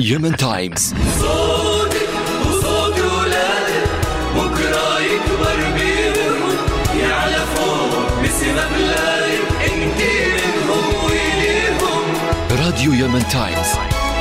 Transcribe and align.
Yemen 0.00 0.36
Times 0.36 0.94
صوتك 1.20 2.08
وصوت 2.46 2.98
بكرة 4.36 5.00
يكبر 5.00 5.58
يعلى 7.00 7.46
فوق 7.54 8.20
انت 9.64 10.00
وليهم 11.04 12.04
راديو 12.50 12.92
Yemen 12.92 13.28
Times 13.28 13.68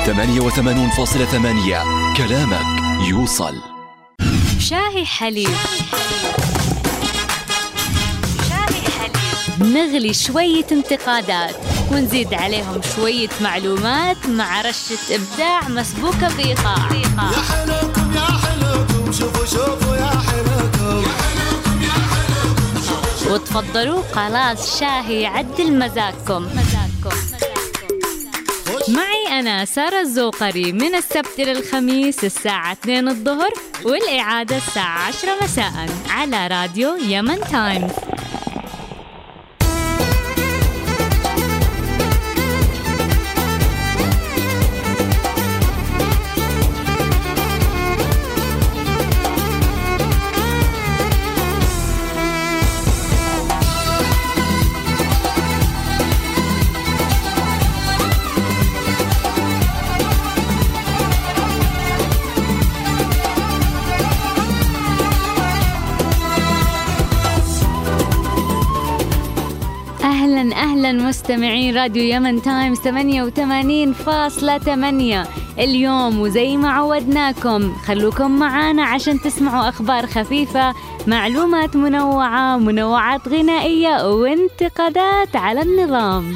88.8 0.05 2.17
كلامك 2.17 2.65
يوصل. 3.09 3.55
شاهي 4.59 5.05
حليب. 5.05 5.49
شاهي 8.49 8.81
حليب. 8.97 9.73
نغلي 9.73 10.13
شوية 10.13 10.65
انتقادات. 10.71 11.55
ونزيد 11.91 12.33
عليهم 12.33 12.81
شوية 12.95 13.29
معلومات 13.41 14.17
مع 14.27 14.61
رشة 14.61 14.97
إبداع 15.15 15.69
مسبوكة 15.69 16.35
بإيقاع 16.37 16.77
يا 16.91 17.41
حلوكم 17.51 18.13
يا 18.15 18.21
حلوكم 18.21 19.11
شوفوا 19.11 19.45
شوفوا 19.45 19.95
يا 19.95 20.09
حلوكم 20.09 21.03
وتفضلوا 23.31 24.03
خلاص 24.13 24.79
شاهي 24.79 25.21
يعدل 25.21 25.79
مزاجكم. 25.79 26.43
مزاجكم 26.45 27.17
معي 28.87 29.39
أنا 29.39 29.65
سارة 29.65 30.01
الزوقري 30.01 30.71
من 30.71 30.95
السبت 30.95 31.39
إلى 31.39 31.51
الخميس 31.51 32.23
الساعة 32.23 32.71
2 32.71 33.07
الظهر 33.07 33.49
والإعادة 33.85 34.57
الساعة 34.57 35.07
10 35.07 35.29
مساء 35.43 35.89
على 36.09 36.47
راديو 36.47 36.95
يمن 36.95 37.39
تايمز. 37.51 37.91
أهلا 70.83 71.07
مستمعين 71.07 71.77
راديو 71.77 72.03
يمن 72.03 72.41
تايمز 72.41 72.79
88.8 72.79 72.83
اليوم 75.59 76.19
وزي 76.19 76.57
ما 76.57 76.69
عودناكم 76.69 77.75
خلوكم 77.75 78.39
معانا 78.39 78.83
عشان 78.83 79.21
تسمعوا 79.21 79.69
أخبار 79.69 80.07
خفيفة 80.07 80.73
معلومات 81.07 81.75
منوعة 81.75 82.57
منوعات 82.57 83.27
غنائية 83.27 84.13
وانتقادات 84.13 85.35
على 85.35 85.61
النظام. 85.61 86.35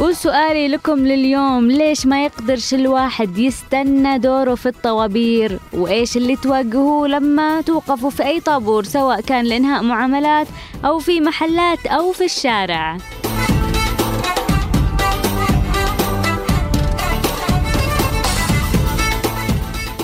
وسؤالي 0.00 0.68
لكم 0.68 1.06
لليوم 1.06 1.70
ليش 1.70 2.06
ما 2.06 2.24
يقدرش 2.24 2.74
الواحد 2.74 3.38
يستنى 3.38 4.18
دوره 4.18 4.54
في 4.54 4.66
الطوابير؟ 4.68 5.58
وإيش 5.72 6.16
اللي 6.16 6.36
تواجهوه 6.36 7.08
لما 7.08 7.60
توقفوا 7.60 8.10
في 8.10 8.24
أي 8.26 8.40
طابور 8.40 8.84
سواء 8.84 9.20
كان 9.20 9.44
لإنهاء 9.44 9.82
معاملات 9.82 10.46
أو 10.84 10.98
في 10.98 11.20
محلات 11.20 11.86
أو 11.86 12.12
في 12.12 12.24
الشارع؟ 12.24 12.96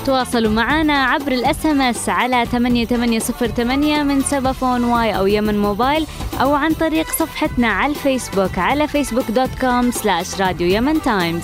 تواصلوا 0.07 0.53
معنا 0.53 1.05
عبر 1.05 1.33
ال 1.33 1.67
SMS 1.67 2.09
على 2.09 2.47
8808 2.53 4.03
من 4.03 4.21
سبأفون 4.21 4.85
Y 4.85 5.17
أو 5.19 5.27
Yemen 5.27 5.59
Mobile 5.59 6.07
أو 6.41 6.55
عن 6.55 6.73
طريق 6.73 7.07
صفحتنا 7.07 7.69
على 7.69 7.91
الفيسبوك 7.91 8.59
على 8.59 8.89
Facebook 8.89 9.31
dot 9.31 9.51
com 9.61 9.91
slash 9.91 10.41
Radio 10.41 10.69
Yemen 10.69 11.03
Times 11.03 11.43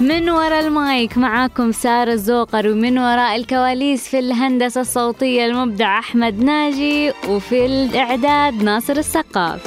من 0.00 0.30
وراء 0.30 0.66
المايك 0.66 1.18
معاكم 1.18 1.72
سارة 1.72 2.12
الزوقر 2.12 2.68
ومن 2.68 2.98
وراء 2.98 3.36
الكواليس 3.36 4.08
في 4.08 4.18
الهندسة 4.18 4.80
الصوتية 4.80 5.46
المبدع 5.46 5.98
أحمد 5.98 6.44
ناجي 6.44 7.12
وفي 7.28 7.66
الإعداد 7.66 8.62
ناصر 8.62 8.96
السقاف. 8.96 9.60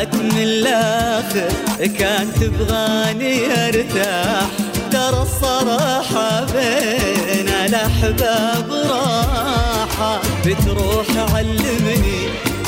هات 0.00 0.14
من 0.14 0.38
الآخر 0.38 1.52
كان 1.98 2.32
تبغاني 2.40 3.46
أرتاح. 3.68 4.46
ترى 4.92 5.22
الصراحة 5.22 6.44
بين 6.44 7.48
الأحباب 7.48 8.72
راحة. 8.90 10.20
بتروح 10.46 11.06
علمني 11.34 12.22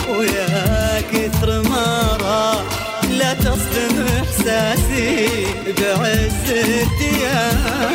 ويا 0.09 1.01
كثر 1.13 1.63
ما 1.63 2.19
راح. 2.21 2.63
لا 3.11 3.35
تصدم 3.35 4.07
إحساسي 4.23 5.29
بعز 5.79 6.51
ارتياحها 6.51 7.93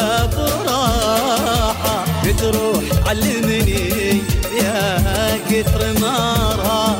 الأحباب 0.00 0.34
راحة. 0.66 2.04
بتروح 2.24 2.84
علمني 3.06 4.22
يا 4.62 5.38
كثر 5.50 5.82
ما 6.00 6.16
راح. 6.58 6.96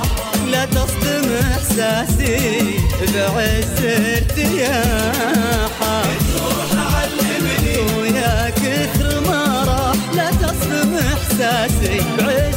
لا 0.51 0.65
تصدم 0.65 1.27
إحساسي 1.53 2.81
بعز 3.15 3.85
ارتياحة. 3.85 5.95
بتروح 6.03 6.71
علمني 6.97 7.77
ويا 7.99 8.51
كثر 8.51 9.21
ما 9.21 9.65
راح. 9.69 9.97
لا 10.15 10.31
تصدم 10.31 10.91
إحساسي 10.97 11.97
بعز 12.19 12.50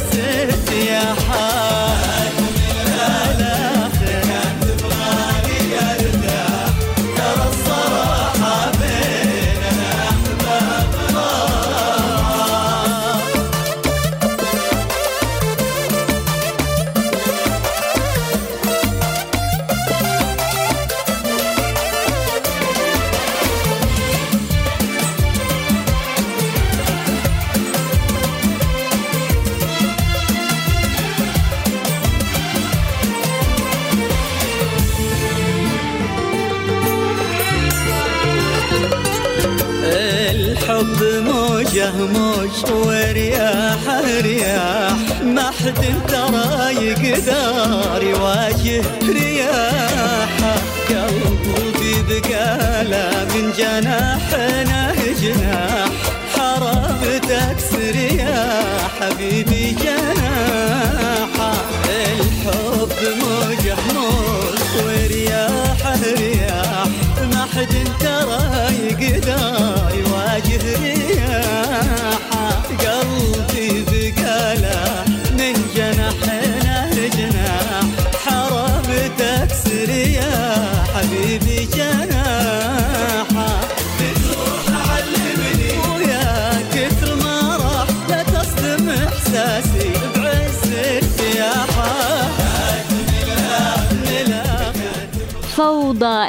يقدر 47.14 48.02
يواجه 48.02 48.82
رياحه 49.02 50.54
قلبي 50.88 52.02
بقاله 52.08 53.26
من 53.34 53.52
جناحنا 53.58 54.63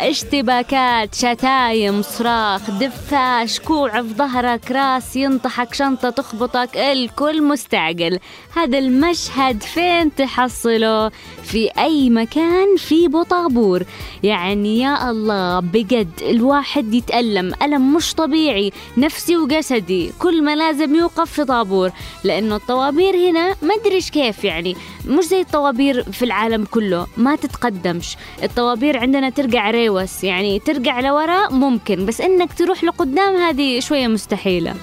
اشتباكات 0.09 1.15
شتايم 1.15 2.01
صراخ 2.01 2.71
دفاش 2.71 3.59
كوع 3.59 4.01
في 4.01 4.13
ظهرك 4.13 4.71
راس 4.71 5.15
ينطحك 5.15 5.73
شنطة 5.73 6.09
تخبطك 6.09 6.77
الكل 6.77 7.43
مستعجل. 7.43 8.19
هذا 8.55 8.77
المشهد 8.77 9.63
فين 9.63 10.15
تحصله؟ 10.15 11.09
في 11.43 11.69
أي 11.77 12.09
مكان؟ 12.09 12.77
في 12.77 13.07
بطابور 13.07 13.83
يعني 14.23 14.79
يا 14.79 15.11
الله 15.11 15.59
بجد 15.59 16.09
الواحد 16.21 16.93
يتألم. 16.93 17.53
ألم 17.61 17.95
مش 17.95 18.13
طبيعي. 18.13 18.71
نفسي 18.97 19.37
وجسدي. 19.37 20.11
كل 20.19 20.43
ما 20.43 20.55
لازم 20.55 20.95
يوقف 20.95 21.31
في 21.31 21.45
طابور. 21.45 21.91
لأنه 22.23 22.55
الطوابير 22.55 23.15
هنا 23.15 23.55
ما 23.61 23.75
أدري 23.75 23.95
إيش 23.95 24.11
كيف 24.11 24.43
يعني. 24.43 24.75
مش 25.07 25.23
زي 25.23 25.41
الطوابير 25.41 26.03
في 26.03 26.25
العالم 26.25 26.65
كله. 26.65 27.07
ما 27.17 27.35
تتقدمش. 27.35 28.17
الطوابير 28.43 28.97
عندنا 28.97 29.29
ترجع 29.29 29.69
ريوس 29.95 30.23
يعني 30.23 30.59
ترجع 30.59 30.99
لورا 30.99 31.49
ممكن 31.49 32.05
بس 32.05 32.21
إنك 32.21 32.53
تروح 32.53 32.83
لقدام 32.83 33.35
هذه 33.35 33.79
شوية 33.79 34.07
مستحيلة. 34.07 34.75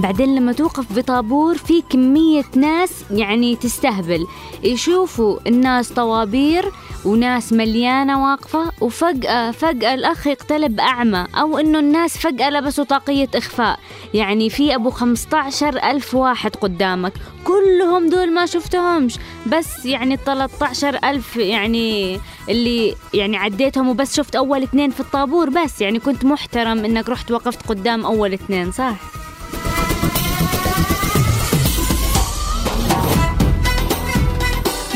بعدين 0.00 0.34
لما 0.34 0.52
توقف 0.52 0.98
بطابور 0.98 1.56
في 1.58 1.82
كمية 1.90 2.44
ناس 2.56 2.90
يعني 3.10 3.56
تستهبل. 3.56 4.26
يشوفوا 4.62 5.38
الناس 5.46 5.92
طوابير 5.92 6.72
وناس 7.04 7.52
مليانة 7.52 8.30
واقفة 8.30 8.72
وفجأة 8.80 9.50
فجأة 9.50 9.94
الأخ 9.94 10.26
يقتلب 10.26 10.80
أعمى 10.80 11.26
أو 11.34 11.58
إنه 11.58 11.78
الناس 11.78 12.18
فجأة 12.18 12.50
لبسوا 12.50 12.84
طاقية 12.84 13.28
إخفاء. 13.34 13.78
يعني 14.14 14.50
في 14.50 14.74
أبو 14.74 14.90
15 14.90 15.76
ألف 15.90 16.14
واحد 16.14 16.56
قدامك. 16.56 17.12
كلهم 17.44 18.08
دول 18.10 18.34
ما 18.34 18.46
شفتهمش. 18.46 19.18
بس 19.46 19.86
يعني 19.86 20.16
13 20.16 20.98
ألف 21.04 21.36
يعني 21.36 22.20
اللي 22.48 22.94
يعني 23.14 23.36
عديتهم 23.36 23.88
وبس 23.88 24.16
شفت 24.16 24.36
أول 24.36 24.62
اثنين 24.62 24.90
في 24.90 25.00
الطابور 25.00 25.50
بس. 25.50 25.80
يعني 25.80 25.98
كنت 25.98 26.24
محترم 26.24 26.84
إنك 26.84 27.08
رحت 27.08 27.30
وقفت 27.30 27.66
قدام 27.68 28.06
أول 28.06 28.32
اثنين 28.32 28.72
صح؟ 28.72 28.94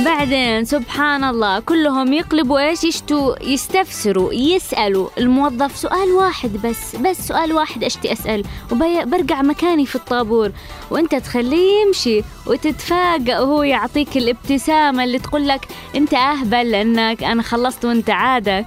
بعدين 0.04 0.64
سبحان 0.64 1.24
الله 1.24 1.60
كلهم 1.60 2.12
يقلبوا 2.12 2.68
إيش؟ 2.68 2.84
يشتوا 2.84 3.42
يستفسروا 3.42 4.34
يسألوا. 4.34 5.08
الموظف 5.18 5.76
سؤال 5.76 6.12
واحد 6.12 6.50
بس 6.64 6.96
بس 6.96 7.28
سؤال 7.28 7.52
واحد 7.52 7.84
اشتي 7.84 8.12
أسأل؟ 8.12 8.44
وبرجع 8.72 9.42
مكاني 9.42 9.86
في 9.86 9.94
الطابور. 9.96 10.52
وأنت 10.90 11.14
تخليه 11.14 11.82
يمشي 11.86 12.22
وتتفاجأ 12.46 13.40
وهو 13.40 13.62
يعطيك 13.62 14.16
الابتسامة 14.16 15.04
اللي 15.04 15.18
تقول 15.18 15.48
لك 15.48 15.68
أنت 15.96 16.14
أهبل 16.14 16.70
لأنك 16.70 17.24
أنا 17.24 17.42
خلصت 17.42 17.84
وأنت 17.84 18.10
عادك. 18.10 18.66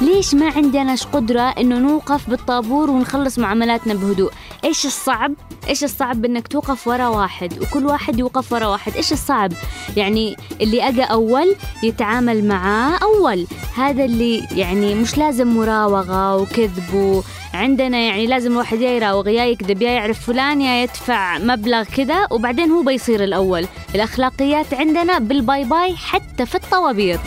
ليش 0.00 0.34
ما 0.34 0.52
عندناش 0.56 1.06
قدرة 1.06 1.40
إنه 1.40 1.78
نوقف 1.78 2.30
بالطابور 2.30 2.90
ونخلص 2.90 3.38
معاملاتنا 3.38 3.94
بهدوء؟ 3.94 4.32
إيش 4.68 4.86
الصعب؟ 4.86 5.34
إيش 5.68 5.84
الصعب 5.84 6.22
بإنك 6.22 6.48
توقف 6.48 6.88
ورا 6.88 7.08
واحد 7.08 7.62
وكل 7.62 7.86
واحد 7.86 8.18
يوقف 8.18 8.52
ورا 8.52 8.66
واحد؟ 8.66 8.96
إيش 8.96 9.12
الصعب؟ 9.12 9.52
يعني 9.96 10.36
اللي 10.60 10.88
أجا 10.88 11.04
أول 11.04 11.56
يتعامل 11.82 12.48
معاه 12.48 12.98
أول، 13.02 13.46
هذا 13.76 14.04
اللي 14.04 14.48
يعني 14.52 14.94
مش 14.94 15.18
لازم 15.18 15.56
مراوغة 15.56 16.36
وكذب 16.36 17.22
عندنا 17.54 17.98
يعني 17.98 18.26
لازم 18.26 18.52
الواحد 18.52 18.80
يا 18.80 18.90
يراوغ 18.90 19.28
يا 19.28 19.44
يكذب 19.44 19.82
يا 19.82 19.90
يعرف 19.90 20.26
فلان 20.26 20.60
يا 20.60 20.82
يدفع 20.82 21.38
مبلغ 21.38 21.82
كذا 21.82 22.26
وبعدين 22.30 22.70
هو 22.70 22.82
بيصير 22.82 23.24
الأول، 23.24 23.66
الأخلاقيات 23.94 24.74
عندنا 24.74 25.18
بالباي 25.18 25.64
باي 25.64 25.96
حتى 25.96 26.46
في 26.46 26.54
الطوابير. 26.54 27.18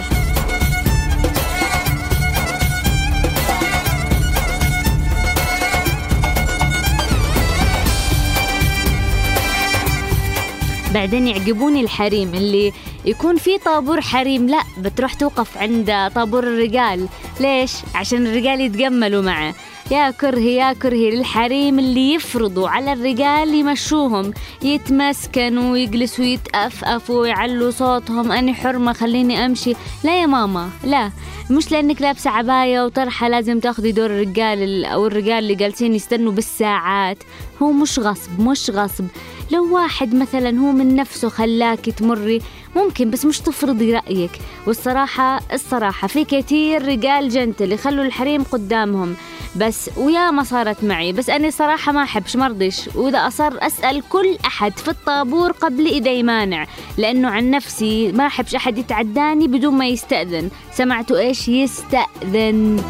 بعدين 10.93 11.27
يعجبوني 11.27 11.81
الحريم 11.81 12.33
اللي 12.33 12.73
يكون 13.05 13.38
في 13.38 13.57
طابور 13.57 14.01
حريم. 14.01 14.47
لا 14.49 14.61
بتروح 14.77 15.13
توقف 15.13 15.57
عند 15.57 16.11
طابور 16.15 16.43
الرجال. 16.43 17.07
ليش؟ 17.39 17.71
عشان 17.95 18.27
الرجال 18.27 18.61
يتجملوا 18.61 19.21
معه. 19.21 19.53
يا 19.91 20.11
كرهي 20.11 20.55
يا 20.55 20.73
كرهي 20.73 21.11
للحريم 21.11 21.79
اللي 21.79 22.13
يفرضوا 22.13 22.69
على 22.69 22.93
الرجال 22.93 23.53
يمشوهم. 23.53 24.33
يتمسكنوا 24.63 25.71
ويجلسوا 25.71 26.25
يتأفأفوا 26.25 27.21
ويعلوا 27.21 27.71
صوتهم. 27.71 28.31
أنا 28.31 28.53
حرمة 28.53 28.93
خليني 28.93 29.45
أمشي. 29.45 29.73
لا 30.03 30.21
يا 30.21 30.25
ماما 30.25 30.69
لا. 30.83 31.11
مش 31.49 31.71
لأنك 31.71 32.01
لابسة 32.01 32.29
عباية 32.29 32.85
وطرحة 32.85 33.27
لازم 33.29 33.59
تاخدي 33.59 33.91
دور 33.91 34.05
الرجال 34.05 34.63
ال- 34.63 34.85
أو 34.85 35.07
الرجال 35.07 35.39
اللي 35.39 35.55
جالسين 35.55 35.95
يستنوا 35.95 36.31
بالساعات. 36.31 37.17
هو 37.61 37.71
مش 37.71 37.99
غصب 37.99 38.39
مش 38.39 38.69
غصب. 38.69 39.05
لو 39.51 39.75
واحد 39.75 40.15
مثلا 40.15 40.59
هو 40.59 40.71
من 40.71 40.95
نفسه 40.95 41.30
خلاك 41.30 41.80
تمري 41.80 42.42
ممكن 42.75 43.09
بس 43.09 43.25
مش 43.25 43.39
تفرضي 43.39 43.94
رأيك. 43.94 44.31
والصراحة 44.68 45.39
الصراحة 45.53 46.07
في 46.07 46.25
كتير 46.25 46.88
رجال 46.88 47.30
جنتل 47.30 47.71
يخلوا 47.71 48.06
الحريم 48.06 48.44
قدامهم. 48.44 49.15
بس 49.56 49.89
ويا 49.98 50.31
ما 50.31 50.44
صارت 50.44 50.83
معي 50.83 51.13
بس 51.13 51.30
أنا 51.30 51.50
صراحة 51.50 51.92
ما 51.92 52.03
أحبش 52.03 52.36
مرضش 52.36 52.89
وإذا 52.95 53.27
أصر 53.27 53.53
أسأل 53.59 54.03
كل 54.09 54.38
أحد 54.45 54.77
في 54.80 54.88
الطابور 54.88 55.51
قبل 55.51 55.88
إذا 55.88 56.12
يمانع. 56.12 56.68
لأنه 56.98 57.30
عن 57.30 57.51
نفسي 57.51 58.12
ما 58.12 58.27
أحبش 58.27 58.56
أحد 58.56 58.77
يتعداني 58.77 59.48
بدون 59.48 59.74
ما 59.74 59.88
يستأذن. 59.88 60.50
سمعتوا 60.74 61.19
إيش؟ 61.19 61.48
يستأذن. 61.48 62.83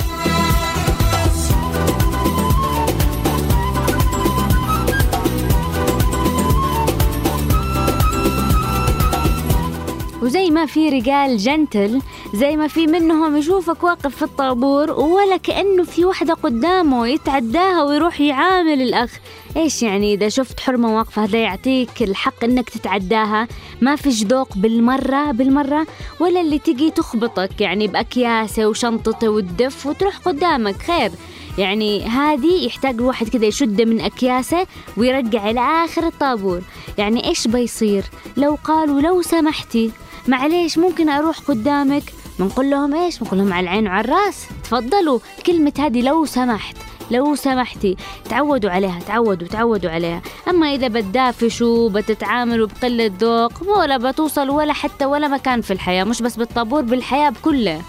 وزي 10.22 10.50
ما 10.50 10.66
في 10.66 10.90
رجال 10.90 11.38
جنتل 11.38 12.01
زي 12.34 12.58
ما 12.58 12.68
في 12.68 12.88
منهم 12.88 13.38
يشوفك 13.38 13.84
واقف 13.84 14.16
في 14.16 14.22
الطابور 14.22 14.92
ولا 14.92 15.38
كأنه 15.38 15.84
في 15.84 16.06
وحدة 16.06 16.34
قدامه 16.34 17.08
يتعداها 17.08 17.84
ويروح 17.84 18.22
يعامل 18.22 18.82
الأخ. 18.82 19.12
إيش 19.58 19.84
يعني 19.84 20.13
إذا 20.13 20.30
شفت 20.30 20.60
حرمة 20.60 20.98
واقفة؟ 20.98 21.24
هذا 21.24 21.40
يعطيك 21.40 22.01
الحق 22.01 22.44
إنك 22.44 22.70
تتعداها. 22.70 23.48
ما 23.82 23.96
فيش 23.96 24.24
ذوق 24.24 24.58
بالمرة 24.58 25.32
بالمرة 25.32 25.88
ولا 26.20 26.42
اللي 26.42 26.60
تجي 26.60 26.92
تخبطك 26.92 27.62
يعني 27.62 27.88
بأكياسة 27.88 28.68
وشنطته 28.68 29.30
والدف 29.30 29.86
وتروح 29.86 30.18
قدامك. 30.18 30.82
خير. 30.82 31.12
يعني 31.58 32.04
هذه 32.04 32.66
يحتاج 32.66 32.96
الواحد 32.96 33.30
كذا 33.30 33.46
يشد 33.46 33.82
من 33.82 34.01
أكياسة 34.01 34.68
ويرجع 34.98 35.50
إلى 35.50 35.60
آخر 35.60 36.08
الطابور. 36.08 36.62
يعني 36.98 37.28
إيش 37.28 37.48
بيصير؟ 37.48 38.04
لو 38.38 38.58
قالوا 38.63 39.01
لو 39.01 39.22
سمحتي. 39.22 39.92
معليش 40.28 40.78
ممكن 40.78 41.10
أروح 41.10 41.40
قدامك؟ 41.40 42.04
بنقول 42.40 42.70
لهم 42.70 42.96
إيش؟ 42.96 43.20
بنقول 43.20 43.40
لهم 43.40 43.54
على 43.54 43.63
العين 43.63 43.88
وعلى 43.88 44.06
الرأس. 44.06 44.46
تفضلوا 44.63 45.20
كلمة 45.46 45.74
هذه 45.80 46.01
لو 46.01 46.25
سمحت 46.25 46.75
لو 47.12 47.36
سمحتي. 47.36 47.96
تعودوا 48.30 48.70
عليها 48.70 49.00
تعودوا 49.08 49.48
تعودوا 49.48 49.92
عليها. 49.92 50.22
أما 50.50 50.68
إذا 50.68 50.88
بتدافشوا 50.88 51.90
بتتعاملوا 51.90 52.68
بقلة 52.68 53.12
ذوق 53.20 53.78
ولا 53.78 53.98
بتوصل 53.98 54.50
ولا 54.50 54.74
حتى 54.74 55.06
ولا 55.06 55.28
مكان 55.28 55.62
في 55.62 55.74
الحياة 55.74 56.04
مش 56.04 56.22
بس 56.22 56.36
بالطابور 56.36 56.82
بالحياة 56.82 57.30
بكله. 57.30 57.82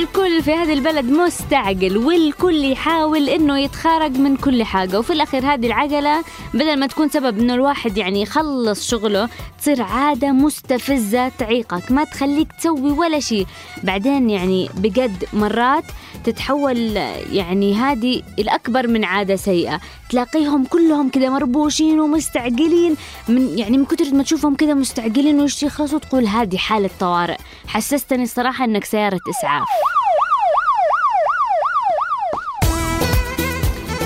الكل 0.00 0.42
في 0.42 0.52
هذه 0.52 0.72
البلد 0.72 1.04
مستعجل 1.04 1.96
والكل 1.96 2.72
يحاول 2.72 3.28
إنه 3.28 3.58
يتخارج 3.58 4.16
من 4.18 4.36
كل 4.36 4.64
حاجة. 4.64 4.98
وفي 4.98 5.12
الأخير 5.12 5.54
هذه 5.54 5.66
العجلة 5.66 6.22
بدل 6.54 6.78
ما 6.78 6.86
تكون 6.86 7.08
سبب 7.08 7.38
إنه 7.38 7.54
الواحد 7.54 7.96
يعني 7.96 8.22
يخلص 8.22 8.90
شغله 8.90 9.28
تصير 9.60 9.82
عادة 9.82 10.32
مستفزة 10.32 11.28
تعيقك. 11.28 11.92
ما 11.92 12.04
تخليك 12.04 12.52
تسوي 12.52 12.90
ولا 12.90 13.20
شيء. 13.20 13.46
بعدين 13.82 14.30
يعني 14.30 14.70
بجد 14.76 15.24
مرات 15.32 15.84
تتحول 16.24 16.96
يعني 17.32 17.74
هذه 17.74 18.22
الأكبر 18.38 18.86
من 18.88 19.04
عادة 19.04 19.36
سيئة. 19.36 19.80
تلاقيهم 20.10 20.64
كلهم 20.64 21.08
كذا 21.08 21.28
مربوشين 21.28 22.00
ومستعجلين 22.00 22.96
من 23.28 23.58
يعني 23.58 23.78
من 23.78 23.84
كثر 23.84 24.14
ما 24.14 24.22
تشوفهم 24.22 24.54
كذا 24.54 24.74
مستعجلين 24.74 25.40
وش 25.40 25.62
يخلصوا 25.62 25.98
تقول 25.98 26.26
هذه 26.26 26.56
حالة 26.56 26.90
طوارئ. 27.00 27.36
حسستني 27.66 28.22
الصراحة 28.22 28.64
إنك 28.64 28.84
سيارة 28.84 29.20
إسعاف. 29.30 29.68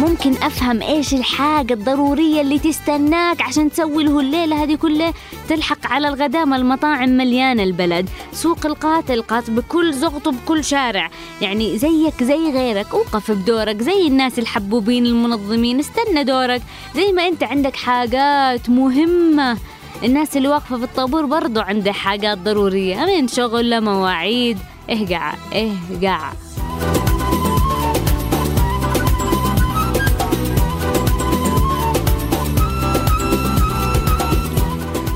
ممكن 0.05 0.33
أفهم 0.43 0.83
إيش 0.83 1.15
الحاجة 1.15 1.75
الضرورية 1.75 2.41
اللي 2.41 2.59
تستناك 2.59 3.43
عشان 3.43 3.71
تسوي 3.71 4.05
له 4.05 4.21
الليلة 4.21 4.63
هذه 4.63 4.75
كلها؟ 4.75 5.15
تلحق 5.49 5.87
على 5.87 6.09
الغداء 6.09 6.45
المطاعم 6.45 7.09
مليانة 7.09 7.63
البلد 7.63 8.11
سوق 8.33 8.67
القاتل 8.67 9.23
قات 9.23 9.51
بكل 9.51 9.93
زغط 9.93 10.27
وبكل 10.27 10.65
شارع 10.65 11.11
يعني 11.41 11.79
زيك 11.79 12.23
زي 12.25 12.51
غيرك 12.53 12.87
اوقف 12.93 13.31
بدورك 13.31 13.83
زي 13.83 14.07
الناس 14.07 14.39
الحبوبين 14.39 15.07
المنظمين 15.07 15.79
استنى 15.79 16.25
دورك 16.25 16.63
زي 16.95 17.13
ما 17.13 17.29
أنت 17.29 17.43
عندك 17.43 17.77
حاجات 17.77 18.71
مهمة. 18.71 19.59
الناس 20.05 20.37
اللي 20.37 20.49
واقفة 20.49 20.77
في 20.79 20.85
الطابور 20.85 21.27
برضو 21.27 21.61
عندها 21.61 21.93
حاجات 21.93 22.39
ضرورية 22.39 22.97
من 22.97 23.29
شغل 23.29 23.71
لمواعيد 23.71 24.59
اهقع 24.91 25.35
اهقع 25.55 26.33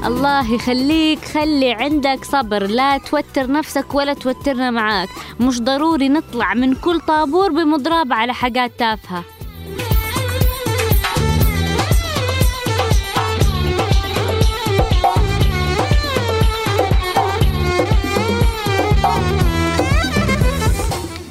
الله 0.08 0.54
يخليك 0.54 1.18
خلي 1.18 1.72
عندك 1.72 2.24
صبر. 2.24 2.66
لا 2.66 2.98
توتر 2.98 3.52
نفسك 3.52 3.94
ولا 3.94 4.14
توترنا 4.14 4.70
معاك. 4.70 5.08
مش 5.40 5.60
ضروري 5.60 6.08
نطلع 6.08 6.54
من 6.54 6.74
كل 6.74 7.00
طابور 7.00 7.52
بمضراب 7.52 8.12
على 8.12 8.34
حاجات 8.34 8.78
تافهة. 8.78 9.24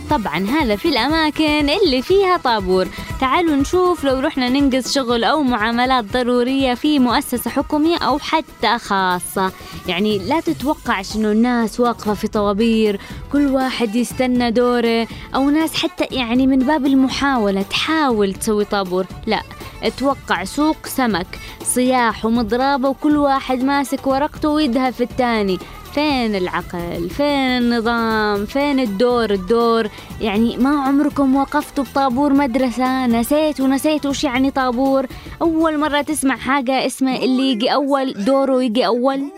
طبعا 0.09 0.37
هذا 0.37 0.75
في 0.75 0.89
الأماكن 0.89 1.69
اللي 1.69 2.01
فيها 2.01 2.37
طابور. 2.37 2.87
تعالوا 3.19 3.55
نشوف 3.55 4.03
لو 4.03 4.19
رحنا 4.19 4.49
ننقذ 4.49 4.89
شغل 4.91 5.23
أو 5.23 5.43
معاملات 5.43 6.05
ضرورية 6.05 6.73
في 6.73 6.99
مؤسسة 6.99 7.49
حكومية 7.49 7.97
أو 7.97 8.19
حتى 8.19 8.77
خاصة. 8.79 9.51
يعني 9.87 10.19
لا 10.19 10.39
تتوقعش 10.39 11.15
إنه 11.15 11.31
الناس 11.31 11.79
واقفة 11.79 12.13
في 12.13 12.27
طوابير 12.27 12.99
كل 13.31 13.47
واحد 13.47 13.95
يستنى 13.95 14.51
دوره 14.51 15.07
أو 15.35 15.49
ناس 15.49 15.75
حتى 15.75 16.05
يعني 16.11 16.47
من 16.47 16.59
باب 16.59 16.85
المحاولة 16.85 17.61
تحاول 17.61 18.33
تسوي 18.33 18.65
طابور. 18.65 19.05
لا 19.25 19.41
أتوقع 19.83 20.43
سوق 20.43 20.77
سمك 20.85 21.39
صياح 21.63 22.25
ومضرابة 22.25 22.89
وكل 22.89 23.17
واحد 23.17 23.63
ماسك 23.63 24.07
ورقته 24.07 24.49
ويدها 24.49 24.91
في 24.91 25.03
التاني. 25.03 25.59
فين 25.97 26.35
العقل؟ 26.35 27.09
فين 27.09 27.57
النظام؟ 27.57 28.45
فين 28.45 28.79
الدور؟ 28.79 29.31
الدور 29.31 29.89
يعني 30.21 30.57
ما 30.57 30.81
عمركم 30.81 31.35
وقفتوا 31.35 31.83
بطابور 31.83 32.33
مدرسة؟ 32.33 33.05
نسيت 33.05 33.59
ونسيت 33.59 34.05
وش 34.05 34.23
يعني 34.23 34.51
طابور؟ 34.51 35.05
أول 35.41 35.77
مرة 35.77 36.01
تسمع 36.01 36.35
حاجة 36.35 36.85
اسمها 36.85 37.17
اللي 37.17 37.51
يجي 37.51 37.73
أول 37.73 38.13
دوره 38.25 38.63
يجي 38.63 38.85
أول؟ 38.85 39.29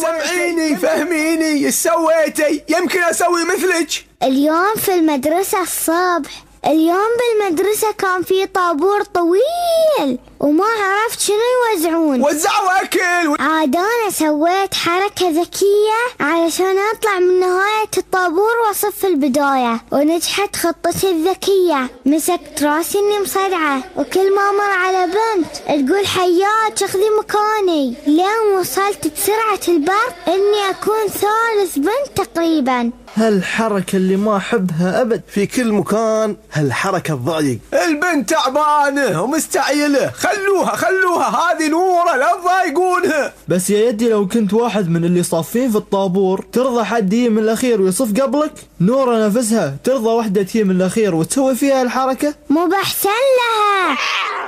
سمعيني 0.00 0.76
فهميني 0.76 1.66
إيش 1.66 1.74
سويتي؟ 1.74 2.62
يمكن 2.68 3.02
أسوي 3.02 3.44
مثلك. 3.44 4.04
اليوم 4.22 4.74
في 4.76 4.94
المدرسة 4.94 5.62
الصبح 5.62 6.44
اليوم 6.66 7.10
بالمدرسة 7.18 7.92
كان 7.98 8.22
في 8.22 8.46
طابور 8.46 9.02
طويل. 9.02 10.18
وما 10.40 10.64
عرفت 10.64 11.20
شنو 11.20 11.36
يوزعون. 11.74 12.20
وزعوا 12.22 12.82
أكل. 12.82 13.42
عاد 13.42 13.76
أنا 13.76 14.10
سويت 14.10 14.74
حركة 14.74 15.30
ذكية 15.30 16.00
علشان 16.20 16.76
أطلع 16.94 17.18
من 17.18 17.40
نهاية 17.40 17.90
الطابور 17.98 18.52
وأصف 18.66 18.96
في 18.98 19.06
البداية. 19.06 19.80
ونجحت 19.92 20.56
خطتي 20.56 21.10
الذكية. 21.10 21.90
مسكت 22.06 22.62
راسي 22.62 22.98
إني 22.98 23.20
مصرعة. 23.22 23.82
وكل 23.96 24.34
ما 24.34 24.52
مر 24.52 24.70
على 24.70 25.06
بنت 25.06 25.56
تقول 25.86 26.06
حياك 26.06 26.82
اخذي 26.82 27.10
مكاني. 27.18 27.94
لين 28.06 28.58
وصلت 28.58 29.12
بسرعة 29.14 29.60
البرق 29.68 30.16
إني 30.28 30.70
أكون 30.70 31.06
ثالث 31.08 31.76
بنت 31.76 32.16
تقريبا. 32.16 32.90
هالحركة 33.14 33.96
اللي 33.96 34.16
ما 34.16 34.36
أحبها 34.36 35.00
أبد. 35.00 35.22
في 35.28 35.46
كل 35.46 35.72
مكان 35.72 36.36
هالحركة 36.52 37.14
الضايق. 37.14 37.58
البنت 37.72 38.30
تعبانة 38.30 39.22
ومستعيلة. 39.22 40.10
خلوها 40.30 40.76
خلوها. 40.76 41.52
هذه 41.52 41.68
نورة 41.68 42.16
لا 42.16 42.36
تضايقونها 42.42 43.32
بس 43.48 43.70
يا 43.70 43.88
يدي 43.88 44.08
لو 44.08 44.28
كنت 44.28 44.52
واحد 44.54 44.88
من 44.88 45.04
اللي 45.04 45.22
صافين 45.22 45.70
في 45.70 45.76
الطابور 45.76 46.44
ترضى 46.52 46.84
حد 46.84 47.12
يجي 47.12 47.28
من 47.28 47.38
الأخير 47.42 47.80
ويصف 47.80 48.20
قبلك؟ 48.20 48.52
نورة 48.80 49.26
نفسها 49.26 49.76
ترضى 49.84 50.08
واحدة 50.08 50.42
تجي 50.42 50.64
من 50.64 50.76
الأخير 50.76 51.14
وتسوي 51.14 51.54
فيها 51.54 51.82
الحركة؟ 51.82 52.34
مو 52.50 52.66
بحسن 52.66 53.08
لها. 53.08 53.98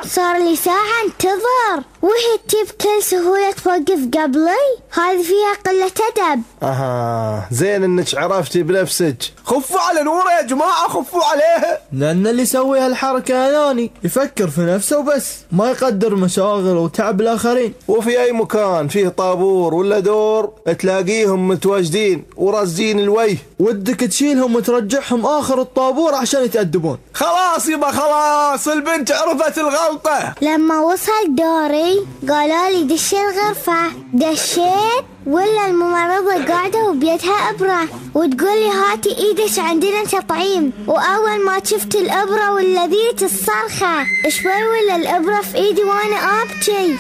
صار 0.06 0.38
لي 0.38 0.56
ساعة 0.56 1.02
انتظر. 1.04 1.91
وهي 2.02 2.38
تجيب 2.48 2.66
بكل 2.66 3.02
سهولة 3.02 3.50
توقف 3.50 4.08
قبلي؟ 4.18 4.64
هذه 4.90 5.22
فيها 5.22 5.54
قلة 5.66 5.92
أدب. 6.26 6.42
أها 6.62 7.48
زين 7.50 7.84
إنك 7.84 8.14
عرفتي 8.14 8.62
بنفسك. 8.62 9.16
خفوا 9.44 9.80
على 9.80 10.02
نورة 10.02 10.30
يا 10.30 10.42
جماعة 10.42 10.88
خفوا 10.88 11.24
عليها 11.24 11.80
لأن 11.92 12.26
اللي 12.26 12.42
يسوي 12.42 12.78
هالحركة 12.78 13.48
أناني. 13.48 13.90
يفكر 14.04 14.48
في 14.48 14.60
نفسه 14.60 14.98
وبس 14.98 15.36
ما 15.52 15.70
يقدر 15.70 16.14
مشاغل 16.14 16.76
وتعب 16.76 17.20
الآخرين. 17.20 17.74
وفي 17.88 18.22
أي 18.22 18.32
مكان؟ 18.32 18.88
فيه 18.88 19.08
طابور 19.08 19.74
ولا 19.74 19.98
دور؟ 19.98 20.52
تلاقيهم 20.78 21.48
متواجدين 21.48 22.24
ورازين 22.36 23.00
الوجه. 23.00 23.38
ودك 23.58 24.00
تشيلهم 24.00 24.56
وترجعهم 24.56 25.26
آخر 25.26 25.60
الطابور 25.60 26.14
عشان 26.14 26.44
يتأدبون. 26.44 26.98
خلاص 27.14 27.68
يبا 27.68 27.90
خلاص. 27.90 28.68
البنت 28.68 29.12
عرفت 29.12 29.58
الغلطة. 29.58 30.34
لما 30.42 30.80
وصل 30.80 31.34
دوري 31.34 31.91
قالوا 32.28 32.70
لي 32.70 32.84
دشي 32.84 33.16
الغرفة. 33.16 33.90
دشيت 34.12 35.04
ولا 35.26 35.66
الممرضة 35.66 36.44
قاعدة 36.48 36.78
وبيدها 36.78 37.50
إبرة. 37.50 37.88
وتقول 38.14 38.56
لي 38.60 38.68
هاتي 38.70 39.16
إيدك 39.18 39.58
عندنا 39.58 40.04
تطعيم 40.04 40.72
وأول 40.86 41.44
ما 41.46 41.64
شفت 41.64 41.94
الإبرة 41.94 42.52
واللذيت 42.54 43.22
الصرخة. 43.22 44.04
شوي 44.28 44.64
ولا 44.64 44.96
الإبرة 44.96 45.40
في 45.40 45.56
إيدي 45.56 45.84
وأنا 45.84 46.42
أبكي؟ 46.42 46.96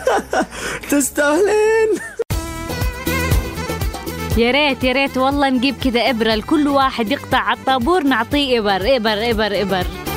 تستاهلين. 0.90 1.90
يا 4.36 4.50
ريت 4.50 4.84
يا 4.84 4.92
ريت 4.92 5.16
والله 5.16 5.48
نجيب 5.48 5.74
كذا 5.84 6.10
إبرة. 6.10 6.34
لكل 6.34 6.68
واحد 6.68 7.12
يقطع 7.12 7.38
على 7.38 7.58
الطابور 7.58 8.02
نعطيه 8.02 8.58
إبر 8.58 8.96
إبر 8.96 9.30
إبر 9.30 9.62
إبر. 9.62 10.07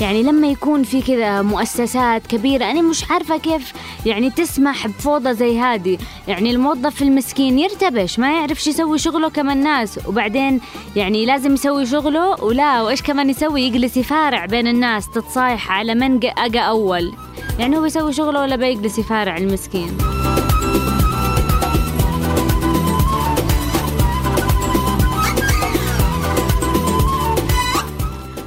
يعني 0.00 0.22
لما 0.22 0.46
يكون 0.46 0.82
في 0.82 1.02
كذا 1.02 1.42
مؤسسات 1.42 2.26
كبيرة 2.26 2.64
أنا 2.64 2.82
مش 2.82 3.10
عارفة 3.10 3.38
كيف 3.38 3.72
يعني 4.06 4.30
تسمح 4.30 4.86
بفوضى 4.86 5.34
زي 5.34 5.58
هذه. 5.58 5.98
يعني 6.28 6.50
الموظف 6.50 7.02
المسكين 7.02 7.58
يرتبش 7.58 8.18
ما 8.18 8.32
يعرفش 8.32 8.66
يسوي 8.66 8.98
شغله 8.98 9.28
كما 9.28 9.52
الناس. 9.52 10.00
وبعدين 10.06 10.60
يعني 10.96 11.26
لازم 11.26 11.54
يسوي 11.54 11.86
شغله 11.86 12.44
ولا 12.44 12.82
وإيش 12.82 13.02
كمان 13.02 13.30
يسوي؟ 13.30 13.62
يجلس 13.62 13.96
يفارع 13.96 14.46
بين 14.46 14.66
الناس 14.66 15.10
تتصايح 15.10 15.72
على 15.72 15.94
من 15.94 16.20
أجا 16.38 16.60
أول. 16.60 17.12
يعني 17.58 17.76
هو 17.78 17.84
يسوي 17.84 18.12
شغله 18.12 18.40
ولا 18.40 18.56
بيجلس 18.56 18.98
يفارع 18.98 19.36
المسكين؟ 19.36 19.98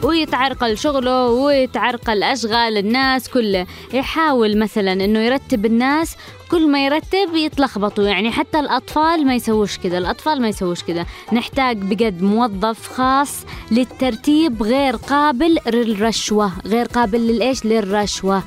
ويتعرقل 0.03 0.77
شغله 0.77 1.27
ويتعرقل 1.27 2.23
أشغال 2.23 2.77
الناس 2.77 3.29
كله 3.29 3.65
يحاول 3.93 4.57
مثلا 4.57 4.93
إنه 4.93 5.19
يرتب 5.19 5.65
الناس 5.65 6.15
كل 6.51 6.71
ما 6.71 6.85
يرتب 6.85 7.35
يتلخبطوا. 7.35 8.03
يعني 8.03 8.31
حتى 8.31 8.59
الأطفال 8.59 9.25
ما 9.25 9.35
يسووش 9.35 9.77
كذا 9.77 9.97
الأطفال 9.97 10.41
ما 10.41 10.47
يسووش 10.47 10.83
كذا 10.83 11.05
نحتاج 11.33 11.77
بجد 11.77 12.21
موظف 12.21 12.93
خاص 12.93 13.45
للترتيب 13.71 14.63
غير 14.63 14.95
قابل 14.95 15.57
للرشوة 15.67 16.51
غير 16.65 16.85
قابل 16.85 17.19
للإيش؟ 17.19 17.65
للرشوة. 17.65 18.43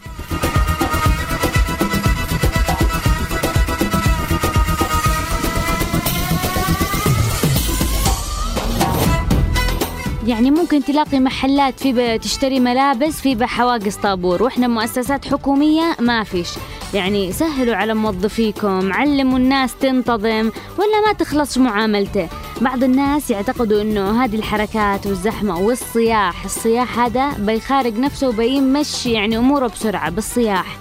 يعني 10.27 10.51
ممكن 10.51 10.85
تلاقي 10.85 11.21
محلات 11.21 11.81
في 11.81 12.19
تشتري 12.19 12.61
ملابس 12.61 13.21
في 13.21 13.47
حواجز 13.47 13.97
طابور 13.97 14.43
وإحنا 14.43 14.69
مؤسسات 14.69 15.25
حكومية 15.25 15.97
ما 16.01 16.25
فيش. 16.25 16.49
يعني 16.95 17.33
سهلوا 17.33 17.77
على 17.77 17.95
موظفيكم 17.95 18.93
علموا 18.93 19.39
الناس 19.39 19.75
تنتظم 19.75 20.51
ولا 20.79 21.07
ما 21.07 21.13
تخلص 21.19 21.59
معاملته. 21.59 22.29
بعض 22.61 22.85
الناس 22.85 23.31
يعتقدوا 23.31 23.83
إنه 23.83 24.25
هذه 24.25 24.37
الحركات 24.37 25.07
والزحمة 25.07 25.59
والصياح 25.59 26.45
الصياح 26.45 26.99
هذا 26.99 27.31
بيخارج 27.39 27.99
نفسه 27.99 28.29
وبيمشي 28.29 29.13
يعني 29.13 29.39
أموره 29.39 29.67
بسرعة 29.67 30.11
بالصياح. 30.11 30.77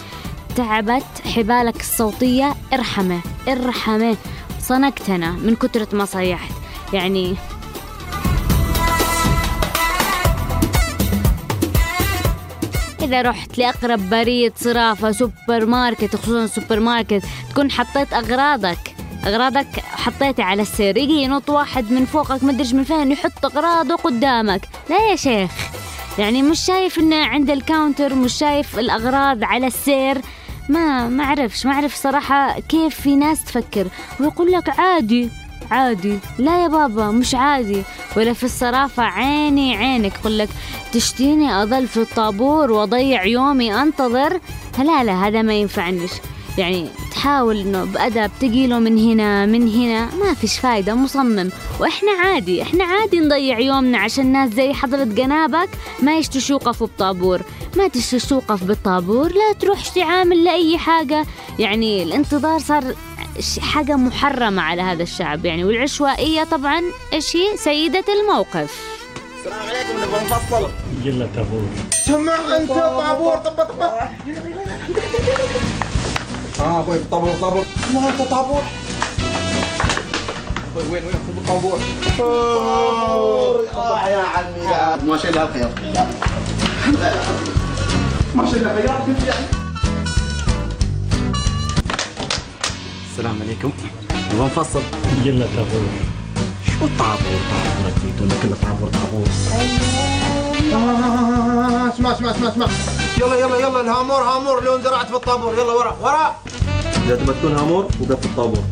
تعبت 0.56 1.28
حبالك 1.36 1.80
الصوتية 1.80 2.54
ارحمه 2.74 3.20
ارحمه. 3.48 4.18
صنقتنا 4.60 5.32
من 5.32 5.56
كترة 5.56 5.88
ما 5.94 6.06
صيحت. 6.06 6.52
يعني 6.94 7.36
إذا 13.12 13.22
رحت 13.22 13.58
لأقرب 13.58 14.10
بريد 14.10 14.53
صرافة 14.56 15.12
سوبر 15.12 15.65
ماركت 15.65 16.15
خصوصا 16.15 16.46
سوبر 16.48 16.80
ماركت 16.80 17.24
تكون 17.50 17.72
حطيت 17.72 18.13
أغراضك. 18.13 18.96
أغراضك 19.25 19.80
حطيتها 19.80 20.46
على 20.46 20.62
السير. 20.62 20.98
يجي 20.98 21.13
ينط 21.13 21.50
واحد 21.50 21.91
من 21.91 22.06
فوقك 22.06 22.44
مدري 22.44 22.74
من 22.74 22.84
فين 22.84 23.12
يحط 23.12 23.46
أغراضه 23.46 23.96
قدامك. 23.96 24.62
لا 24.89 25.10
يا 25.10 25.15
شيخ. 25.15 25.51
يعني 26.20 26.41
مش 26.41 26.60
شايف 26.60 27.00
إنه 27.00 27.25
عند 27.25 27.50
ال 27.50 27.58
counter 27.58 28.16
مش 28.15 28.34
شايف 28.34 28.80
الأغراض 28.80 29.44
على 29.44 29.68
السير. 29.68 30.18
ما 30.70 31.08
ما 31.08 31.24
أعرفش 31.24 31.65
ما 31.65 31.74
أعرف 31.74 31.96
صراحة 31.96 32.60
كيف 32.60 33.01
في 33.01 33.15
ناس 33.15 33.44
تفكر. 33.44 33.88
ويقول 34.20 34.51
لك 34.51 34.80
عادي. 34.80 35.30
عادي. 35.72 36.20
لا 36.40 36.63
يا 36.63 36.68
بابا 36.68 37.12
مش 37.12 37.36
عادي. 37.36 37.84
ولا 38.18 38.34
في 38.34 38.44
الصرافة 38.44 39.04
عيني 39.04 39.75
عينك. 39.78 40.13
يقول 40.20 40.38
لك 40.38 40.50
تشتيني 40.94 41.63
أظل 41.63 41.88
في 41.88 41.98
الطابور 41.98 42.72
وأضيع 42.72 43.25
يومي 43.25 43.82
أنتظر؟ 43.82 44.40
لا 44.80 45.04
لا 45.04 45.28
هذا 45.28 45.42
ما 45.42 45.54
ينفعنيش. 45.54 46.12
يعني 46.58 46.88
تحاول 47.12 47.58
إنه 47.60 47.84
بأدب 47.84 48.32
تجيله 48.40 48.80
من 48.80 48.98
هنا 48.98 49.46
من 49.46 49.70
هنا. 49.70 50.10
ما 50.16 50.34
فيش 50.34 50.60
فايدة 50.60 50.96
مصمم. 50.96 51.50
وإحنا 51.80 52.12
عادي 52.12 52.62
إحنا 52.62 52.84
عادي 52.84 53.20
نضيع 53.20 53.60
يومنا 53.60 53.98
عشان 53.98 54.32
ناس 54.32 54.50
زي 54.50 54.74
حضرة 54.74 55.04
جنابك 55.04 55.70
ما 56.04 56.18
يشتوش 56.18 56.50
يوقفوا 56.50 56.88
بطابور 56.88 57.42
ما 57.78 57.88
تشتوش 57.88 58.25
توقف 58.25 58.63
بالطابور 58.63 59.28
لا 59.28 59.54
تروح 59.60 59.88
تعامل 59.90 60.44
لأي 60.44 60.78
حاجة. 60.78 61.25
يعني 61.60 62.04
الانتظار 62.04 62.60
صار 62.60 62.84
حاجة 63.62 63.96
محرمة 63.96 64.62
على 64.62 64.82
هذا 64.82 65.04
الشعب 65.04 65.46
يعني. 65.46 65.64
والعشوائية 65.64 66.44
طبعا 66.44 66.82
إيش 67.14 67.36
هي؟ 67.36 67.58
سيدة 67.58 68.04
الموقف. 68.22 68.80
السلام 69.40 69.60
عليكم 69.60 69.98
نبغى 70.04 70.26
نفصل. 70.26 70.70
جلة 71.04 71.30
طابور. 71.36 71.62
سمع 72.06 72.58
أنت 72.58 72.70
طابور. 72.70 73.36
طب 73.36 73.52
طب 73.52 73.82
آه 76.60 76.82
أخوي 76.82 77.00
طابور 77.12 77.34
طابور. 77.42 77.66
ما 77.94 78.10
أنت 78.10 78.22
طابور. 78.22 78.62
أخوي 80.72 80.84
وين 80.92 81.04
وين؟ 81.04 81.12
في 81.12 81.38
الطابور. 81.38 81.80
طابور 82.18 83.66
يا 84.08 84.18
عمي. 84.18 85.08
ما 85.08 85.18
شاء 85.18 85.32
الله 85.32 85.44
الخير 85.44 85.70
ما 88.36 88.46
شاء 88.46 88.56
الله 88.56 88.76
خيار 88.76 89.61
السلام 93.22 93.42
عليكم. 93.42 93.72
نبغى 94.34 94.46
نفصل. 94.46 94.82
جلة 95.25 95.48
طابور 95.56 95.82
شو 96.66 96.88
طابور 97.00 97.40
طابور 97.51 97.88
أكيد 97.88 98.22
ولا 98.22 98.36
كله 98.44 98.56
طابور 98.62 98.90
طابور؟ 98.90 99.28
آه، 100.74 101.94
اسمع 101.94 102.12
اسمع 102.12 102.32
اسمع 102.32 102.50
اسمع. 102.50 102.68
يلا 103.22 103.36
يلا 103.36 103.58
يلا 103.58 103.82
الهامور 103.82 104.22
هامور 104.22 104.63
لو 104.63 104.75
انزرعت 104.75 105.08
في 105.08 105.16
الطابور. 105.16 105.54
يلا 105.54 105.74
ورا 105.74 105.98
ورا. 106.01 106.36
إذا 107.06 107.16
تبى 107.16 107.34
تكون 107.34 107.56
هامور 107.58 107.84
وقف 107.84 108.20
في 108.20 108.25
الطابور. 108.25 108.63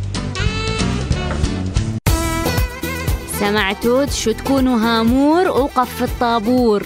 سمعتوا 3.40 4.06
شو 4.06 4.32
تكونوا 4.32 4.78
هامور 4.78 5.48
اوقف 5.48 5.96
في 5.96 6.04
الطابور. 6.04 6.84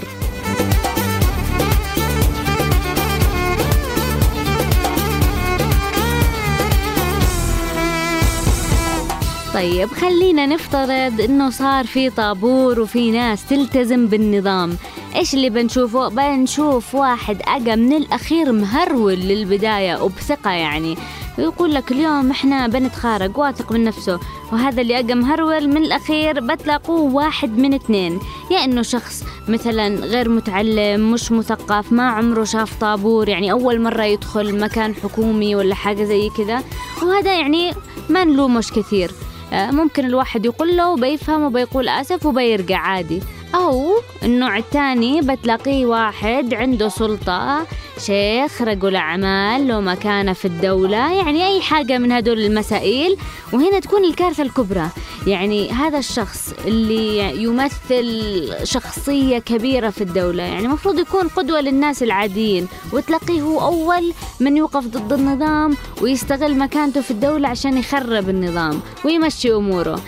طيب 9.54 9.90
خلينا 9.90 10.46
نفترض 10.46 11.22
إنه 11.22 11.50
صار 11.50 11.86
في 11.86 12.10
طابور 12.10 12.80
وفي 12.80 13.12
ناس 13.12 13.46
تلتزم 13.46 14.08
بالنظام. 14.08 14.78
إيش 15.16 15.34
اللي 15.34 15.50
بنشوفه؟ 15.50 16.08
بنشوف 16.10 16.96
واحد 16.96 17.38
اجا 17.48 17.76
من 17.76 17.94
الأخير 17.94 18.52
مهرول 18.52 19.14
للبداية 19.14 20.04
وبثقة 20.04 20.52
يعني. 20.52 20.98
ويقول 21.38 21.74
لك 21.74 21.92
اليوم 21.92 22.32
إحنا 22.32 22.68
بنتخارج 22.68 23.38
واثق 23.38 23.72
من 23.72 23.84
نفسه 23.84 24.20
وهذا 24.52 24.82
اللي 24.82 25.00
اجا 25.00 25.14
مهرول 25.14 25.68
من 25.68 25.78
الأخير 25.78 26.40
بتلاقوه 26.40 27.14
واحد 27.14 27.58
من 27.58 27.74
اثنين. 27.74 28.20
يا 28.52 28.64
إنه 28.64 28.82
شخص 28.82 29.24
مثلا 29.48 29.88
غير 29.88 30.30
متعلم 30.30 31.12
مش 31.12 31.32
مثقف 31.32 31.92
ما 31.92 32.10
عمره 32.10 32.44
شاف 32.44 32.80
طابور 32.80 33.30
يعني 33.30 33.52
أول 33.52 33.82
مرة 33.82 34.04
يدخل 34.04 34.60
مكان 34.60 34.96
حكومي 34.96 35.56
ولا 35.56 35.76
حاجة 35.76 36.04
زي 36.04 36.30
كذا 36.38 36.64
وهذا 37.04 37.34
يعني 37.34 37.72
ما 38.10 38.24
نلومش 38.24 38.72
كثير. 38.72 39.12
ممكن 39.54 40.06
الواحد 40.06 40.46
يقول 40.46 40.78
له 40.78 40.90
وبيفهم 40.90 41.44
وبيقول 41.44 41.88
آسف 41.88 42.26
وبيرجع 42.26 42.78
عادي. 42.78 43.22
أو 43.56 43.92
النوع 44.24 44.58
الثاني 44.58 45.22
بتلاقيه 45.22 45.86
واحد 45.86 46.54
عنده 46.54 46.90
سلطة. 46.90 47.68
شيخ 48.00 48.62
رجل 48.62 48.96
أعمال 48.96 49.68
له 49.68 49.80
مكانة 49.80 50.34
في 50.34 50.46
الدولة 50.46 51.14
يعني 51.14 51.48
أي 51.48 51.62
حاجة 51.62 51.98
من 51.98 52.12
هدول 52.12 52.40
المسائل. 52.40 53.18
وهنا 53.54 53.80
تكون 53.80 54.06
الكارثة 54.06 54.44
الكبرى. 54.44 54.88
يعني 55.28 55.72
هذا 55.72 55.98
الشخص 55.98 56.54
اللي 56.66 57.44
يمثل 57.44 58.50
شخصية 58.64 59.38
كبيرة 59.38 59.90
في 59.90 60.02
الدولة. 60.02 60.44
يعني 60.44 60.66
المفروض 60.66 61.00
يكون 61.00 61.28
قدوة 61.28 61.62
للناس 61.62 62.04
العاديين. 62.04 62.68
وتلاقيه 62.94 63.42
هو 63.42 63.62
أول 63.62 64.14
من 64.40 64.58
يوقف 64.58 64.88
ضد 64.88 65.14
النظام 65.14 65.78
ويستغل 66.02 66.58
مكانته 66.58 67.02
في 67.02 67.12
الدولة 67.12 67.48
عشان 67.50 67.78
يخرب 67.78 68.30
النظام 68.30 68.82
ويمشي 69.06 69.54
أموره. 69.54 70.02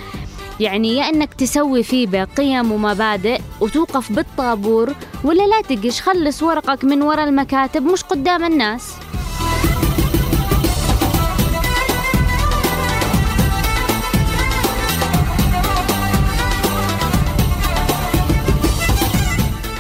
يعني 0.60 0.96
يا 0.98 1.10
إنك 1.10 1.34
تسوي 1.34 1.84
فيه 1.84 2.08
بقيم 2.08 2.72
ومبادئ 2.72 3.40
وتوقف 3.62 4.12
بالطابور 4.12 4.94
ولا 5.24 5.44
لا 5.48 5.62
تقش 5.62 6.02
خلص 6.02 6.44
ورقك 6.44 6.84
من 6.84 7.02
ورا 7.02 7.24
المكاتب 7.24 7.84
مش 7.84 8.04
قدام 8.04 8.44
الناس. 8.44 8.94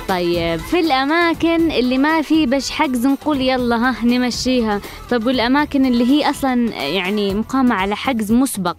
طيب 0.09 0.59
في 0.59 0.79
الأماكن 0.79 1.71
اللي 1.71 1.97
ما 1.97 2.21
في 2.21 2.45
بش 2.45 2.69
حجز 2.71 3.07
نقول 3.07 3.41
يلا 3.41 3.75
ها 3.75 4.05
نمشيها. 4.05 4.81
طب 5.09 5.25
والأماكن 5.25 5.85
اللي 5.85 6.05
هي 6.07 6.29
أصلا 6.29 6.53
يعني 6.75 7.33
مقامة 7.33 7.75
على 7.75 7.95
حجز 7.95 8.31
مسبق. 8.31 8.75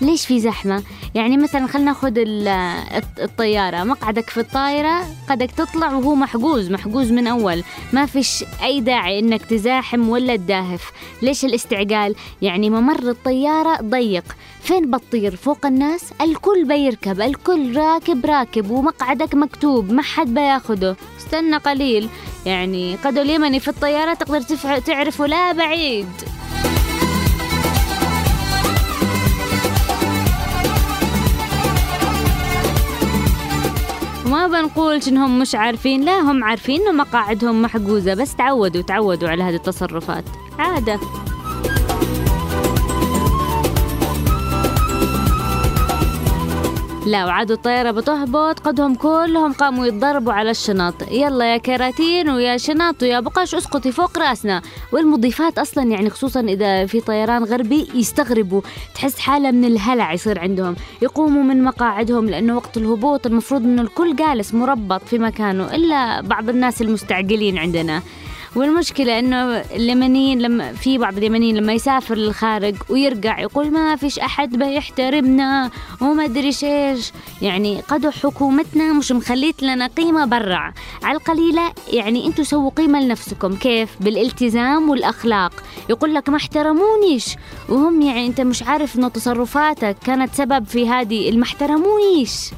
ليش 0.00 0.26
في 0.26 0.40
زحمة؟ 0.40 0.82
يعني 1.14 1.36
مثلا 1.36 1.66
خلينا 1.66 1.90
ناخذ 1.90 2.18
ال- 2.18 2.48
الط- 2.96 3.20
الطيارة 3.20 3.84
مقعدك 3.84 4.30
في 4.30 4.40
الطائرة 4.40 5.06
قدك 5.30 5.50
تطلع 5.50 5.92
وهو 5.92 6.14
محجوز 6.14 6.70
محجوز 6.70 7.12
من 7.12 7.26
أول. 7.26 7.62
ما 7.92 8.06
فيش 8.06 8.44
أي 8.62 8.80
داعي 8.80 9.18
إنك 9.18 9.42
تزاحم 9.44 10.08
ولا 10.08 10.36
تداهف. 10.36 10.92
ليش 11.22 11.44
الاستعجال؟ 11.44 12.14
يعني 12.42 12.70
ممر 12.70 13.10
الطيارة 13.10 13.76
ضيق. 13.82 14.24
فين 14.62 14.90
بتطير؟ 14.90 15.36
فوق 15.36 15.66
الناس؟ 15.66 16.02
الكل 16.20 16.64
بيركب 16.64 17.20
الكل 17.20 17.76
راكب 17.76 18.26
راكب 18.26 18.70
ومقعدك 18.70 19.34
مكتوب 19.34 19.92
ما 19.92 20.02
حد 20.02 20.34
بياخده. 20.34 20.96
استنى 21.18 21.56
قليل. 21.56 22.08
يعني 22.46 22.96
قدو 22.96 23.22
اليمني 23.22 23.60
في 23.60 23.68
الطيارة 23.68 24.14
تقدر 24.14 24.40
تعرفه 24.86 25.26
لا 25.26 25.52
بعيد. 25.52 26.08
وما 34.28 34.46
بنقولش 34.46 35.08
انهم 35.08 35.38
مش 35.38 35.54
عارفين 35.54 36.04
لا 36.04 36.20
هم 36.20 36.44
عارفين 36.44 36.80
إنه 36.80 36.92
مقاعدهم 36.92 37.62
محجوزة 37.62 38.14
بس 38.14 38.36
تعودوا 38.36 38.82
تعودوا 38.82 39.28
على 39.28 39.42
هذه 39.42 39.54
التصرفات. 39.54 40.24
عادة. 40.58 41.00
لا 47.08 47.26
وعادوا 47.26 47.56
الطيارة 47.56 47.90
بتهبط 47.90 48.60
قدهم 48.60 48.94
كلهم 48.94 49.52
قاموا 49.52 49.86
يتضربوا 49.86 50.32
على 50.32 50.50
الشنط. 50.50 50.94
يلا 51.10 51.52
يا 51.52 51.56
كراتين 51.56 52.30
ويا 52.30 52.56
شنط 52.56 53.02
ويا 53.02 53.20
بقاش 53.20 53.54
اسقطي 53.54 53.92
فوق 53.92 54.18
راسنا. 54.18 54.62
والمضيفات 54.92 55.58
أصلا 55.58 55.84
يعني 55.84 56.10
خصوصا 56.10 56.40
إذا 56.40 56.86
في 56.86 57.00
طيران 57.00 57.44
غربي 57.44 57.88
يستغربوا. 57.94 58.60
تحس 58.94 59.18
حالة 59.18 59.50
من 59.50 59.64
الهلع 59.64 60.12
يصير 60.12 60.38
عندهم. 60.38 60.76
يقوموا 61.02 61.42
من 61.42 61.64
مقاعدهم 61.64 62.26
لأنه 62.26 62.56
وقت 62.56 62.76
الهبوط 62.76 63.26
المفروض 63.26 63.62
إنه 63.62 63.82
الكل 63.82 64.16
جالس 64.16 64.54
مربط 64.54 65.02
في 65.02 65.18
مكانه 65.18 65.74
إلا 65.74 66.20
بعض 66.20 66.48
الناس 66.48 66.82
المستعجلين 66.82 67.58
عندنا. 67.58 68.02
والمشكلة 68.56 69.18
إنه 69.18 69.44
اليمنيين 69.60 70.38
لما 70.42 70.72
في 70.72 70.98
بعض 70.98 71.16
اليمنيين 71.16 71.56
لما 71.56 71.72
يسافر 71.72 72.14
للخارج 72.14 72.74
ويرجع 72.88 73.40
يقول 73.40 73.70
ما 73.70 73.96
فيش 73.96 74.18
أحد 74.18 74.56
بيحترمنا 74.56 75.70
وما 76.00 76.24
أدري 76.24 76.52
إيش. 76.62 77.12
يعني 77.42 77.80
قدر 77.80 78.10
حكومتنا 78.10 78.92
مش 78.92 79.12
مخليت 79.12 79.62
لنا 79.62 79.86
قيمة 79.86 80.24
برا. 80.24 80.72
على 81.02 81.18
القليلة 81.18 81.72
يعني 81.92 82.26
أنتوا 82.26 82.44
سووا 82.44 82.70
قيمة 82.70 83.00
لنفسكم. 83.00 83.56
كيف؟ 83.56 83.90
بالالتزام 84.00 84.90
والأخلاق. 84.90 85.52
يقول 85.90 86.14
لك 86.14 86.28
ما 86.28 86.36
احترمونيش. 86.36 87.36
وهم 87.68 88.02
يعني 88.02 88.26
أنت 88.26 88.40
مش 88.40 88.62
عارف 88.62 88.96
إنه 88.96 89.08
تصرفاتك 89.08 89.96
كانت 90.04 90.34
سبب 90.34 90.66
في 90.66 90.88
هذه 90.88 91.36
ما 91.36 91.44
احترمونيش. 91.44 92.50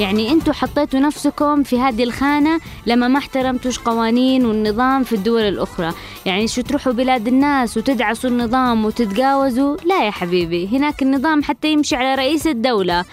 يعني 0.00 0.32
أنتوا 0.32 0.52
حطيتوا 0.52 1.00
نفسكم 1.00 1.62
في 1.62 1.80
هذه 1.80 2.02
الخانة 2.02 2.60
لما 2.86 3.08
ما 3.08 3.18
احترمتوش 3.18 3.78
قوانين 3.78 4.46
والنظام 4.46 5.04
في 5.04 5.12
الدول 5.14 5.42
الأخرى. 5.42 5.92
يعني 6.26 6.48
شو 6.48 6.62
تروحوا 6.62 6.92
بلاد 6.92 7.28
الناس 7.28 7.76
وتدعسوا 7.76 8.30
النظام 8.30 8.84
وتتجاوزوا؟ 8.84 9.76
لا 9.76 10.04
يا 10.04 10.10
حبيبي 10.10 10.68
هناك 10.68 11.02
النظام 11.02 11.42
حتى 11.42 11.72
يمشي 11.72 11.96
على 11.96 12.14
رئيس 12.14 12.46
الدولة. 12.46 13.04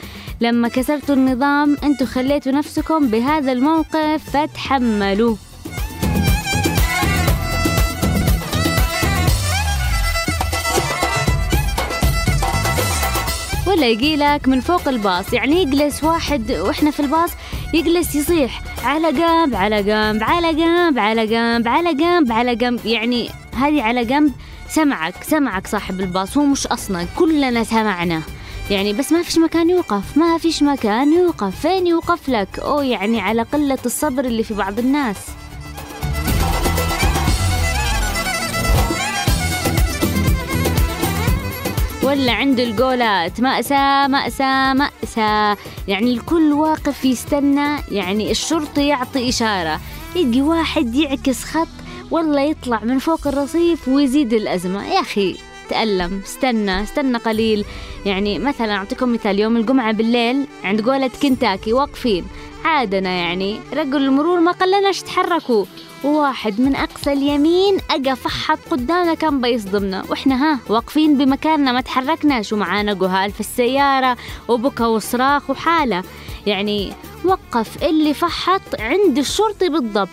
لما 0.42 0.68
كسرتوا 0.68 1.16
النظام 1.16 1.78
أنتوا 1.84 2.08
خليتوا 2.08 2.52
نفسكم 2.52 3.08
بهذا 3.08 3.52
الموقف 3.52 4.38
فتحملوا 4.38 5.36
ولا 13.70 13.88
يجيلك 13.88 14.48
من 14.48 14.60
فوق 14.60 14.88
الباص. 14.88 15.34
يعني 15.34 15.62
يجلس 15.62 16.04
واحد 16.04 16.52
وإحنا 16.52 16.92
في 16.92 17.00
الباص 17.00 17.30
يجلس 17.74 18.16
يصيح 18.16 18.62
على 18.84 19.12
جنب 19.12 19.56
على 19.56 19.84
جنب 19.84 20.24
على 20.24 20.54
جنب 20.54 21.00
على 21.00 21.26
جنب 21.28 21.68
على 21.68 21.94
جنب 21.94 22.32
على 22.32 22.56
جنب. 22.56 22.86
يعني 22.86 23.30
هذه 23.56 23.82
على 23.82 24.06
جنب 24.06 24.32
سمعك 24.70 25.24
سمعك 25.24 25.68
صاحب 25.68 26.00
الباص 26.00 26.38
هو 26.38 26.46
مش 26.46 26.68
أصلا 26.68 27.06
كلنا 27.18 27.64
سمعنا. 27.64 28.22
يعني 28.70 28.94
بس 28.94 29.12
ما 29.12 29.24
فيش 29.24 29.38
مكان 29.38 29.70
يوقف 29.70 30.18
ما 30.18 30.38
فيش 30.38 30.64
مكان 30.64 31.14
يوقف 31.14 31.60
فين 31.60 31.88
يوقف 31.88 32.30
لك؟ 32.30 32.60
أو 32.60 32.82
يعني 32.82 33.22
على 33.22 33.42
قلة 33.42 33.80
الصبر 33.86 34.26
اللي 34.26 34.44
في 34.44 34.54
بعض 34.54 34.80
الناس. 34.80 35.18
ولا 42.04 42.32
عند 42.32 42.60
الجولات. 42.60 43.42
مأساة 43.42 44.08
مأساة 44.08 44.74
مأساة. 44.74 45.58
يعني 45.88 46.14
الكل 46.14 46.54
واقف 46.54 47.06
يستنى. 47.06 47.78
يعني 47.92 48.32
الشرطي 48.32 48.88
يعطي 48.88 49.30
إشارة. 49.30 49.80
يجي 50.16 50.42
واحد 50.42 50.96
يعكس 50.96 51.44
خط 51.44 51.68
والله 52.12 52.42
يطلع 52.42 52.80
من 52.84 53.00
فوق 53.00 53.28
الرصيف 53.28 53.88
ويزيد 53.88 54.34
الأزمة. 54.34 54.88
يا 54.94 55.00
أخي 55.02 55.38
تألم. 55.70 56.22
استنى 56.26 56.84
استنى 56.84 57.18
قليل. 57.18 57.66
يعني 58.06 58.40
مثلا 58.40 58.76
أعطيكم 58.76 59.14
مثال 59.14 59.40
يوم 59.40 59.58
الجمعة 59.58 59.94
بالليل 59.94 60.48
عند 60.64 60.82
جولة 60.82 61.12
كنتاكي 61.22 61.74
واقفين. 61.74 62.26
عادنا 62.66 63.10
يعني 63.10 63.60
رجل 63.74 63.98
المرور 63.98 64.40
ما 64.40 64.52
قلناش 64.52 65.02
تحركوا. 65.02 65.66
وواحد 66.04 66.62
من 66.62 66.76
أقصى 66.76 67.14
اليمين 67.14 67.78
أجا 67.92 68.14
فحط 68.14 68.60
قدامنا 68.72 69.14
كان 69.14 69.42
بيصدمنا 69.42 70.04
وإحنا 70.10 70.36
ها 70.36 70.60
واقفين 70.70 71.18
بمكاننا 71.18 71.72
ما 71.72 71.82
تحركناش 71.82 72.54
ومعانا 72.54 72.94
جهال 72.94 73.32
في 73.32 73.40
السيارة 73.40 74.18
وبكى 74.48 74.84
وصراخ 74.84 75.50
وحالة. 75.50 76.04
يعني 76.46 76.94
وقف 77.26 77.84
اللي 77.84 78.14
فحط 78.14 78.80
عند 78.80 79.18
الشرطي 79.18 79.70
بالضبط. 79.70 80.10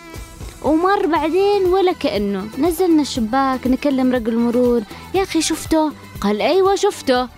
ومر 0.63 1.07
بعدين 1.07 1.65
ولا 1.67 1.93
كأنه. 1.93 2.49
نزلنا 2.59 3.03
الشباك 3.03 3.67
نكلم 3.67 4.13
رجل 4.13 4.33
المرور 4.33 4.83
يا 5.15 5.23
أخي 5.23 5.43
شفته؟ 5.43 5.93
قال 6.21 6.41
أيوة 6.43 6.75
شفته. 6.75 7.29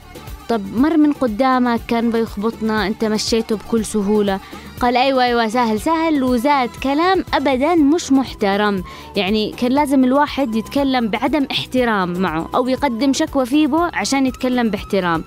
طب 0.49 0.77
مر 0.77 0.97
من 0.97 1.13
قدامك 1.13 1.81
كان 1.89 2.11
بيخبطنا 2.11 2.87
أنت 2.87 3.05
مشيته 3.05 3.57
بكل 3.57 3.85
سهولة. 3.85 4.41
قال 4.81 4.97
أيوه 4.97 5.25
أيوه 5.25 5.49
سهل 5.49 5.81
سهل 5.81 6.23
وزاد 6.23 6.71
كلام 6.83 7.25
ابدا 7.35 7.75
مش 7.75 8.13
محترم. 8.13 8.85
يعني 9.17 9.53
كان 9.53 9.73
لازم 9.73 10.05
الواحد 10.05 10.55
يتكلم 10.55 11.09
بعدم 11.09 11.47
احترام 11.51 12.13
معه 12.21 12.49
أو 12.55 12.69
يقدم 12.69 13.13
شكوى 13.13 13.47
فيبو 13.47 13.79
عشان 13.79 14.27
يتكلم 14.27 14.71
باحترام. 14.71 15.25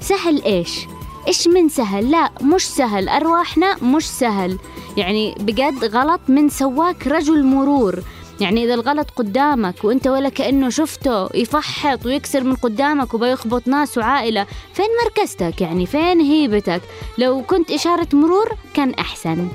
سهل 0.00 0.42
إيش؟ 0.44 0.86
إيش 1.28 1.48
من 1.48 1.68
سهل؟ 1.68 2.10
لا 2.10 2.30
مش 2.42 2.66
سهل. 2.66 3.08
أرواحنا 3.08 3.76
مش 3.82 4.10
سهل. 4.10 4.58
يعني 4.96 5.34
بجد 5.40 5.84
غلط 5.84 6.20
من 6.28 6.48
سواك 6.48 7.06
رجل 7.06 7.44
مرور. 7.44 8.02
يعني 8.40 8.64
إذا 8.64 8.74
الغلط 8.74 9.10
قدامك 9.10 9.84
وأنت 9.84 10.06
ولا 10.06 10.28
كأنه 10.28 10.68
شفته 10.68 11.36
يفحط 11.36 12.06
ويكسر 12.06 12.44
من 12.44 12.54
قدامك 12.54 13.14
وبيخبط 13.14 13.68
ناس 13.68 13.98
وعائلة 13.98 14.46
فين 14.74 14.86
مركزتك؟ 15.04 15.60
يعني 15.60 15.86
فين 15.86 16.20
هيبتك؟ 16.20 16.82
لو 17.18 17.42
كنت 17.42 17.70
إشارة 17.70 18.08
مرور 18.12 18.48
كان 18.74 18.94
أحسن. 18.94 19.48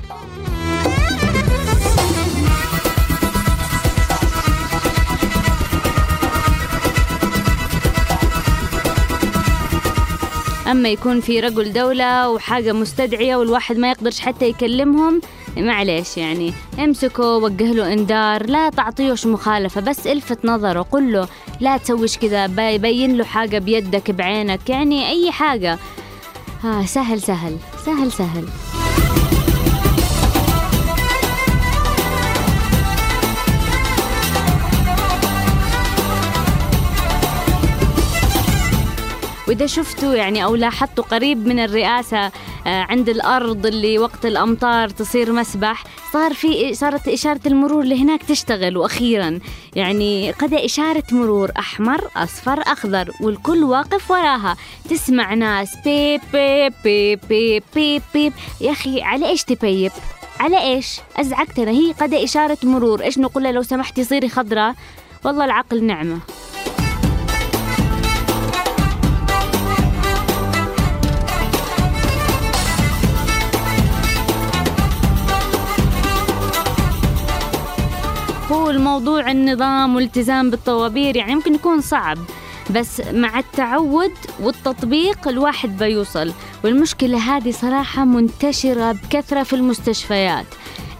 أما 10.70 10.88
يكون 10.88 11.20
في 11.20 11.40
رجل 11.40 11.72
دولة 11.72 12.30
وحاجة 12.30 12.72
مستدعية 12.72 13.36
والواحد 13.36 13.78
ما 13.78 13.90
يقدرش 13.90 14.20
حتى 14.20 14.48
يكلمهم 14.48 15.20
معليش 15.58 16.16
يعني 16.16 16.52
امسكه 16.78 17.36
وجه 17.36 17.72
له 17.72 17.92
انذار 17.92 18.46
لا 18.46 18.70
تعطيهش 18.70 19.26
مخالفة 19.26 19.80
بس 19.80 20.06
الفت 20.06 20.44
نظره 20.44 20.82
قل 20.82 21.12
له 21.12 21.28
لا 21.60 21.76
تسويش 21.76 22.18
كذا 22.18 22.46
بين 22.76 23.16
له 23.16 23.24
حاجة 23.24 23.58
بيدك 23.58 24.10
بعينك 24.10 24.70
يعني 24.70 25.08
أي 25.08 25.30
حاجة. 25.32 25.78
آه 26.64 26.84
سهل 26.84 27.22
سهل 27.22 27.56
سهل 27.86 28.12
سهل. 28.12 28.48
وإذا 39.48 39.66
شفتوا 39.66 40.14
يعني 40.14 40.44
أو 40.44 40.56
لاحظتوا 40.56 41.04
قريب 41.04 41.46
من 41.46 41.58
الرئاسة 41.58 42.18
آه، 42.26 42.30
عند 42.66 43.08
الأرض 43.08 43.66
اللي 43.66 43.98
وقت 43.98 44.26
الأمطار 44.26 44.88
تصير 44.88 45.32
مسبح 45.32 45.84
صار 46.12 46.34
في 46.34 46.74
صارت 46.74 47.08
إشارة 47.08 47.40
المرور 47.46 47.84
لهناك 47.84 48.22
تشتغل. 48.22 48.76
وأخيرا 48.76 49.38
يعني 49.76 50.30
قد 50.30 50.54
إشارة 50.54 51.02
مرور 51.12 51.50
أحمر 51.58 52.04
أصفر 52.16 52.60
أخضر 52.60 53.10
والكل 53.20 53.64
واقف 53.64 54.10
وراها. 54.10 54.56
تسمع 54.90 55.34
ناس 55.34 55.76
بيب 55.84 56.20
بيب 56.32 56.72
بيب 56.84 57.20
بيب 57.28 57.62
بيب, 57.74 58.02
بيب. 58.14 58.32
يا 58.60 58.72
أخي 58.72 59.02
على 59.02 59.28
إيش 59.28 59.44
تبيب؟ 59.44 59.92
على 60.40 60.62
إيش؟ 60.62 61.00
أزعجتنا. 61.16 61.70
هي 61.70 61.92
قد 61.92 62.14
إشارة 62.14 62.58
مرور. 62.62 63.02
إيش 63.02 63.18
نقول 63.18 63.42
لو 63.42 63.62
سمحتي 63.62 64.04
صيري 64.04 64.28
خضراء. 64.28 64.74
والله 65.24 65.44
العقل 65.44 65.84
نعمة. 65.84 66.18
هو 78.68 78.72
الموضوع 78.72 79.30
النظام 79.30 79.96
والالتزام 79.96 80.50
بالطوابير 80.50 81.16
يعني 81.16 81.32
يمكن 81.32 81.54
يكون 81.54 81.80
صعب 81.80 82.18
بس 82.70 83.02
مع 83.12 83.38
التعود 83.38 84.12
والتطبيق 84.40 85.28
الواحد 85.28 85.78
بيوصل. 85.78 86.32
والمشكلة 86.64 87.18
هذه 87.18 87.50
صراحة 87.50 88.04
منتشرة 88.04 88.92
بكثرة 88.92 89.42
في 89.42 89.52
المستشفيات. 89.56 90.46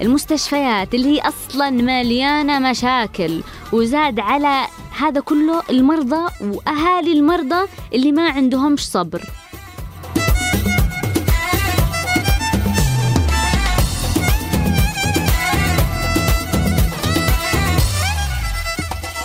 المستشفيات 0.01 0.95
اللي 0.95 1.09
هي 1.09 1.21
أصلا 1.21 1.71
مليانة 1.71 2.71
مشاكل 2.71 3.43
وزاد 3.73 4.21
على 4.21 4.67
هذا 4.99 5.21
كله 5.21 5.63
المرضى 5.71 6.33
وأهالي 6.41 7.13
المرضى 7.13 7.69
اللي 7.95 8.13
ما 8.13 8.31
عندهمش 8.31 8.87
صبر. 8.87 9.23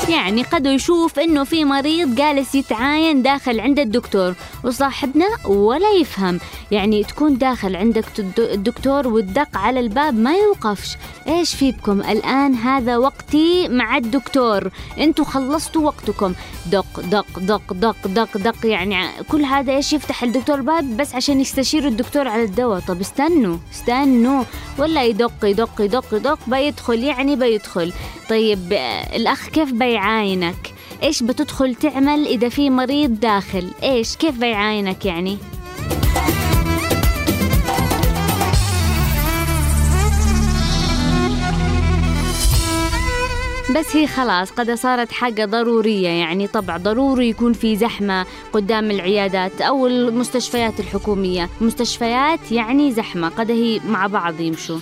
يعني 0.09 0.43
قد 0.43 0.65
يشوف 0.65 1.19
إنه 1.19 1.43
في 1.43 1.65
مريض 1.65 2.15
جالس 2.15 2.55
يتعاين 2.55 3.21
داخل 3.21 3.59
عند 3.59 3.79
الدكتور 3.79 4.33
وصاحبنا 4.63 5.25
ولا 5.45 5.91
يفهم. 5.91 6.39
يعني 6.71 7.03
تكون 7.03 7.37
داخل 7.37 7.75
عندك 7.75 8.05
الدكتور 8.39 9.07
والدق 9.07 9.57
على 9.57 9.79
الباب 9.79 10.19
ما 10.19 10.35
يوقفش. 10.35 10.97
إيش 11.27 11.55
في 11.55 11.71
بكم 11.71 12.01
الآن 12.01 12.53
هذا 12.55 12.97
وقتي 12.97 13.67
مع 13.67 13.97
الدكتور. 13.97 14.71
إنتوا 14.99 15.25
خلصتوا 15.25 15.81
وقتكم. 15.81 16.33
دق 16.71 16.99
دق 16.99 17.39
دق 17.39 17.73
دق 17.73 18.07
دق 18.07 18.37
دق. 18.37 18.65
يعني 18.65 19.07
كل 19.29 19.43
هذا 19.43 19.75
إيش 19.75 19.93
يفتح 19.93 20.23
الدكتور 20.23 20.55
الباب 20.55 20.97
بس 20.97 21.15
عشان 21.15 21.39
يستشير 21.39 21.87
الدكتور 21.87 22.27
على 22.27 22.43
الدواء. 22.43 22.79
طب 22.79 23.01
استنوا 23.01 23.57
استنوا. 23.73 24.43
ولا 24.77 25.03
يدق 25.03 25.45
يدق 25.45 25.81
يدق 25.81 26.13
يدق. 26.13 26.39
بيدخل 26.47 27.03
يعني 27.03 27.35
بيدخل. 27.35 27.93
طيب 28.29 28.73
الأخ 29.15 29.47
كيف 29.47 29.73
بيعاينك 29.93 30.73
إيش 31.03 31.23
بتدخل 31.23 31.75
تعمل 31.75 32.25
إذا 32.27 32.49
في 32.49 32.69
مريض 32.69 33.19
داخل؟ 33.19 33.71
إيش؟ 33.84 34.15
كيف 34.15 34.38
بيعاينك 34.38 35.06
يعني؟ 35.06 35.38
بس 43.75 43.95
هي 43.95 44.08
خلاص 44.08 44.51
قد 44.51 44.71
صارت 44.71 45.12
حاجة 45.12 45.45
ضرورية 45.45 46.10
يعني 46.10 46.47
طبعا 46.47 46.77
ضروري 46.77 47.29
يكون 47.29 47.53
في 47.53 47.75
زحمة 47.75 48.25
قدام 48.53 48.91
العيادات 48.91 49.62
أو 49.62 49.88
المستشفيات 49.88 50.79
الحكومية. 50.79 51.49
مستشفيات 51.62 52.51
يعني 52.51 52.91
زحمة 52.91 53.29
قد 53.29 53.51
هي 53.51 53.79
مع 53.88 54.08
بعض 54.08 54.39
يمشوا. 54.39 54.79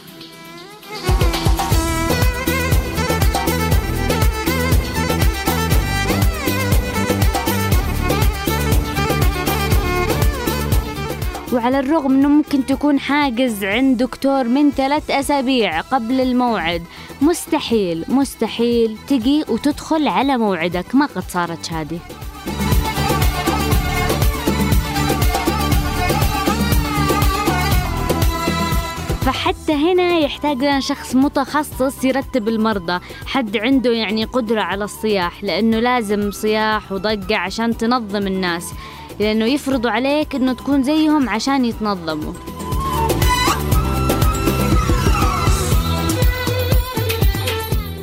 وعلى 11.53 11.79
الرغم 11.79 12.13
إنه 12.13 12.27
ممكن 12.27 12.65
تكون 12.65 12.99
حاجز 12.99 13.63
عند 13.63 13.97
دكتور 13.97 14.43
من 14.43 14.71
ثلاث 14.71 15.11
أسابيع 15.11 15.81
قبل 15.81 16.21
الموعد 16.21 16.83
مستحيل 17.21 18.05
مستحيل 18.07 18.97
تجي 19.07 19.43
وتدخل 19.49 20.07
على 20.07 20.37
موعدك. 20.37 20.95
ما 20.95 21.05
قد 21.05 21.23
صارت 21.29 21.73
هذه. 21.73 21.99
فحتى 29.25 29.73
هنا 29.73 30.17
يحتاج 30.17 30.57
لنا 30.57 30.79
شخص 30.79 31.15
متخصص 31.15 32.03
يرتب 32.03 32.47
المرضى. 32.47 32.99
حد 33.25 33.57
عنده 33.57 33.91
يعني 33.91 34.23
قدرة 34.23 34.61
على 34.61 34.83
الصياح 34.83 35.43
لأنه 35.43 35.79
لازم 35.79 36.31
صياح 36.31 36.91
وضجة 36.91 37.37
عشان 37.37 37.77
تنظم 37.77 38.27
الناس. 38.27 38.73
لأنه 39.21 39.45
يفرضوا 39.45 39.91
عليك 39.91 40.35
أنه 40.35 40.53
تكون 40.53 40.83
زيهم 40.83 41.29
عشان 41.29 41.65
يتنظموا. 41.65 42.33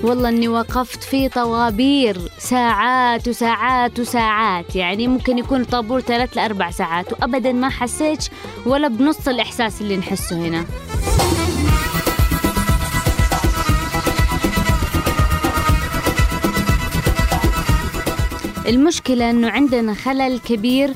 والله 0.02 0.28
إني 0.28 0.48
وقفت 0.48 1.02
في 1.02 1.28
طوابير 1.28 2.18
ساعات 2.38 3.28
وساعات 3.28 4.00
وساعات 4.00 4.76
يعني 4.76 5.08
ممكن 5.08 5.38
يكون 5.38 5.64
طابور 5.64 6.00
ثلاث 6.00 6.36
لأربع 6.36 6.70
ساعات 6.70 7.12
وابدا 7.12 7.52
ما 7.52 7.68
حسيتش 7.68 8.30
ولا 8.66 8.88
بنص 8.88 9.28
الإحساس 9.28 9.80
اللي 9.80 9.96
نحسه 9.96 10.36
هنا. 10.36 10.64
المشكلة 18.68 19.30
إنه 19.30 19.50
عندنا 19.50 19.94
خلل 19.94 20.38
كبير 20.38 20.92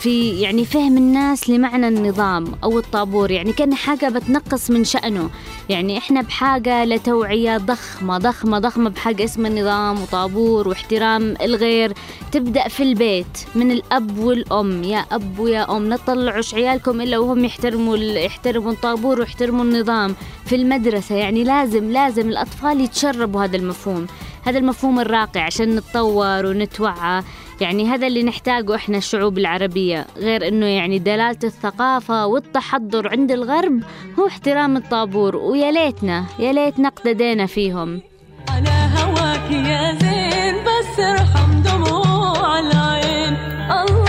في 0.00 0.40
يعني 0.40 0.64
فهم 0.64 0.96
الناس 0.96 1.50
لمعنى 1.50 1.88
النظام 1.88 2.44
أو 2.64 2.78
الطابور 2.78 3.30
يعني 3.30 3.52
كأن 3.52 3.74
حاجة 3.74 4.08
بتنقص 4.08 4.70
من 4.70 4.84
شأنه. 4.84 5.30
يعني 5.68 5.98
إحنا 5.98 6.22
بحاجة 6.22 6.84
لتوعية 6.84 7.56
ضخمة 7.56 8.18
ضخمة 8.18 8.58
ضخمة 8.58 8.90
بحاجة 8.90 9.24
اسمها 9.24 9.50
نظام 9.50 10.02
وطابور 10.02 10.68
واحترام 10.68 11.34
الغير. 11.42 11.92
تبدأ 12.32 12.68
في 12.68 12.82
البيت 12.82 13.38
من 13.54 13.70
الأب 13.70 14.18
والأم 14.18 14.84
يا 14.84 14.98
أب 15.12 15.38
ويا 15.38 15.76
أم. 15.76 15.88
لا 15.88 15.96
تطلعوش 15.96 16.54
عيالكم 16.54 17.00
إلا 17.00 17.18
وهم 17.18 17.44
يحترموا 17.44 17.96
يحترموا 17.96 18.72
الطابور 18.72 19.20
ويحترموا 19.20 19.64
النظام. 19.64 20.14
في 20.46 20.54
المدرسة 20.56 21.14
يعني 21.14 21.44
لازم 21.44 21.90
لازم 21.90 22.28
الأطفال 22.28 22.80
يتشربوا 22.80 23.44
هذا 23.44 23.56
المفهوم 23.56 24.06
هذا 24.44 24.58
المفهوم 24.58 25.00
الراقي 25.00 25.40
عشان 25.40 25.76
نتطور 25.76 26.46
ونتوعى. 26.46 27.22
يعني 27.60 27.86
هذا 27.88 28.06
اللي 28.06 28.22
نحتاجه 28.22 28.74
إحنا 28.74 28.98
الشعوب 28.98 29.38
العربية 29.38 30.06
غير 30.16 30.48
إنه 30.48 30.66
يعني 30.66 30.98
دلالة 30.98 31.38
الثقافة 31.44 32.26
والتحضر 32.26 33.08
عند 33.08 33.32
الغرب 33.32 33.80
هو 34.18 34.26
احترام 34.26 34.76
الطابور 34.76 35.36
ويا 35.36 35.70
ليتنا 35.72 36.24
يا 36.38 36.52
ليتنا 36.52 36.88
اقتدينا 36.88 37.46
فيهم. 37.46 38.00
على 38.48 38.70
هواك 38.96 39.50
يا 39.50 39.92
زين 39.92 40.54
بس 40.64 41.00
ارحم 41.00 41.62
دموع 41.62 42.58
العين 42.58 43.36
الله 43.70 43.99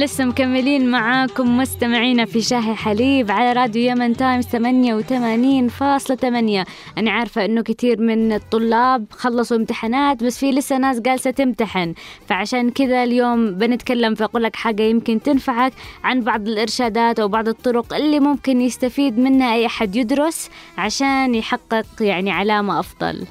لسه 0.00 0.24
مكملين 0.24 0.90
معاكم 0.90 1.56
مستمعينا 1.56 2.24
في 2.24 2.40
شاهي 2.40 2.74
حليب 2.74 3.30
على 3.30 3.52
راديو 3.52 3.90
يمن 3.90 4.16
تايمز 4.16 4.46
88.8 4.46 4.54
أنا 6.98 7.10
عارفة 7.10 7.44
إنه 7.44 7.62
كثير 7.62 8.00
من 8.00 8.32
الطلاب 8.32 9.06
خلصوا 9.10 9.56
امتحانات 9.56 10.24
بس 10.24 10.38
في 10.38 10.50
لسه 10.52 10.78
ناس 10.78 11.00
جالسة 11.00 11.30
تمتحن. 11.30 11.94
فعشان 12.26 12.70
كذا 12.70 13.04
اليوم 13.04 13.50
بنتكلم 13.54 14.14
فأقول 14.14 14.42
لك 14.42 14.56
حاجة 14.56 14.82
يمكن 14.82 15.22
تنفعك 15.22 15.72
عن 16.04 16.20
بعض 16.20 16.48
الإرشادات 16.48 17.20
أو 17.20 17.28
بعض 17.28 17.48
الطرق 17.48 17.94
اللي 17.94 18.20
ممكن 18.20 18.60
يستفيد 18.60 19.18
منها 19.18 19.54
أي 19.54 19.66
أحد 19.66 19.96
يدرس 19.96 20.50
عشان 20.78 21.34
يحقق 21.34 21.86
يعني 22.00 22.30
علامة 22.30 22.80
أفضل. 22.80 23.26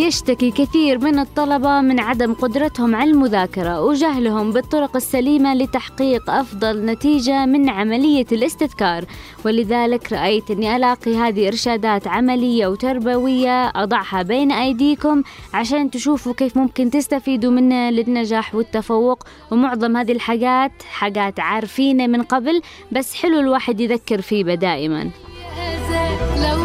يشتكي 0.00 0.50
كثير 0.50 0.98
من 0.98 1.18
الطلبة 1.18 1.80
من 1.80 2.00
عدم 2.00 2.34
قدرتهم 2.34 2.94
على 2.94 3.10
المذاكرة 3.10 3.80
وجهلهم 3.80 4.52
بالطرق 4.52 4.96
السليمة 4.96 5.54
لتحقيق 5.54 6.30
أفضل 6.30 6.84
نتيجة 6.84 7.46
من 7.46 7.70
عملية 7.70 8.26
الاستذكار. 8.32 9.04
ولذلك 9.44 10.12
رأيت 10.12 10.50
أني 10.50 10.76
ألاقي 10.76 11.16
هذه 11.16 11.48
إرشادات 11.48 12.06
عملية 12.06 12.66
وتربوية 12.66 13.68
أضعها 13.68 14.22
بين 14.22 14.52
أيديكم 14.52 15.22
عشان 15.54 15.90
تشوفوا 15.90 16.32
كيف 16.32 16.56
ممكن 16.56 16.90
تستفيدوا 16.90 17.50
منها 17.50 17.90
للنجاح 17.90 18.54
والتفوق. 18.54 19.24
ومعظم 19.50 19.96
هذه 19.96 20.12
الحاجات 20.12 20.72
حاجات 20.90 21.40
عارفينها 21.40 22.06
من 22.06 22.22
قبل 22.22 22.62
بس 22.92 23.14
حلو 23.14 23.40
الواحد 23.40 23.80
يذكر 23.80 24.20
فيه 24.20 24.42
دائما 24.42 25.10
لو 26.36 26.60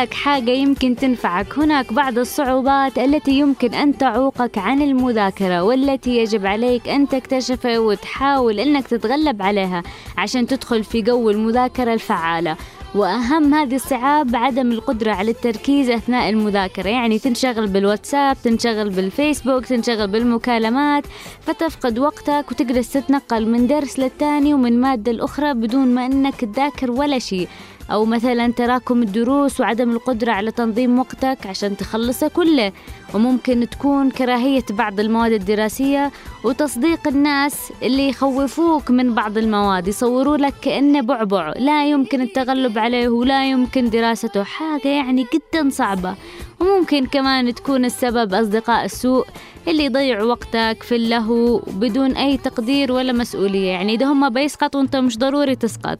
لك 0.00 0.14
حاجة 0.14 0.50
يمكن 0.50 0.96
تنفعك. 0.96 1.58
هناك 1.58 1.92
بعض 1.92 2.18
الصعوبات 2.18 2.98
التي 2.98 3.32
يمكن 3.32 3.74
أن 3.74 3.98
تعوقك 3.98 4.58
عن 4.58 4.82
المذاكرة 4.82 5.62
والتي 5.62 6.16
يجب 6.16 6.46
عليك 6.46 6.88
أن 6.88 7.08
تكتشفها 7.08 7.78
وتحاول 7.78 8.60
أنك 8.60 8.86
تتغلب 8.86 9.42
عليها 9.42 9.82
عشان 10.18 10.46
تدخل 10.46 10.84
في 10.84 11.02
جو 11.02 11.30
المذاكرة 11.30 11.92
الفعالة. 11.92 12.56
وأهم 12.94 13.54
هذه 13.54 13.74
الصعاب 13.74 14.36
عدم 14.36 14.72
القدرة 14.72 15.12
على 15.12 15.30
التركيز 15.30 15.90
أثناء 15.90 16.30
المذاكرة. 16.30 16.88
يعني 16.88 17.18
تنشغل 17.18 17.66
بالواتساب 17.66 18.36
تنشغل 18.44 18.90
بالفيسبوك 18.90 19.66
تنشغل 19.66 20.08
بالمكالمات 20.08 21.04
فتفقد 21.40 21.98
وقتك 21.98 22.44
وتجلس 22.50 22.92
تتنقل 22.92 23.48
من 23.48 23.66
درس 23.66 23.98
للتاني 23.98 24.54
ومن 24.54 24.80
مادة 24.80 25.12
الأخرى 25.12 25.54
بدون 25.54 25.94
ما 25.94 26.06
أنك 26.06 26.44
تذاكر 26.44 26.90
ولا 26.90 27.18
شيء. 27.18 27.48
أو 27.92 28.04
مثلا 28.04 28.52
تراكم 28.52 29.02
الدروس 29.02 29.60
وعدم 29.60 29.90
القدرة 29.90 30.32
على 30.32 30.50
تنظيم 30.50 30.98
وقتك 30.98 31.46
عشان 31.46 31.76
تخلصه 31.76 32.28
كله. 32.28 32.72
وممكن 33.14 33.68
تكون 33.70 34.10
كراهية 34.10 34.64
بعض 34.70 35.00
المواد 35.00 35.32
الدراسية 35.32 36.10
وتصديق 36.44 37.08
الناس 37.08 37.72
اللي 37.82 38.08
يخوفوك 38.08 38.90
من 38.90 39.14
بعض 39.14 39.38
المواد 39.38 39.88
يصوروا 39.88 40.36
لك 40.36 40.54
كأنه 40.62 41.00
بعبع 41.00 41.52
لا 41.56 41.90
يمكن 41.90 42.20
التغلب 42.20 42.78
عليه 42.78 43.08
ولا 43.08 43.50
يمكن 43.50 43.90
دراسته 43.90 44.42
حاجة 44.42 44.88
يعني 44.88 45.26
جدا 45.34 45.70
صعبة. 45.70 46.14
وممكن 46.60 47.06
كمان 47.06 47.54
تكون 47.54 47.84
السبب 47.84 48.34
أصدقاء 48.34 48.84
السوء 48.84 49.26
اللي 49.68 49.84
يضيعوا 49.84 50.28
وقتك 50.28 50.82
في 50.82 50.96
اللهو 50.96 51.58
بدون 51.58 52.12
أي 52.12 52.36
تقدير 52.36 52.92
ولا 52.92 53.12
مسؤولية. 53.12 53.68
يعني 53.68 53.94
إذا 53.94 54.06
هم 54.06 54.28
بيسقطوا 54.28 54.80
أنت 54.80 54.96
مش 54.96 55.18
ضروري 55.18 55.56
تسقط. 55.56 55.98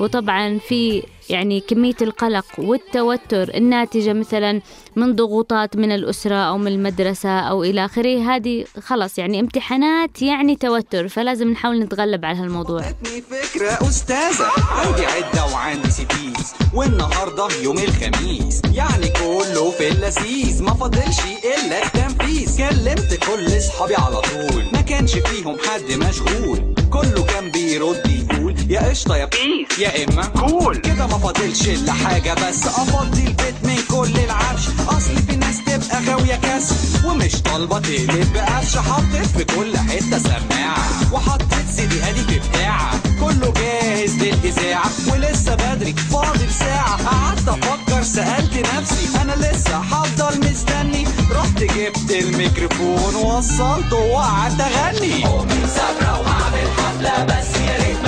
وطبعا 0.00 0.58
في 0.58 1.02
يعني 1.30 1.60
كمية 1.60 1.96
القلق 2.02 2.44
والتوتر 2.58 3.54
الناتجة 3.54 4.12
مثلا 4.12 4.60
من 4.96 5.16
ضغوطات 5.16 5.76
من 5.76 5.92
الأسرة 5.92 6.34
أو 6.34 6.58
من 6.58 6.66
المدرسة 6.66 7.40
أو 7.40 7.64
إلى 7.64 7.84
آخره. 7.84 8.34
هذه 8.34 8.64
خلاص 8.82 9.18
يعني 9.18 9.40
امتحانات 9.40 10.22
يعني 10.22 10.56
توتر 10.56 11.08
فلازم 11.08 11.48
نحاول 11.48 11.80
نتغلب 11.80 12.24
على 12.24 12.38
هالموضوع. 12.38 12.80
جاتني 12.80 13.22
فكرة 13.22 13.88
أستاذة. 13.88 14.46
عندي 14.70 15.06
عدة 15.06 15.44
وعندي 15.54 15.90
CDs 15.90 16.52
والنهاردة 16.74 17.48
يوم 17.62 17.78
الخميس. 17.78 18.62
يعني 18.74 19.08
كله 19.08 19.70
في 19.70 19.88
اللذيذ. 19.88 20.62
ما 20.62 20.74
فاضلش 20.74 21.18
إلا 21.44 21.86
التنفيذ. 21.86 22.58
كلمت 22.58 23.14
كل 23.14 23.62
صحابي 23.62 23.94
على 23.94 24.20
طول. 24.20 24.64
ما 24.72 24.80
كانش 24.80 25.12
فيهم 25.12 25.56
حد 25.58 25.92
مشغول. 26.08 26.74
كله 26.90 27.24
كان 27.24 27.50
بيرد 27.50 28.06
يقول 28.06 28.54
يا 28.70 28.88
قشطة 28.88 29.16
يا 29.16 29.24
peace 29.24 29.78
يا 29.78 30.04
إما 30.04 30.26
cool 30.26 30.76
كده 30.76 31.06
ما 31.06 31.18
فاضلش 31.18 31.68
إلا 31.68 31.92
حاجة 31.92 32.34
بس. 32.34 32.66
أفضي 32.66 33.20
البيت 33.26 33.54
من 33.64 33.71
كل 33.92 34.18
العفش 34.24 34.68
أصل 34.88 35.16
في 35.28 35.36
ناس 35.36 35.58
تبقى 35.64 36.04
غاوية 36.06 36.34
كسر 36.34 36.74
ومش 37.06 37.42
طالبة 37.42 37.78
تقلب 37.78 38.32
بقفش. 38.34 38.76
حطيت 38.76 39.26
في 39.36 39.44
كل 39.44 39.76
حتة 39.78 40.18
سماعة 40.18 41.12
وحطيت 41.12 41.66
سيدي 41.76 42.08
أدي 42.08 42.20
في 42.24 42.38
بتاعة. 42.38 43.00
كله 43.20 43.52
جاهز 43.56 44.14
للإذاعة 44.14 44.90
ولسه 45.12 45.54
بدري 45.54 45.92
فاضل 45.92 46.50
ساعة. 46.58 46.96
قعدت 47.06 47.48
أفكر 47.48 48.02
سألت 48.02 48.66
نفسي 48.74 49.20
أنا 49.22 49.32
لسه 49.32 49.76
هفضل 49.76 50.50
مستني. 50.50 51.04
رحت 51.30 51.58
جبت 51.58 52.10
الميكروفون 52.10 53.14
ووصلته 53.14 53.96
وقعدت 53.96 54.60
أغني. 54.60 55.24
قومي 55.24 55.54
مسافرة 55.64 56.20
وهعمل 56.20 56.68
حفلة 56.78 57.24
بس 57.24 57.60
يا 57.60 57.76
ريت 57.84 58.00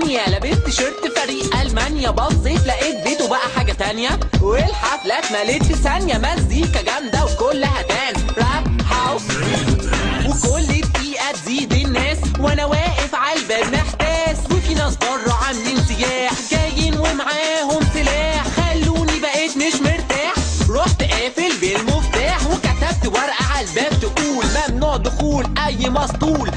8 0.00 0.28
لبست 0.28 0.70
شيرت 0.70 1.18
فريق 1.18 1.56
ألمانيا. 1.56 2.10
بصيت 2.10 2.66
لقيت 2.66 3.04
بيته 3.04 3.28
بقى 3.28 3.48
حاجة 3.56 3.72
تانية. 3.72 4.20
والحفلة 4.42 5.18
اتملت 5.18 5.62
في 5.64 5.74
ثانية. 5.74 6.18
مزيكا 6.18 6.82
جامدة 6.82 7.24
وكلها 7.24 7.82
دانس 7.82 8.24
راب 8.38 8.82
هاوس 8.90 9.22
وكل 10.26 10.66
دقيقة 10.66 11.32
تزيد 11.32 11.72
الناس. 11.72 12.18
وأنا 12.40 12.64
واقف 12.64 13.14
على 13.14 13.40
الباب 13.40 13.72
محتاس. 13.72 14.36
وفي 14.50 14.74
ناس 14.74 14.96
بره 14.96 15.32
عاملين 15.46 15.78
سياح. 15.84 16.32
جايين 16.50 16.98
ومعاهم 16.98 17.80
سلاح. 17.94 18.44
خلوني 18.56 19.20
بقيت 19.20 19.56
مش 19.56 19.80
مرتاح. 19.80 20.34
رحت 20.70 21.02
قافل 21.02 21.52
بالمفتاح 21.60 22.46
وكتبت 22.46 23.06
ورقة 23.06 23.44
على 23.54 23.66
الباب 23.68 24.00
تقول 24.00 24.44
ممنوع 24.68 24.96
دخول 24.96 25.46
أي 25.66 25.90
مسطول. 25.90 26.50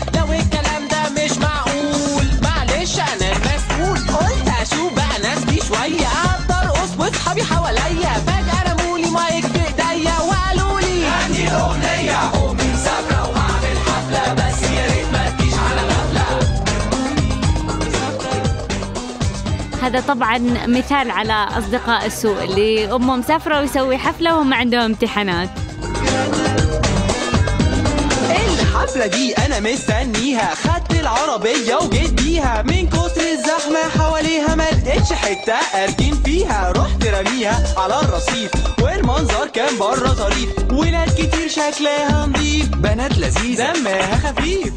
هذا 19.90 20.00
طبعا 20.00 20.38
مثال 20.68 21.12
على 21.12 21.34
أصدقاء 21.34 22.06
السوء 22.06 22.44
اللي 22.44 22.96
أمه 22.96 23.16
مسافرة 23.16 23.60
ويسوي 23.60 23.98
حفلة 23.98 24.36
وهم 24.36 24.54
عندهم 24.54 24.82
امتحانات. 24.82 25.50
الحفلة 28.30 29.08
دي 29.08 29.34
أنا 29.34 29.60
مستنيها. 29.60 30.56
خدت 30.56 31.00
العربية 31.00 31.76
وجيت 31.76 32.10
بيها 32.10 32.62
من 32.62 32.88
كتر 32.88 33.22
الزحمة 33.34 33.90
حواليها 33.98 34.56
ما 34.56 34.64
لقيتش 34.64 35.14
حتة 35.14 35.54
أركن 35.84 36.24
فيها. 36.26 36.74
رحت 36.76 37.06
رميها 37.08 37.64
على 37.78 38.00
الرصيف 38.02 38.52
والمنظر 38.82 39.48
كان 39.48 39.78
بره 39.80 40.10
طريف. 40.10 40.50
ولاد 40.72 41.10
كتير 41.14 41.48
شكلها 41.48 42.26
نضيف. 42.26 42.68
بنات 42.68 43.18
لذيذة 43.18 43.74
دمها 43.74 44.16
خفيف. 44.16 44.74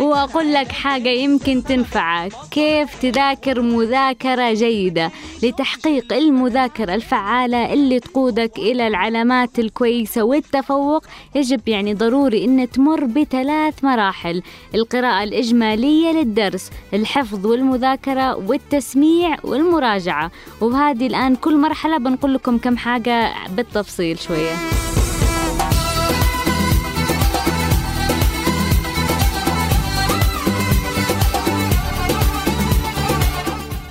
وأقول 0.00 0.52
لك 0.52 0.72
حاجة 0.72 1.08
يمكن 1.08 1.62
تنفعك 1.64 2.32
كيف 2.50 3.02
تذاكر 3.02 3.60
مذاكرة 3.60 4.52
جيدة؟ 4.52 5.10
لتحقيق 5.42 6.12
المذاكرة 6.12 6.94
الفعالة 6.94 7.72
اللي 7.72 8.00
تقودك 8.00 8.58
إلى 8.58 8.86
العلامات 8.86 9.58
الكويسة 9.58 10.22
والتفوق 10.22 11.04
يجب 11.34 11.68
يعني 11.68 11.94
ضروري 11.94 12.44
أن 12.44 12.70
تمر 12.70 13.04
بثلاث 13.04 13.84
مراحل. 13.84 14.42
القراءة 14.74 15.22
الإجمالية 15.22 16.10
للدرس 16.10 16.70
الحفظ 16.94 17.46
والمذاكرة 17.46 18.36
والتسميع 18.36 19.36
والمراجعة. 19.44 20.30
وبهذه 20.60 21.06
الآن 21.06 21.36
كل 21.36 21.56
مرحلة 21.56 21.98
بنقول 21.98 22.34
لكم 22.34 22.58
كم 22.58 22.76
حاجة 22.76 23.32
بالتفصيل 23.56 24.18
شوية. 24.18 24.87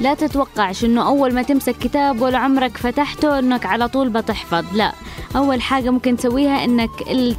لا 0.01 0.13
تتوقعش 0.13 0.85
إنه 0.85 1.07
أول 1.07 1.33
ما 1.33 1.41
تمسك 1.43 1.75
كتاب 1.77 2.21
ولا 2.21 2.37
عمرك 2.37 2.77
فتحته 2.77 3.39
إنك 3.39 3.65
على 3.65 3.87
طول 3.87 4.09
بتحفظ 4.09 4.65
لا. 4.73 4.91
أول 5.35 5.61
حاجة 5.61 5.89
ممكن 5.89 6.17
تسويها 6.17 6.63
إنك 6.65 6.89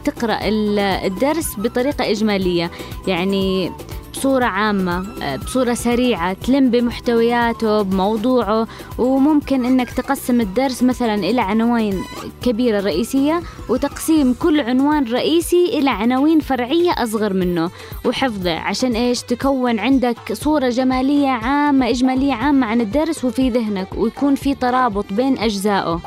تقرأ 0.04 0.38
ال- 0.42 0.78
الدرس 0.78 1.54
بطريقة 1.58 2.10
إجمالية. 2.10 2.70
يعني 3.06 3.72
بصورة 4.18 4.44
عامة 4.44 5.06
آه، 5.22 5.36
بصورة 5.36 5.74
سريعة 5.74 6.32
تلم 6.32 6.70
بمحتوياته 6.70 7.82
بموضوعه 7.82 8.68
وممكن 8.98 9.64
إنك 9.64 9.90
تقسم 9.90 10.40
الدرس 10.40 10.82
مثلا 10.82 11.14
إلى 11.14 11.40
عناوين 11.40 12.04
كبيرة 12.42 12.80
رئيسية 12.80 13.42
وتقسيم 13.68 14.34
كل 14.34 14.60
عنوان 14.60 15.12
رئيسي 15.12 15.64
إلى 15.78 15.90
عناوين 15.90 16.40
فرعية 16.40 16.90
أصغر 16.90 17.32
منه. 17.32 17.70
وحفظه 18.04 18.58
عشان 18.58 18.92
إيش؟ 18.92 19.22
تكون 19.22 19.78
عندك 19.78 20.32
صورة 20.32 20.68
جمالية 20.68 21.28
عامة 21.28 21.88
إجمالية 21.88 22.34
عامة 22.34 22.66
عن 22.66 22.80
الدرس 22.80 23.24
وفي 23.24 23.50
ذهنك 23.50 23.88
ويكون 23.96 24.34
في 24.34 24.54
ترابط 24.54 25.12
بين 25.12 25.38
أجزائه. 25.38 26.00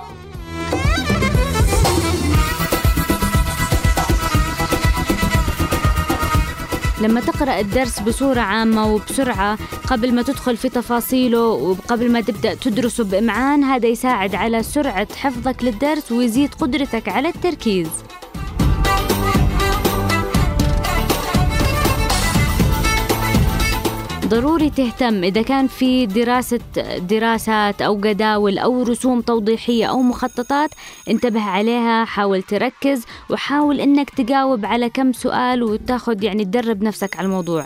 لما 7.02 7.22
تقرأ 7.22 7.60
الدرس 7.60 8.00
بصورة 8.00 8.40
عامة 8.40 8.94
وبسرعة 8.94 9.58
قبل 9.88 10.14
ما 10.14 10.22
تدخل 10.22 10.58
في 10.58 10.70
تفاصيله 10.70 11.48
وقبل 11.48 12.12
ما 12.12 12.22
تبدأ 12.22 12.54
تدرسه 12.54 13.04
بإمعان 13.04 13.64
هذا 13.64 13.88
يساعد 13.88 14.36
على 14.36 14.64
سرعة 14.64 15.16
حفظك 15.16 15.64
للدرس 15.64 16.12
ويزيد 16.12 16.54
قدرتك 16.54 17.10
على 17.10 17.30
التركيز. 17.30 17.88
ضروري 24.32 24.70
تهتم 24.70 25.24
إذا 25.24 25.42
كان 25.42 25.68
في 25.68 26.06
دراسة 26.06 26.60
دراسات 26.98 27.82
أو 27.82 28.00
جداول 28.00 28.58
أو 28.58 28.84
رسوم 28.84 29.22
توضيحية 29.22 29.86
أو 29.86 30.02
مخططات 30.02 30.70
انتبه 31.10 31.42
عليها 31.42 32.06
حاول 32.06 32.42
تركز 32.42 33.04
وحاول 33.30 33.80
إنك 33.80 34.10
تجاوب 34.10 34.66
على 34.66 34.90
كم 34.90 35.14
سؤال 35.14 35.64
وتاخد 35.64 36.24
يعني 36.24 36.46
تدرب 36.46 36.84
نفسك 36.84 37.18
على 37.18 37.26
الموضوع. 37.26 37.66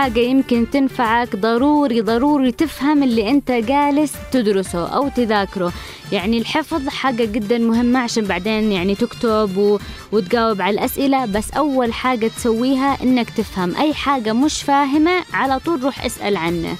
حاجة 0.00 0.20
يمكن 0.20 0.70
تنفعك 0.70 1.36
ضروري 1.36 2.00
ضروري 2.00 2.52
تفهم 2.52 3.02
اللي 3.02 3.30
أنت 3.30 3.50
جالس 3.52 4.12
تدرسه 4.32 4.86
أو 4.88 5.08
تذاكره. 5.08 5.72
يعني 6.12 6.38
الحفظ 6.38 6.88
حاجة 6.88 7.24
جدا 7.24 7.58
مهمة 7.58 7.98
عشان 7.98 8.24
بعدين 8.24 8.72
يعني 8.72 8.94
تكتب 8.94 9.56
و... 9.56 9.78
وتجاوب 10.12 10.62
على 10.62 10.74
الأسئلة 10.74 11.26
بس 11.26 11.50
أول 11.50 11.92
حاجة 11.92 12.26
تسويها 12.26 13.02
إنك 13.02 13.30
تفهم. 13.30 13.76
أي 13.76 13.94
حاجة 13.94 14.32
مش 14.32 14.62
فاهمة 14.62 15.24
على 15.32 15.58
طول 15.58 15.82
روح 15.82 16.04
اسأل 16.04 16.36
عنه. 16.36 16.76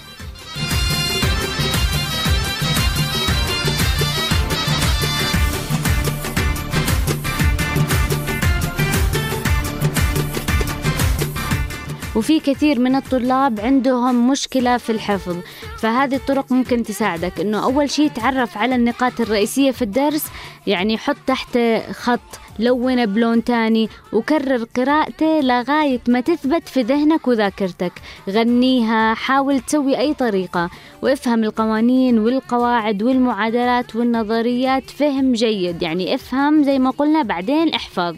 وفي 12.16 12.40
كثير 12.40 12.78
من 12.78 12.96
الطلاب 12.96 13.61
عندهم 13.61 14.30
مشكلة 14.30 14.76
في 14.76 14.90
الحفظ. 14.90 15.36
فهذه 15.78 16.16
الطرق 16.16 16.52
ممكن 16.52 16.82
تساعدك. 16.82 17.40
إنه 17.40 17.64
أول 17.64 17.90
شيء 17.90 18.08
تعرف 18.08 18.58
على 18.58 18.74
النقاط 18.74 19.20
الرئيسية 19.20 19.70
في 19.70 19.82
الدرس 19.82 20.24
يعني 20.66 20.98
حط 20.98 21.16
تحت 21.26 21.58
خط 21.92 22.20
لونه 22.58 23.04
بلون 23.04 23.44
تاني 23.44 23.88
وكرر 24.12 24.64
قراءته 24.76 25.40
لغاية 25.40 26.00
ما 26.08 26.20
تثبت 26.20 26.68
في 26.68 26.82
ذهنك 26.82 27.28
وذاكرتك. 27.28 27.92
غنيها 28.30 29.14
حاول 29.14 29.61
تسوي 29.61 29.98
أي 29.98 30.14
طريقة. 30.14 30.70
وافهم 31.02 31.44
القوانين 31.44 32.18
والقواعد 32.18 33.02
والمعادلات 33.02 33.96
والنظريات. 33.96 34.90
فهم 34.90 35.32
جيد. 35.32 35.82
يعني 35.82 36.14
افهم 36.14 36.62
زي 36.62 36.78
ما 36.78 36.90
قلنا 36.90 37.22
بعدين 37.22 37.74
احفظ. 37.74 38.16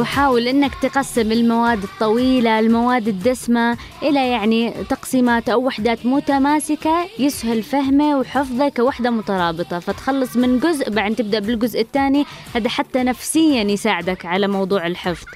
وحاول 0.00 0.48
إنك 0.48 0.74
تقسم 0.74 1.32
المواد 1.32 1.82
الطويلة 1.82 2.58
المواد 2.58 3.08
الدسمة 3.08 3.76
إلى 4.02 4.28
يعني 4.28 4.70
تقسيمات 4.88 5.48
أو 5.48 5.66
وحدات 5.66 6.06
متماسكة 6.06 7.06
يسهل 7.18 7.62
فهمه 7.62 8.18
وحفظه 8.18 8.68
كوحدة 8.68 9.10
مترابطة. 9.10 9.78
فتخلص 9.78 10.36
من 10.36 10.58
جزء 10.58 10.90
بعدين 10.90 11.16
تبدأ 11.16 11.38
بالجزء 11.38 11.80
الثاني. 11.80 12.26
هذا 12.54 12.68
حتى 12.68 13.02
نفسيا 13.02 13.62
يساعدك 13.62 14.26
على 14.26 14.48
موضوع 14.48 14.86
الحفظ. 14.86 15.26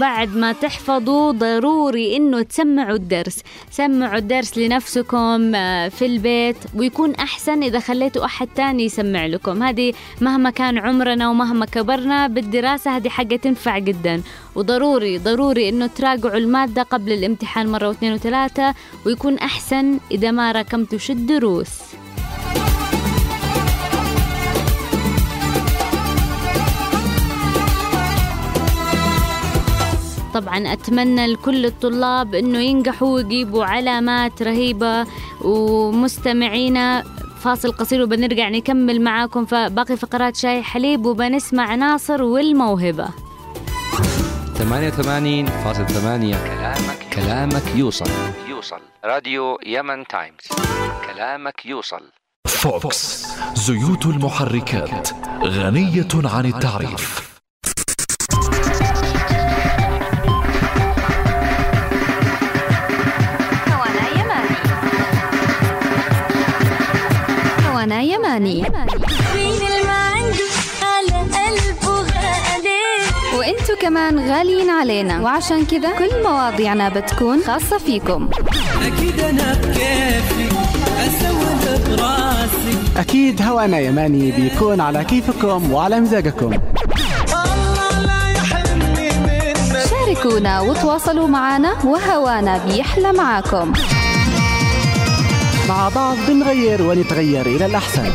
بعد 0.00 0.36
ما 0.36 0.52
تحفظوا 0.52 1.32
ضروري 1.32 2.16
إنه 2.16 2.42
تسمعوا 2.42 2.96
الدرس. 2.96 3.42
سمعوا 3.70 4.18
الدرس 4.18 4.58
لنفسكم 4.58 5.54
آه، 5.54 5.88
في 5.88 6.06
البيت 6.06 6.56
ويكون 6.74 7.14
أحسن 7.14 7.62
إذا 7.62 7.80
خليتوا 7.80 8.24
أحد 8.24 8.48
تاني 8.54 8.84
يسمع 8.84 9.26
لكم. 9.26 9.62
هذه 9.62 9.92
مهما 10.20 10.50
كان 10.50 10.78
عمرنا 10.78 11.30
ومهما 11.30 11.66
كبرنا 11.66 12.26
بالدراسة 12.26 12.96
هذه 12.96 13.08
حاجة 13.08 13.36
تنفع 13.36 13.78
جدا. 13.78 14.22
وضروري 14.54 15.18
ضروري 15.18 15.68
إنه 15.68 15.86
تراجعوا 15.86 16.36
المادة 16.36 16.82
قبل 16.82 17.12
الامتحان 17.12 17.66
مرة 17.66 17.88
واثنين 17.88 18.12
وثلاثة 18.12 18.74
ويكون 19.06 19.38
أحسن 19.38 19.98
إذا 20.10 20.30
ما 20.30 20.52
راكمتوش 20.52 21.10
الدروس. 21.10 21.70
طبعا 30.34 30.72
أتمنى 30.72 31.26
لكل 31.26 31.66
الطلاب 31.66 32.34
أنه 32.34 32.58
ينجحوا 32.58 33.08
ويجيبوا 33.08 33.64
علامات 33.64 34.42
رهيبة 34.42 35.06
ومستمعينا 35.40 37.04
فاصل 37.40 37.72
قصير 37.72 38.02
وبنرجع 38.02 38.48
نكمل 38.48 39.00
معاكم. 39.00 39.46
فباقي 39.46 39.96
فقرات 39.96 40.36
شاي 40.36 40.62
حليب 40.62 41.06
وبنسمع 41.06 41.74
ناصر 41.74 42.22
والموهبة. 42.22 43.08
88.8 44.58 46.36
كلامك 46.44 47.06
كلامك 47.12 47.62
يوصل. 47.76 48.10
يوصل. 48.48 48.80
راديو 49.04 49.58
يمن 49.66 50.06
تايمز. 50.06 50.48
كلامك 51.06 51.66
يوصل. 51.66 52.00
فوكس. 52.46 53.26
زيوت 53.54 54.06
المحركات. 54.06 55.08
غنية 55.44 56.08
عن 56.14 56.46
التعريف. 56.46 57.29
هوانا 67.80 68.00
يماني. 68.00 68.62
مين 69.34 69.52
اللي 69.52 69.88
عنده 69.88 70.48
على 70.82 71.16
قلبه 71.16 71.96
غالي 71.96 73.38
وانتو 73.38 73.76
كمان 73.80 74.30
غاليين 74.30 74.70
علينا. 74.70 75.20
وعشان 75.20 75.64
كذا 75.64 75.98
كل 75.98 76.22
مواضيعنا 76.24 76.88
بتكون 76.88 77.42
خاصة 77.46 77.78
فيكم. 77.78 78.28
أكيد 78.86 79.20
أنا 79.20 79.54
بكيفي 79.54 80.48
أسوي 80.98 81.78
براسي 81.88 82.78
أكيد 82.96 83.42
هوانا 83.42 83.78
يماني 83.78 84.30
بيكون 84.30 84.80
على 84.80 85.04
كيفكم 85.04 85.72
وعلى 85.72 86.00
مزاجكم. 86.00 86.58
شاركونا 89.90 90.60
وتواصلوا 90.60 91.26
معنا 91.26 91.72
وهوانا 91.84 92.60
بيحلى 92.66 93.12
معاكم. 93.12 93.72
مع 95.70 95.88
بعض 95.88 96.16
بنغير 96.28 96.82
ونتغير 96.82 97.46
إلى 97.46 97.66
الأحسن. 97.66 98.12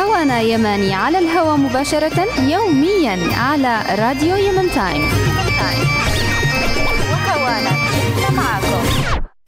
هوانا 0.00 0.40
يماني 0.40 0.94
على 0.94 1.18
الهواء 1.18 1.56
مباشرة 1.56 2.26
يوميا 2.40 3.18
على 3.36 3.82
راديو 3.98 4.36
يمن 4.36 4.70
تايم. 4.70 5.02
وهوانا 7.12 7.70
معاكم 8.36 8.82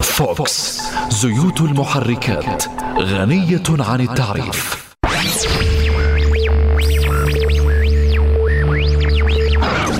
فوكس 0.02 0.82
زيوت 1.10 1.60
المحركات 1.60 2.64
غنية 2.98 3.62
عن 3.70 4.00
التعريف. 4.00 4.86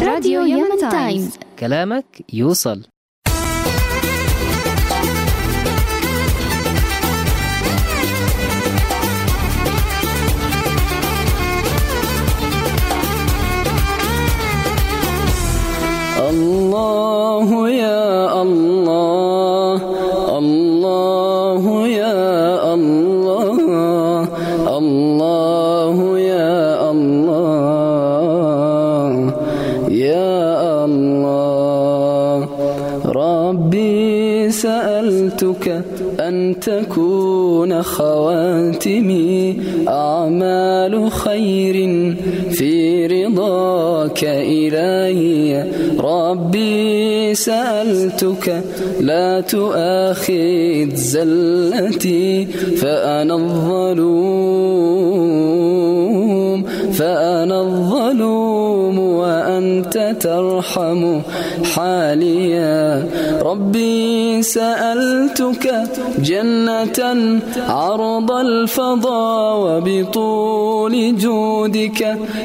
راديو 0.03 0.45
يمن 0.45 0.91
تايم. 0.91 1.31
كلامك 1.59 2.05
يوصل. 2.33 2.89
الله 16.41 17.68
يا 17.68 18.43
الله 18.43 19.74
الله 20.38 21.64
يا 21.88 22.74
الله 22.74 23.57
الله 24.78 26.18
يا 26.18 26.91
الله 26.91 27.91
يا 29.91 30.84
الله. 30.84 32.49
ربي 33.07 34.51
سألتك 34.51 35.84
أن 36.20 36.61
تكون 36.61 37.82
خواتمي 37.82 39.57
أعمال 39.88 41.11
خير 41.11 41.74
في 42.51 43.07
رضاك 43.07 44.24
ربي 44.24 45.66
سألتك 47.35 48.62
لا 49.01 49.41
تؤاخذ 49.41 50.95
زلتي 50.95 52.47
فأنا 52.76 53.35
الظلوم 53.35 54.61
فأنا 56.93 57.61
الظلوم 57.61 58.99
وأنت 58.99 60.16
ترحم 60.20 61.20
حاليا. 61.74 63.07
ربي 63.43 64.43
سألتك 64.43 65.83
جنة 66.18 66.99
عرض 67.68 68.31
الفضاء 68.33 69.57
وبطول 69.61 71.16
جودك. 71.16 72.01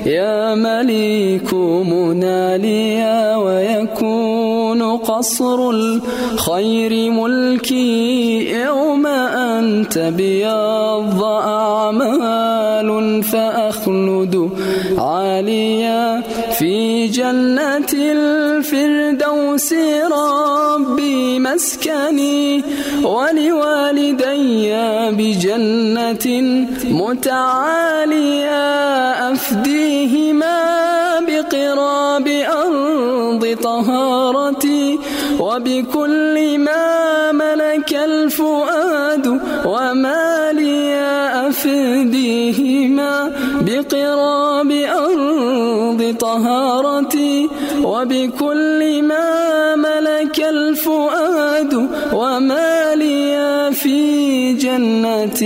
يا 0.06 0.56
مليك 0.56 1.54
مناليا 1.54 3.36
ويكون 3.36 4.45
قصر 4.84 5.70
الخير 5.70 7.12
ملكي 7.12 8.52
يوم 8.52 9.08
أنت 9.08 9.98
بيض 9.98 11.24
أعمال 11.24 13.24
فأخلد 13.24 14.50
عاليا 14.98 16.24
في 16.60 17.08
جنة 17.08 17.88
الفردوس 17.94 19.74
ربي 20.12 21.40
مسكني 21.40 22.64
ولوالدي 23.04 24.74
بجنة 25.12 26.26
متعالية 26.84 28.66
أفديهما 29.32 29.75
وبكل 35.66 36.60
ما 36.60 37.32
ملك 37.32 37.94
الفؤاد 37.94 39.28
وما 39.66 40.52
لي 40.54 40.94
أفديهما 41.48 43.32
بقراب 43.62 44.72
أرض 44.72 46.16
طهارتي 46.20 47.50
وبكل 47.84 49.04
ما 49.04 49.76
ملك 49.76 50.40
الفؤاد 50.40 51.90
وما 52.14 52.96
لي 52.96 53.72
في 53.74 54.54
جنة 54.54 55.42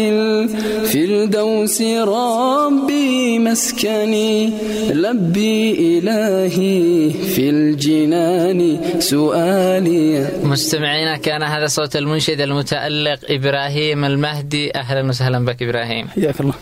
الفردوس 0.96 1.82
ربي 1.82 3.40
مسكني 3.40 4.54
لبي 4.90 6.00
إلهي 6.00 7.12
في 7.14 7.50
الجنان 7.50 8.80
سؤالي. 9.00 10.28
مستمعينا 10.44 11.18
كان 11.18 11.44
هذا 11.44 11.68
صوت 11.68 11.96
المنشد 11.96 12.42
المتألق 12.42 13.20
إبراهيم 13.30 14.06
المهدي. 14.06 14.76
أهلا 14.76 15.10
وسهلا 15.10 15.46
بك 15.46 15.64
إبراهيم. 15.64 16.08
حياك 16.08 16.42
الله. 16.42 16.54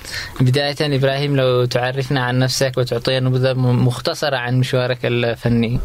بداية 0.41 0.75
إبراهيم 0.81 1.35
لو 1.35 1.65
تعرفنا 1.65 2.23
عن 2.23 2.39
نفسك 2.39 2.71
وتعطينا 2.77 3.29
نبذة 3.29 3.53
مختصرة 3.53 4.37
عن 4.37 4.59
مشوارك 4.59 4.99
الفني. 5.03 5.79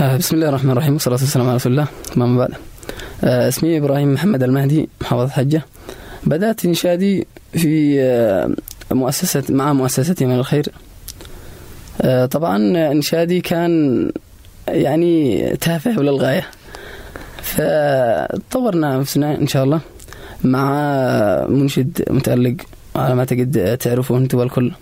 آه، 0.00 0.16
بسم 0.16 0.36
الله 0.36 0.48
الرحمن 0.48 0.70
الرحيم 0.70 0.92
والصلاة 0.92 1.20
والسلام 1.20 1.46
على 1.46 1.56
رسول 1.56 1.72
الله. 1.72 1.86
ثم 2.14 2.36
بعد. 2.36 2.50
آه، 3.24 3.48
اسمي 3.48 3.78
إبراهيم 3.78 4.12
محمد 4.12 4.42
المهدي 4.42 4.88
محافظة 5.00 5.28
حجة. 5.28 5.62
بدأت 6.26 6.64
إنشادي 6.64 7.26
في 7.52 8.00
آه، 8.00 8.50
مؤسسة 8.90 9.42
مع 9.48 9.72
مؤسسة 9.72 10.26
من 10.26 10.34
الخير. 10.34 10.68
آه، 12.02 12.26
طبعا 12.26 12.56
إنشادي 12.92 13.40
كان 13.40 14.12
يعني 14.68 15.48
تافه 15.56 16.02
للغاية. 16.02 16.46
فطورنا 17.42 18.98
نفسنا 18.98 19.38
إن 19.40 19.46
شاء 19.46 19.64
الله 19.64 19.80
مع 20.44 21.46
منشد 21.48 22.02
متألق 22.10 22.56
على 22.96 23.14
ما 23.14 23.20
أعتقد 23.20 23.76
تعرفوه 23.80 24.18
أنتم 24.18 24.40
الكل 24.40 24.72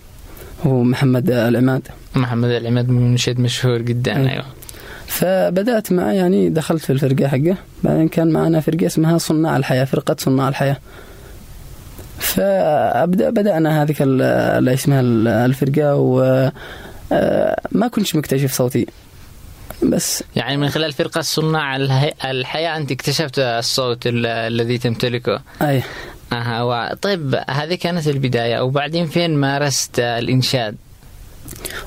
هو 0.65 0.83
محمد 0.83 1.31
العماد. 1.31 1.87
محمد 2.15 2.49
العماد 2.49 2.89
منشد 2.89 3.39
مشهور 3.39 3.77
جدا 3.77 4.17
أي. 4.17 4.29
أيوه. 4.29 4.45
فبدأت 5.07 5.91
معه 5.91 6.11
يعني 6.11 6.49
دخلت 6.49 6.81
في 6.83 6.89
الفرقة 6.89 7.27
حقه. 7.27 7.55
بعدين 7.83 8.07
كان 8.07 8.31
معنا 8.31 8.59
فرقة 8.59 8.85
اسمها 8.85 9.17
صناع 9.17 9.57
الحياة 9.57 9.85
فرقة 9.85 10.15
صناع 10.19 10.49
الحياة. 10.49 10.77
فأبدأ 12.23 13.29
بدأنا 13.29 13.83
هذيك 13.83 14.01
ال- 14.01 14.21
اللي 14.57 14.73
اسمها 14.73 14.99
ال- 15.01 15.27
الفرقة 15.27 15.95
و 15.95 16.21
آه، 17.11 17.61
ما 17.71 17.87
كنتش 17.87 18.15
مكتشف 18.15 18.53
صوتي. 18.53 18.87
بس. 19.83 20.23
يعني 20.35 20.57
من 20.57 20.69
خلال 20.69 20.93
فرقة 20.93 21.21
صناع 21.21 21.75
الحياة 22.25 22.77
أنت 22.77 22.91
اكتشفت 22.91 23.39
الصوت 23.39 24.07
ال- 24.07 24.25
الذي 24.25 24.77
تمتلكه. 24.77 25.41
أي. 25.61 25.83
أها. 26.33 26.93
طيب 27.01 27.39
هذه 27.49 27.75
كانت 27.75 28.07
البداية. 28.07 28.59
وبعدين 28.61 29.05
فين 29.07 29.35
مارست 29.37 29.99
الإنشاد؟ 29.99 30.75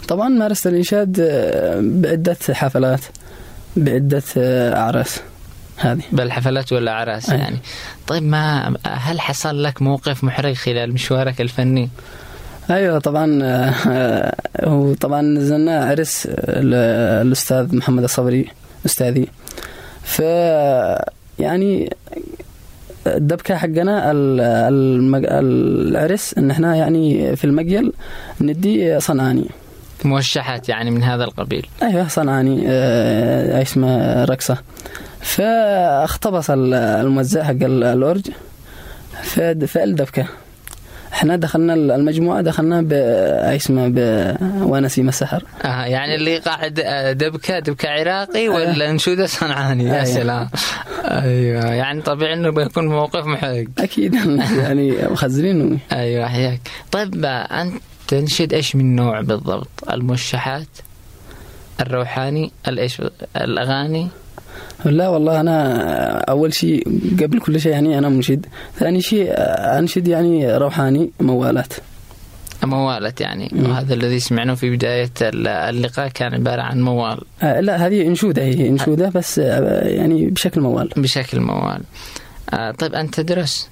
طبعا 0.09 0.29
مارست 0.29 0.67
الإنشاد 0.67 1.17
آه، 1.21 1.81
بعدة 1.83 2.37
حفلات 2.53 3.01
بعدة 3.77 4.23
آه، 4.39 4.77
أعراس 4.77 5.21
هذه. 5.77 6.03
بالحفلات 6.13 6.73
والأعراس 6.73 7.31
أي. 7.31 7.39
يعني. 7.39 7.57
طيب 8.07 8.23
ما 8.23 8.75
هل 8.87 9.21
حصل 9.21 9.63
لك 9.63 9.83
موقف 9.83 10.25
محرج 10.25 10.55
خلال 10.55 10.93
مشوارك 10.93 11.41
الفني؟ 11.41 11.89
أيوه 12.71 12.99
طبعا 12.99 13.39
آه، 13.43 14.35
هو 14.65 14.95
طبعا 14.95 15.23
نزلنا 15.23 15.85
عرس 15.85 16.27
ال- 16.31 17.27
الاستاذ 17.27 17.77
محمد 17.77 18.03
الصبري 18.03 18.49
أستاذي. 18.87 19.29
ف 20.03 20.21
يعني 21.39 21.97
الدبكة 23.07 23.57
حقنا 23.57 24.11
العرس 25.41 26.35
إن 26.39 26.51
إحنا 26.51 26.77
يعني 26.77 27.37
في 27.37 27.45
المقيل 27.45 27.93
ندي 28.41 29.01
صنعاني. 29.01 29.47
موشحات 30.05 30.69
يعني 30.69 30.91
من 30.91 31.03
هذا 31.03 31.25
القبيل. 31.25 31.67
أيوه 31.83 32.09
صنعاني 32.09 32.63
آه، 32.67 33.63
اسمه 33.63 34.25
رقصة. 34.25 34.59
فاختبص 35.27 36.51
ال- 36.51 36.75
الموزع 36.75 37.43
حق 37.45 37.51
ال- 37.51 37.85
الأورج 37.85 38.29
في 39.23 39.67
في 39.67 39.85
الدبكه 39.85 40.27
إحنا 41.13 41.37
دخلنا 41.37 41.75
المجموعة 41.75 42.41
دخلنا 42.43 42.83
ب 42.83 42.93
اسمه 42.93 43.89
بونسيم 44.39 45.09
السحر. 45.09 45.45
آه 45.65 45.85
يعني 45.85 46.15
اللي 46.15 46.39
قاعد 46.39 46.81
آه، 46.85 47.13
دبكة 47.13 47.59
دبكة 47.59 47.89
عراقي 47.89 48.49
ولا 48.49 48.91
انشودة 48.91 49.27
صنعاني؟ 49.27 49.85
يا 49.85 49.93
أيوة. 49.95 50.05
سلام. 50.05 50.49
أيوه 51.05 51.65
يعني 51.67 52.03
طبيعي 52.03 52.33
إنه 52.35 52.51
بيكون 52.51 52.87
موقف 52.87 53.27
محرج. 53.27 53.69
أكيد. 53.79 54.15
يعني 54.63 54.93
مخزنين. 55.11 55.79
أيوه 55.93 56.29
حياك 56.29 56.61
طيب 56.93 57.25
آه، 57.25 57.29
أنت 57.63 57.75
تنشد 58.09 58.53
إيش 58.53 58.77
من 58.77 58.97
نوع 58.97 59.21
بالضبط؟ 59.21 59.69
الموشحات 59.93 60.69
الروحاني 61.81 62.53
الإيش 62.69 63.03
الأغاني؟ 63.37 64.09
لا 64.85 65.09
والله 65.09 65.41
أنا 65.41 66.19
أول 66.19 66.55
شيء 66.55 66.89
قبل 67.23 67.41
كل 67.41 67.61
شيء 67.61 67.73
يعني 67.73 67.99
أنا 67.99 68.09
منشد 68.09 68.47
ثاني 68.79 69.01
شيء 69.01 69.29
أنشد 69.79 70.09
يعني 70.09 70.57
روحاني 70.57 71.11
موالات. 71.21 71.73
موالت 72.65 73.21
يعني 73.21 73.51
وهذا 73.55 73.95
الذي 73.95 74.21
سمعناه 74.21 74.55
في 74.55 74.77
بداية 74.77 75.11
ال- 75.23 75.49
اللقاء 75.49 76.09
كان 76.09 76.35
عبارة 76.35 76.63
عن 76.63 76.81
موال. 76.83 77.21
آه، 77.43 77.61
لا 77.61 77.87
هذه 77.87 78.07
إنشودة 78.07 78.43
هي 78.43 78.69
إنشودة 78.69 79.09
بس 79.15 79.39
آه، 79.39 79.89
يعني 79.89 80.27
بشكل 80.27 80.61
موال. 80.61 80.89
بشكل 80.97 81.41
موال. 81.41 81.81
آه 82.55 82.71
طيب 82.71 82.95
أنت 82.95 83.21
تدرس 83.21 83.69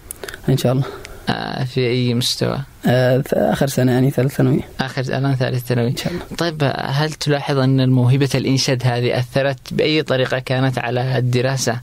إن 0.49 0.57
شاء 0.57 0.73
الله. 0.73 0.85
آه 1.29 1.65
في 1.65 1.87
أي 1.87 2.15
مستوى؟ 2.15 2.53
آه، 2.55 2.65
آخر 2.87 3.67
سنة 3.67 3.93
يعني 3.93 4.11
ثالث 4.11 4.35
ثانوي. 4.35 4.61
آخر 4.81 5.03
الآن 5.03 5.35
ثالث 5.35 5.67
ثانوي 5.67 5.89
إن 5.89 5.97
شاء 5.97 6.13
الله. 6.13 6.25
طيب 6.39 6.63
آه، 6.65 6.87
هل 6.91 7.11
تلاحظ 7.13 7.59
أن 7.59 7.81
الموهبة 7.81 8.29
الإنشاد 8.35 8.83
هذه 8.87 9.19
أثرت 9.19 9.59
بأي 9.73 10.03
طريقة 10.03 10.39
كانت 10.39 10.79
على 10.79 11.19
الدراسة؟ 11.19 11.77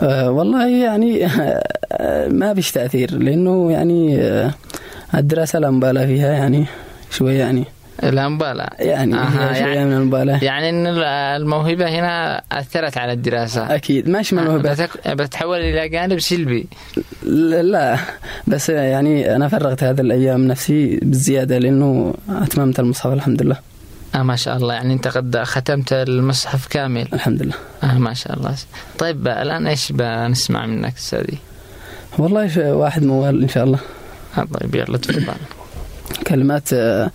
آه، 0.00 0.30
والله 0.30 0.68
يعني 0.68 1.26
آه، 1.92 2.28
ما 2.28 2.54
فيش 2.54 2.70
تأثير 2.72 3.14
لأنه 3.14 3.72
يعني 3.72 4.20
آه، 4.20 4.50
الدراسة 5.14 5.58
لا 5.58 5.70
مبالاه 5.70 6.06
فيها 6.06 6.32
يعني 6.32 6.66
شوية 7.10 7.38
يعني. 7.38 7.64
لا 8.02 8.28
مبالاة 8.28 8.70
يعني 8.78 9.12
شوية 9.14 9.46
يعني- 9.56 9.84
من 9.84 9.92
المبالاه 9.92 10.44
يعني 10.44 10.70
أن 10.70 10.86
الموهبة 11.42 11.88
هنا 11.88 12.42
أثرت 12.52 12.98
على 12.98 13.12
الدراسة. 13.12 13.74
أكيد. 13.74 14.08
ماشي 14.08 14.34
من 14.34 14.42
الموهبة. 14.42 14.88
بتحول 15.06 15.58
إلى 15.58 15.88
جانب 15.88 16.18
سلبي. 16.18 16.66
لا. 17.62 17.98
بس 18.46 18.68
يعني 18.68 19.36
أنا 19.36 19.48
فرغت 19.48 19.82
هذه 19.84 20.00
الأيام 20.00 20.46
نفسي 20.48 20.96
بزيادة 21.02 21.58
لأنه 21.58 22.14
أتممت 22.28 22.80
المصحف 22.80 23.12
الحمد 23.12 23.42
لله 23.42 23.56
آه 24.14 24.22
ما 24.22 24.36
شاء 24.36 24.56
الله. 24.56 24.74
يعني 24.74 24.92
أنت 24.94 25.08
قد 25.08 25.36
ختمت 25.42 25.92
المصحف 25.92 26.66
كامل. 26.66 27.08
الحمد 27.12 27.42
لله 27.42 27.54
آه 27.84 27.98
ما 27.98 28.14
شاء 28.14 28.36
الله. 28.36 28.54
طيب 28.98 29.28
الآن 29.28 29.66
إيش 29.66 29.92
بنسمع 29.92 30.66
منك 30.66 30.94
أستاذي؟ 30.96 31.38
والله 32.18 32.72
واحد 32.72 33.02
موال 33.02 33.42
إن 33.42 33.48
شاء 33.48 33.64
الله. 33.64 33.78
آه 34.38 34.46
طيب 34.60 34.74
يلا 34.74 34.98
تفضل. 34.98 35.24
كلمات 36.26 36.72
آه، 36.72 37.10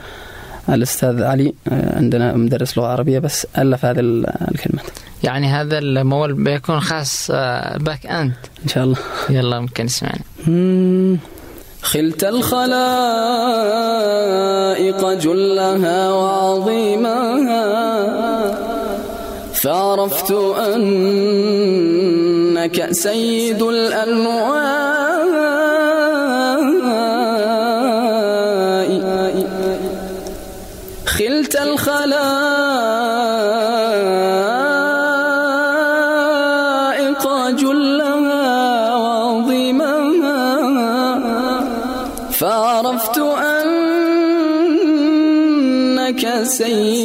الأستاذ 0.69 1.23
علي 1.23 1.53
آه، 1.67 1.97
عندنا 1.97 2.33
مدرس 2.33 2.77
لغة 2.77 2.87
عربية 2.87 3.19
بس 3.19 3.47
ألف 3.57 3.85
هذه 3.85 3.99
ال- 3.99 4.51
الكلمات. 4.51 4.85
يعني 5.23 5.47
هذا 5.47 5.77
الموال 5.77 6.33
بيكون 6.33 6.79
خاص 6.79 7.27
آه، 7.31 7.77
بك 7.77 8.05
أنت 8.05 8.35
إن 8.63 8.69
شاء 8.69 8.83
الله. 8.83 8.97
يلا 9.29 9.59
ممكن 9.59 9.85
نسمعني 9.85 10.21
مم. 10.47 11.19
خلت 11.81 12.23
الخلائق 12.23 12.77
جلها 15.13 16.11
وعظيمها 16.11 17.67
فعرفت 19.53 20.31
أنك 20.75 21.97
سيد 22.91 23.61
الأنواع 23.61 25.17
خلت 31.05 31.55
الخلائق 31.55 32.36
أنك 46.47 46.96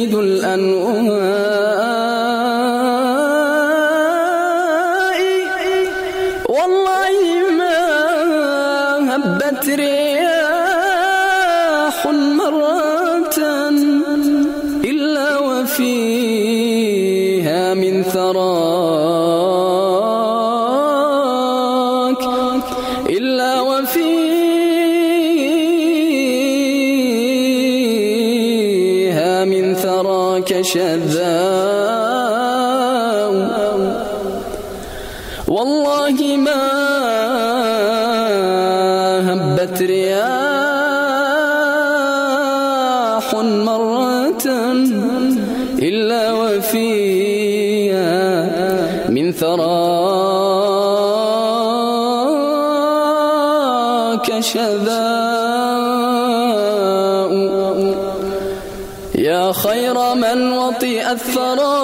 الثرى 61.13 61.77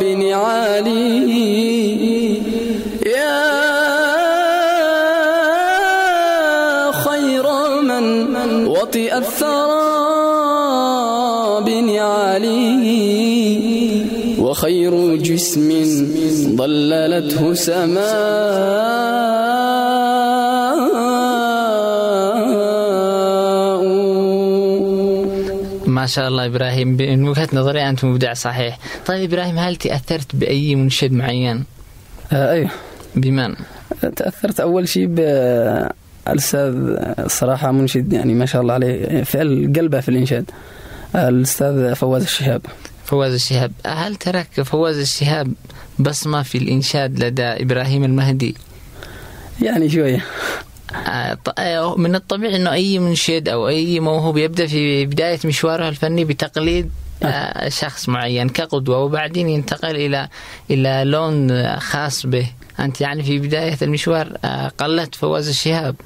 بنعاله 0.00 1.34
يا 3.06 3.42
خير 6.92 7.46
من 7.82 8.66
وطئ 8.66 9.10
الثرى 9.18 9.88
بنعاله 11.66 12.86
وخير 14.38 15.16
جسم 15.16 15.68
ضللته 16.56 17.54
سماء. 17.54 19.17
شاء 26.08 26.28
الله 26.28 26.46
إبراهيم 26.46 26.88
من 26.88 27.28
وجهة 27.28 27.48
نظري 27.52 27.88
أنت 27.88 28.04
مبدع 28.04 28.32
صحيح. 28.34 28.78
طيب 29.06 29.32
إبراهيم 29.32 29.58
هل 29.58 29.76
تأثرت 29.76 30.36
بأي 30.36 30.74
منشد 30.74 31.12
معين؟ 31.12 31.64
آه 32.32 32.52
أيوه. 32.52 32.70
بمن؟ 33.14 33.54
تأثرت 34.16 34.60
أول 34.60 34.88
شيء 34.88 35.06
بالاستاذ 35.06 36.74
الصراحه 37.18 37.72
منشد 37.72 38.12
يعني 38.12 38.34
ما 38.34 38.46
شاء 38.46 38.62
الله 38.62 38.74
عليه 38.74 39.22
فعل 39.22 39.72
قلبه 39.76 40.00
في 40.00 40.08
الإنشاد. 40.08 40.50
آه، 41.14 41.28
الأستاذ 41.28 41.94
فواز 41.94 42.22
الشهاب. 42.22 42.62
فواز 43.04 43.32
الشهاب. 43.32 43.72
هل 43.86 44.16
ترك 44.16 44.62
فواز 44.62 44.98
الشهاب 44.98 45.52
بصمة 45.98 46.42
في 46.42 46.58
الإنشاد 46.58 47.24
لدى 47.24 47.42
إبراهيم 47.42 48.04
المهدي؟ 48.04 48.54
يعني 49.62 49.86
آه، 49.86 50.20
من 51.96 52.14
الطبيعي 52.14 52.56
إنه 52.56 52.72
أي 52.72 52.98
منشد 52.98 53.48
أو 53.48 53.68
أي 53.68 54.00
موهوب 54.00 54.36
يبدأ 54.36 54.66
في 54.66 55.06
بداية 55.06 55.38
مشواره 55.44 55.88
الفني 55.88 56.24
بتقليد 56.24 56.90
آه، 57.22 57.68
شخص 57.68 58.08
معين 58.08 58.48
كقدوة 58.48 58.98
وبعدين 58.98 59.48
ينتقل 59.48 59.96
إلى 59.96 60.28
إلى 60.70 61.02
لون 61.04 61.50
آه، 61.50 61.78
خاص 61.78 62.26
به. 62.26 62.46
أنت 62.80 63.00
يعني 63.00 63.22
في 63.22 63.38
بداية 63.38 63.76
المشوار 63.82 64.36
آه، 64.44 64.68
قلدت 64.78 65.14
فواز 65.14 65.48
الشهاب. 65.48 65.96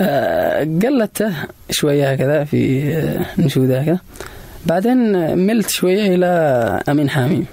آه، 0.00 0.60
قلدته 0.64 1.32
شوية 1.70 2.12
هكذا 2.12 2.44
في 2.44 2.82
آه، 2.94 3.40
نشودة 3.40 3.80
هكذا. 3.80 3.98
بعدين 4.66 5.14
آه، 5.14 5.34
ملت 5.34 5.70
شوية 5.70 6.14
إلى 6.14 6.26
أمين 6.88 7.10
حامي 7.10 7.44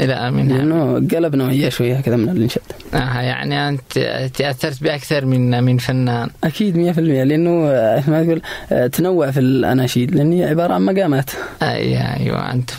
إلى 0.00 0.12
امين 0.12 0.48
لأنه 0.48 0.94
قلب 0.94 1.36
نوعيه 1.36 1.68
شوية 1.68 1.96
هكذا 1.96 2.16
من 2.16 2.28
الانشاد 2.28 2.62
آه 2.94 3.20
يعني 3.20 3.68
أنت 3.68 3.98
تأثرت 4.34 4.82
بأكثر 4.82 5.24
من 5.26 5.64
من 5.64 5.78
فنان. 5.78 6.30
أكيد 6.44 6.76
100% 6.94 6.98
لأنه 6.98 7.68
آه، 7.70 8.10
ما 8.10 8.24
تقول 8.24 8.42
آه، 8.72 8.86
تنوع 8.86 9.30
في 9.30 9.40
الأناشيد 9.40 10.14
لأن 10.14 10.32
هي 10.32 10.44
عبارة 10.44 10.74
عن 10.74 10.84
مقامات. 10.84 11.30
أيوه 11.62 12.00
أيوه 12.16 12.52
انت 12.52 12.70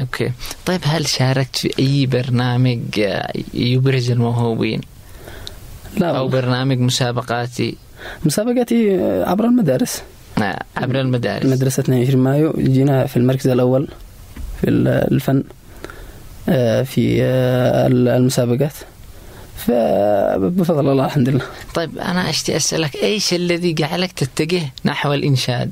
أوكي. 0.00 0.30
طيب 0.66 0.80
هل 0.84 1.06
شاركت 1.06 1.56
في 1.56 1.70
أي 1.78 2.06
برنامج 2.06 2.78
آه، 3.00 3.32
يبرز 3.54 4.10
الموهوبين؟ 4.10 4.80
لا 5.96 6.18
أو. 6.18 6.28
برنامج 6.28 6.78
مسابقاتي؟ 6.78 7.76
مسابقاتي 8.24 9.00
عبر 9.02 9.44
المدارس. 9.44 10.02
آه، 10.42 10.62
عبر 10.76 11.00
المدارس. 11.00 11.46
مدرسة 11.46 11.80
22 11.80 12.22
مايو 12.24 12.52
جينا 12.58 13.06
في 13.06 13.16
المركز 13.16 13.48
الأول 13.48 13.88
في 14.60 14.70
ال- 14.70 14.88
الفن. 14.88 15.42
في 16.84 17.18
آه، 17.22 17.86
المسابقات. 17.86 18.72
فبفضل 19.56 20.90
الله 20.90 21.04
الحمد 21.06 21.28
لله 21.28 21.44
طيب 21.74 21.98
أنا 21.98 22.30
أشتي 22.30 22.56
أسألك 22.56 22.96
إيش 23.02 23.34
الذي 23.34 23.72
جعلك 23.72 24.12
تتجه 24.12 24.62
نحو 24.84 25.12
الإنشاد؟ 25.12 25.70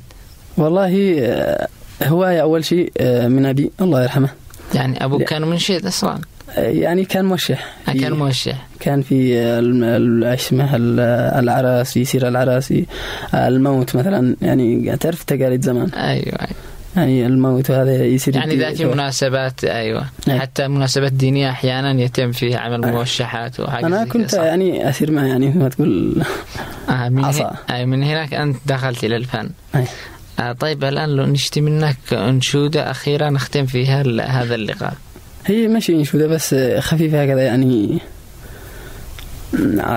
والله 0.57 1.15
آه، 1.19 1.67
هواية 2.03 2.41
أول 2.41 2.65
شيء 2.65 2.91
آه، 2.97 3.27
من 3.27 3.45
أبي 3.45 3.71
الله 3.81 4.03
يرحمه. 4.03 4.29
يعني 4.75 5.05
أبوك 5.05 5.23
كان 5.23 5.41
منشد 5.41 5.85
أصلا 5.85 6.19
آه، 6.57 6.61
يعني 6.69 7.05
كان 7.05 7.25
موشح. 7.25 7.73
آه، 7.89 7.91
كان 7.93 8.13
موشح. 8.13 8.67
كان 8.79 9.01
في 9.01 9.37
الم- 9.39 9.83
ال- 9.83 10.23
إيش 10.23 10.41
اسمه 10.45 10.75
ال- 10.75 10.99
العراس 11.43 11.91
في 11.93 12.05
سير 12.05 12.27
العراس 12.27 12.67
في 12.67 12.85
الموت 13.33 13.95
مثلا. 13.95 14.35
يعني 14.41 14.97
تعرف 14.97 15.23
تقاليد 15.23 15.61
زمان. 15.65 15.89
أيوه 15.89 16.25
أيوه. 16.25 16.49
يعني 16.95 17.25
الموت 17.25 17.69
وهذا 17.69 18.05
يصير 18.05 18.35
يعني 18.35 18.55
ذات 18.55 18.81
مناسبات 18.81 19.63
أيوه 19.63 20.05
أي. 20.27 20.39
حتى 20.39 20.67
مناسبات 20.67 21.11
دينية 21.13 21.49
أحيانا 21.49 22.01
يتم 22.01 22.31
فيها 22.31 22.59
عمل 22.59 22.85
أي. 22.85 22.91
موشحات 22.91 23.59
وحاجات 23.59 23.85
أنا 23.85 24.05
كنت 24.05 24.31
صح؟ 24.31 24.41
يعني 24.41 24.89
اسير 24.89 25.11
معه 25.11 25.25
يعني 25.25 25.49
ما 25.49 25.69
تقول 25.69 26.23
آه 26.89 27.09
من, 27.09 27.25
عصا. 27.25 27.55
هي... 27.69 27.81
آه 27.81 27.85
من 27.85 28.03
هناك 28.03 28.33
أنت 28.33 28.57
دخلت 28.65 29.03
إلى 29.03 29.15
الفن 29.15 29.49
أي. 29.75 29.85
آه 30.39 30.51
طيب 30.51 30.83
الآن 30.83 31.09
لو 31.09 31.25
نشتي 31.25 31.61
منك 31.61 31.97
أنشودة 32.13 32.91
أخيرة 32.91 33.29
نختم 33.29 33.65
فيها 33.65 34.01
هذا 34.27 34.55
اللقاء 34.55 34.93
هي 35.45 35.67
ماشي 35.67 35.93
أنشودة 35.93 36.27
بس 36.27 36.55
خفيفة 36.79 37.23
هكذا 37.23 37.41
يعني 37.41 37.99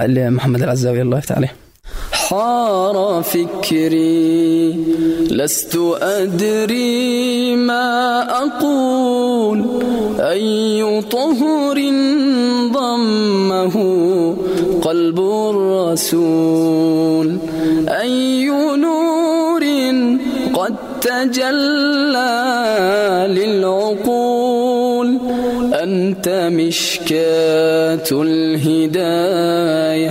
لمحمد 0.06 0.62
العزاوي 0.62 1.02
الله 1.02 1.18
يفتح 1.18 1.36
عليه 1.36 1.61
حار 2.32 3.22
فكري 3.22 4.72
لست 5.30 5.78
أدري 6.00 7.56
ما 7.56 8.22
أقول. 8.42 9.64
أي 10.20 11.00
طهر 11.02 11.78
ضمه 12.72 13.76
قلب 14.82 15.18
الرسول؟ 15.50 17.38
أي 17.88 18.46
نور 18.76 19.64
قد 20.54 20.76
تجلى 21.00 22.36
للعقول؟ 23.28 24.11
أنت 26.22 26.50
مشكاة 26.52 28.08
الهداية 28.12 30.10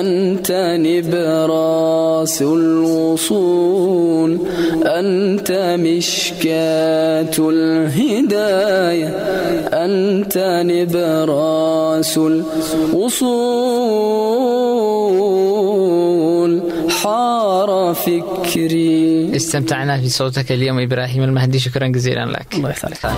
أنت 0.00 0.52
نبراس 0.80 2.42
الوصول 2.42 4.38
أنت 4.84 5.76
مشكاة 5.80 7.32
الهداية 7.38 9.08
أنت 9.72 10.62
نبراس 10.66 12.18
الوصول. 12.18 13.40
حار 17.02 17.94
فكري. 17.94 19.36
استمتعنا 19.36 20.00
في 20.00 20.08
صوتك 20.08 20.52
اليوم 20.52 20.78
إبراهيم 20.78 21.22
المهدي 21.22 21.58
شكرا 21.58 21.86
جزيلا 21.86 22.26
لك. 22.26 22.54
الله 22.54 22.70
يفتح 22.70 23.16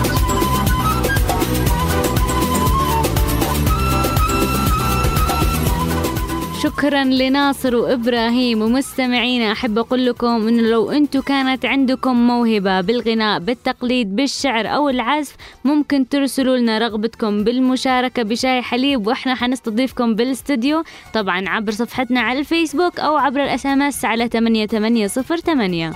شكرا 6.76 7.04
لناصر 7.04 7.76
وإبراهيم 7.76 8.62
ومستمعينا. 8.62 9.52
أحب 9.52 9.78
أقول 9.78 10.06
لكم 10.06 10.48
انه 10.48 10.62
لو 10.62 10.90
أنتم 10.90 11.20
كانت 11.20 11.64
عندكم 11.64 12.26
موهبة 12.26 12.80
بالغناء 12.80 13.38
بالتقليد 13.38 14.16
بالشعر 14.16 14.66
أو 14.66 14.88
العزف 14.88 15.36
ممكن 15.64 16.08
ترسلوا 16.08 16.56
لنا 16.56 16.78
رغبتكم 16.78 17.44
بالمشاركة 17.44 18.22
بشاي 18.22 18.62
حليب 18.62 19.06
وإحنا 19.06 19.34
حنستضيفكم 19.34 20.14
بالاستوديو 20.14 20.82
طبعا 21.14 21.48
عبر 21.48 21.72
صفحتنا 21.72 22.20
على 22.20 22.38
الفيسبوك 22.38 23.00
أو 23.00 23.16
عبر 23.16 23.42
الإس 23.42 23.66
إم 23.66 23.82
إس 23.82 24.04
على 24.04 24.28
8808 24.28 25.92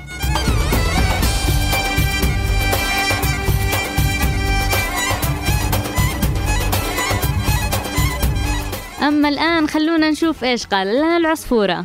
أما 9.02 9.28
الآن 9.28 9.68
خلونا 9.68 10.10
نشوف 10.10 10.44
إيش 10.44 10.66
قال. 10.66 10.96
لنا 10.96 11.16
العصفورة. 11.16 11.84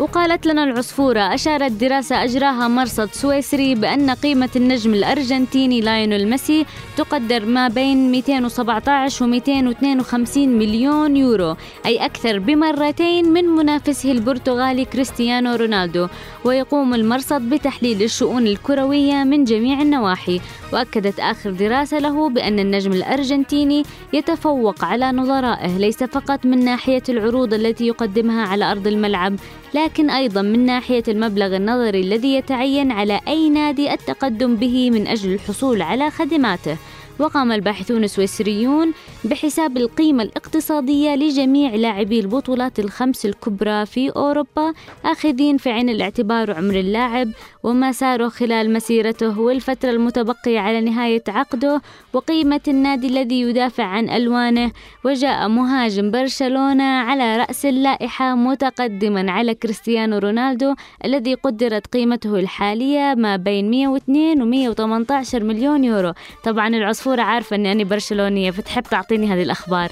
وقالت 0.00 0.46
لنا 0.46 0.64
العصفورة 0.64 1.34
أشارت 1.34 1.72
دراسة 1.72 2.24
أجراها 2.24 2.68
مرصد 2.68 3.08
سويسري 3.12 3.74
بأن 3.74 4.10
قيمة 4.10 4.48
النجم 4.56 4.94
الأرجنتيني 4.94 5.80
لايونيل 5.80 6.30
ميسي 6.30 6.66
تقدر 6.96 7.46
ما 7.46 7.68
بين 7.68 8.10
217 8.10 9.24
و 9.24 9.28
252 9.28 10.48
مليون 10.48 11.16
يورو 11.16 11.56
أي 11.86 12.04
أكثر 12.04 12.38
بمرتين 12.38 13.32
من 13.32 13.44
منافسه 13.44 14.12
البرتغالي 14.12 14.84
كريستيانو 14.84 15.54
رونالدو. 15.54 16.08
ويقوم 16.44 16.94
المرصد 16.94 17.42
بتحليل 17.42 18.02
الشؤون 18.02 18.46
الكروية 18.46 19.24
من 19.24 19.44
جميع 19.44 19.82
النواحي. 19.82 20.40
وأكدت 20.72 21.20
آخر 21.20 21.50
دراسة 21.50 21.98
له 21.98 22.28
بأن 22.28 22.58
النجم 22.58 22.92
الأرجنتيني 22.92 23.82
يتفوق 24.12 24.84
على 24.84 25.12
نظرائه 25.12 25.78
ليس 25.78 26.04
فقط 26.04 26.46
من 26.46 26.64
ناحية 26.64 27.02
العروض 27.08 27.54
التي 27.54 27.86
يقدمها 27.86 28.46
على 28.46 28.70
أرض 28.70 28.86
الملعب 28.86 29.36
لكن 29.74 30.10
أيضا 30.10 30.42
من 30.42 30.66
ناحية 30.66 31.02
المبلغ 31.08 31.56
النظري 31.56 32.00
الذي 32.00 32.34
يتعين 32.34 32.92
على 32.92 33.20
أي 33.28 33.50
نادي 33.50 33.92
التقدم 33.92 34.56
به 34.56 34.90
من 34.90 35.06
أجل 35.06 35.32
الحصول 35.34 35.82
على 35.82 36.10
خدماته. 36.10 36.76
وقام 37.20 37.52
الباحثون 37.52 38.04
السويسريون 38.04 38.92
بحساب 39.24 39.76
القيمة 39.76 40.22
الاقتصادية 40.22 41.14
لجميع 41.14 41.74
لاعبي 41.74 42.20
البطولات 42.20 42.78
الخمس 42.78 43.26
الكبرى 43.26 43.86
في 43.86 44.10
أوروبا 44.10 44.72
آخذين 45.04 45.56
في 45.56 45.70
عين 45.70 45.88
الاعتبار 45.88 46.52
عمر 46.52 46.74
اللاعب 46.74 47.28
وما 47.62 47.92
ساره 47.92 48.28
خلال 48.28 48.72
مسيرته 48.72 49.40
والفترة 49.40 49.90
المتبقية 49.90 50.60
على 50.60 50.80
نهاية 50.80 51.22
عقده 51.28 51.82
وقيمة 52.12 52.60
النادي 52.68 53.06
الذي 53.06 53.40
يدافع 53.40 53.84
عن 53.84 54.10
ألوانه. 54.10 54.72
وجاء 55.04 55.48
مهاجم 55.48 56.10
برشلونة 56.10 56.84
على 56.84 57.36
رأس 57.36 57.66
اللائحة 57.66 58.34
متقدما 58.34 59.32
على 59.32 59.54
كريستيانو 59.54 60.18
رونالدو 60.18 60.74
الذي 61.04 61.34
قدرت 61.34 61.86
قيمته 61.86 62.34
الحالية 62.40 63.14
ما 63.14 63.36
بين 63.36 63.70
102 63.70 64.42
و 64.42 64.44
118 64.44 65.44
مليون 65.44 65.84
يورو. 65.84 66.12
طبعا 66.44 66.68
العصفورة 67.10 67.22
عارفة 67.22 67.56
أني 67.56 67.72
أنا 67.72 67.84
برشلونية 67.84 68.50
فتحب 68.50 68.82
تعطيني 68.82 69.26
هذه 69.26 69.42
الأخبار. 69.42 69.90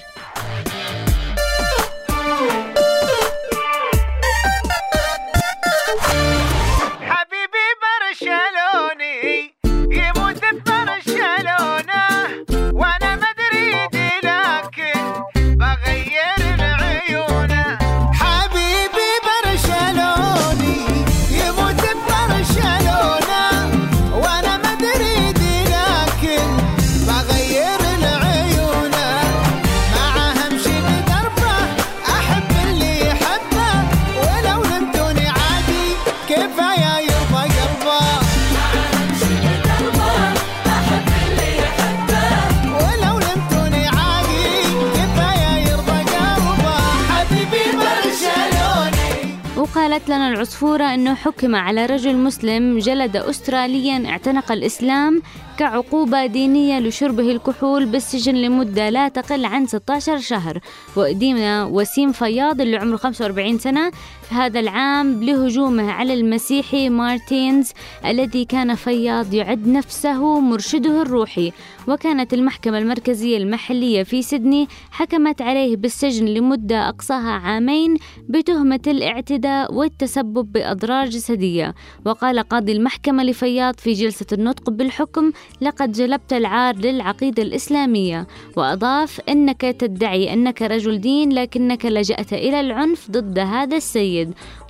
وقالت 49.98 50.10
لنا 50.10 50.28
العصفورة 50.28 50.84
أنه 50.84 51.14
حكم 51.14 51.54
على 51.54 51.86
رجل 51.86 52.16
مسلم 52.16 52.78
جلد 52.78 53.16
أستراليا 53.16 54.06
اعتنق 54.06 54.52
الإسلام 54.52 55.22
كعقوبة 55.58 56.26
دينية 56.26 56.78
لشربه 56.78 57.30
الكحول 57.30 57.86
بالسجن 57.86 58.34
لمدة 58.34 58.90
لا 58.90 59.08
تقل 59.08 59.44
عن 59.44 59.66
16 59.66 60.18
شهر. 60.18 60.58
وأدينا 60.96 61.64
وسيم 61.64 62.12
فياض 62.12 62.60
اللي 62.60 62.76
عمره 62.76 62.96
45 62.96 63.58
سنة 63.58 63.92
في 64.28 64.34
هذا 64.34 64.60
العام 64.60 65.24
لهجومه 65.24 65.92
على 65.92 66.14
المسيحي 66.14 66.88
مارتينز 66.88 67.72
الذي 68.06 68.44
كان 68.44 68.74
فياض 68.74 69.34
يعد 69.34 69.68
نفسه 69.68 70.40
مرشده 70.40 71.02
الروحي. 71.02 71.52
وكانت 71.88 72.34
المحكمة 72.34 72.78
المركزية 72.78 73.36
المحلية 73.36 74.02
في 74.02 74.22
سيدني 74.22 74.68
حكمت 74.90 75.42
عليه 75.42 75.76
بالسجن 75.76 76.26
لمدة 76.26 76.88
أقصاها 76.88 77.30
عامين 77.30 77.96
بتهمة 78.28 78.80
الاعتداء 78.86 79.74
والتسبب 79.74 80.52
بأضرار 80.52 81.06
جسدية. 81.06 81.74
وقال 82.06 82.38
قاضي 82.38 82.72
المحكمة 82.72 83.22
لفياض 83.22 83.74
في 83.78 83.92
جلسة 83.92 84.26
النطق 84.32 84.70
بالحكم 84.70 85.32
لقد 85.60 85.92
جلبت 85.92 86.32
العار 86.32 86.76
للعقيدة 86.76 87.42
الإسلامية 87.42 88.26
وأضاف 88.56 89.20
أنك 89.28 89.60
تدعي 89.60 90.32
أنك 90.32 90.62
رجل 90.62 91.00
دين 91.00 91.32
لكنك 91.32 91.86
لجأت 91.86 92.32
إلى 92.32 92.60
العنف 92.60 93.10
ضد 93.10 93.38
هذا 93.38 93.76
السيد 93.76 94.17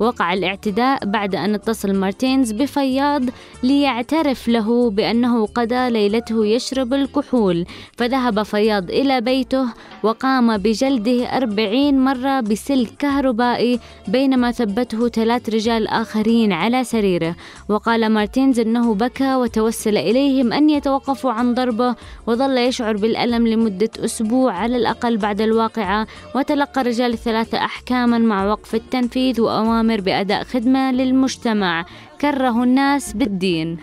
وقع 0.00 0.32
الاعتداء 0.32 1.04
بعد 1.04 1.34
أن 1.34 1.54
اتصل 1.54 1.94
مارتينز 1.94 2.52
بفياض 2.52 3.22
ليعترف 3.62 4.48
له 4.48 4.90
بأنه 4.90 5.46
قضى 5.46 5.90
ليلته 5.90 6.46
يشرب 6.46 6.94
الكحول. 6.94 7.66
فذهب 7.96 8.42
فياض 8.42 8.90
إلى 8.90 9.20
بيته 9.20 9.64
وقام 10.02 10.56
بجلده 10.56 11.36
أربعين 11.36 12.04
مرة 12.04 12.40
بسلك 12.40 12.90
كهربائي 12.98 13.80
بينما 14.08 14.50
ثبته 14.52 15.08
ثلاث 15.08 15.48
رجال 15.48 15.88
آخرين 15.88 16.52
على 16.52 16.84
سريره. 16.84 17.36
وقال 17.68 18.08
مارتينز 18.08 18.60
أنه 18.60 18.94
بكى 18.94 19.34
وتوسل 19.34 19.96
إليهم 19.96 20.52
أن 20.52 20.70
يتوقفوا 20.70 21.32
عن 21.32 21.54
ضربه 21.54 21.94
وظل 22.26 22.58
يشعر 22.58 22.96
بالألم 22.96 23.48
لمدة 23.48 23.90
أسبوع 24.04 24.52
على 24.52 24.76
الأقل 24.76 25.16
بعد 25.16 25.40
الواقعة. 25.40 26.06
وتلقى 26.34 26.80
الرجال 26.80 27.12
الثلاثة 27.12 27.58
أحكاما 27.58 28.18
مع 28.18 28.46
وقف 28.46 28.74
التنفيذ 28.74 29.37
وأوامر 29.40 30.00
بأداء 30.00 30.44
خدمة 30.44 30.92
للمجتمع. 30.92 31.84
كرهوا 32.20 32.64
الناس 32.64 33.12
بالدين. 33.12 33.78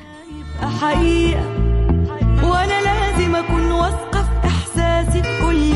حقيقة 0.82 1.45
وأنا 2.43 2.82
لازم 2.82 3.36
أكون 3.36 3.72
واثقة 3.72 4.24
في 4.24 4.47
إحساسي. 4.47 5.24
في 5.24 5.41
كل 5.41 5.74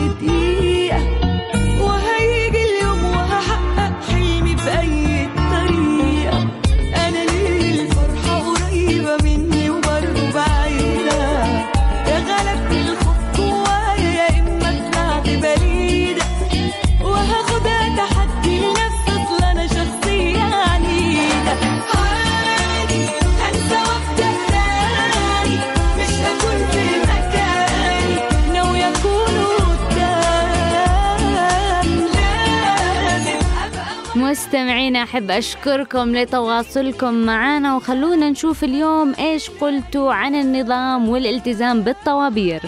مستمعينا 34.49 35.03
أحب 35.03 35.31
أشكركم 35.31 36.15
لتواصلكم 36.15 37.13
معنا. 37.13 37.75
وخلونا 37.75 38.29
نشوف 38.29 38.63
اليوم 38.63 39.13
إيش 39.19 39.49
قلتوا 39.49 40.13
عن 40.13 40.35
النظام 40.35 41.09
والالتزام 41.09 41.81
بالطوابير. 41.81 42.61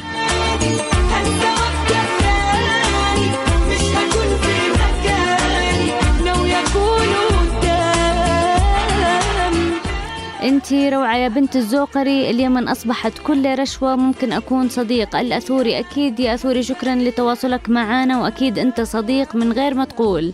انتي 10.44 10.90
روعة 10.90 11.16
يا 11.16 11.28
بنت 11.28 11.56
الزوقري 11.56 12.30
اليمن 12.30 12.68
أصبحت 12.68 13.14
كل 13.28 13.60
رشوة. 13.60 13.96
ممكن 13.96 14.32
أكون 14.32 14.70
صديق 14.70 15.16
الأثوري. 15.16 15.80
أكيد 15.80 16.20
يا 16.20 16.34
أثوري 16.34 16.64
شكرا 16.64 16.96
لتواصلك 16.96 17.70
معنا. 17.70 18.22
وأكيد 18.22 18.60
أنت 18.60 18.82
صديق 18.82 19.36
من 19.36 19.52
غير 19.52 19.74
ما 19.74 19.86
تقول. 19.86 20.34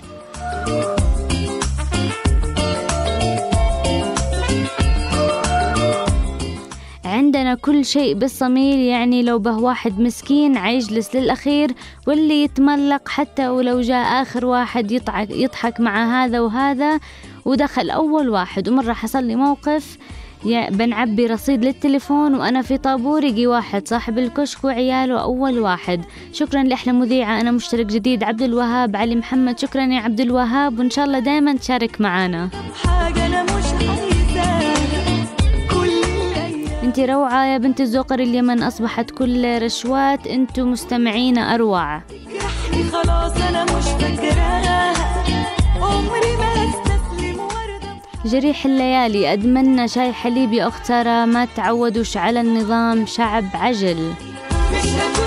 عندنا 7.07 7.55
كل 7.55 7.85
شيء 7.85 8.13
بالصميل 8.13 8.79
يعني 8.79 9.23
لو 9.23 9.39
به 9.39 9.57
واحد 9.57 9.99
مسكين 9.99 10.57
عيجلس 10.57 11.15
للأخير 11.15 11.71
واللي 12.07 12.43
يتملق 12.43 13.09
حتى 13.09 13.47
ولو 13.47 13.81
جاء 13.81 14.21
آخر 14.21 14.45
واحد 14.45 14.91
يضحك, 14.91 15.29
يضحك 15.29 15.79
مع 15.79 16.23
هذا 16.23 16.39
وهذا 16.39 16.99
ودخل 17.45 17.89
أول 17.89 18.29
واحد. 18.29 18.69
ومرة 18.69 18.93
حصل 18.93 19.23
لي 19.23 19.35
موقف 19.35 19.97
بنعبي 20.45 21.27
رصيد 21.27 21.65
للتليفون 21.65 22.35
وأنا 22.35 22.61
في 22.61 22.77
طابور 22.77 23.23
يجي 23.23 23.47
واحد 23.47 23.87
صاحب 23.87 24.17
الكشك 24.17 24.63
وعياله 24.63 25.21
أول 25.21 25.59
واحد. 25.59 26.01
شكرا 26.33 26.63
لأحلى 26.63 26.93
مذيعة 26.93 27.41
أنا 27.41 27.51
مشترك 27.51 27.85
جديد 27.85 28.23
عبد 28.23 28.41
الوهاب 28.41 28.95
علي 28.95 29.15
محمد 29.15 29.59
شكرا 29.59 29.81
يا 29.85 29.99
عبد 29.99 30.19
الوهاب 30.19 30.79
وإن 30.79 30.89
شاء 30.89 31.05
الله 31.05 31.19
دايما 31.19 31.55
تشارك 31.55 32.01
معنا 32.01 32.49
حاجة 32.83 33.26
انتي 36.97 37.11
روعة 37.11 37.45
يا 37.45 37.57
بنت 37.57 37.81
الزوقر 37.81 38.19
اليمن 38.19 38.63
أصبحت 38.63 39.11
كل 39.11 39.61
رشوات 39.61 40.27
انتو 40.27 40.65
مستمعين 40.65 41.37
أروع. 41.37 41.97
جرحني 41.97 42.83
خلاص 42.91 43.31
أنا 43.49 43.63
مش 43.63 43.83
فاكراها 43.83 44.93
عمري 45.81 46.35
ما 46.37 46.53
هستسلم 46.53 47.39
جريح 48.25 48.65
الليالي 48.65 49.33
أدمنا 49.33 49.87
شاي 49.87 50.13
حليب 50.13 50.53
يا 50.53 50.67
أخت 50.67 50.85
سارة 50.85 51.25
ما 51.25 51.45
تعودوش 51.55 52.17
على 52.17 52.41
النظام 52.41 53.05
شعب 53.05 53.45
عجل. 53.53 54.13
مش 54.73 54.85
هكون 54.85 55.26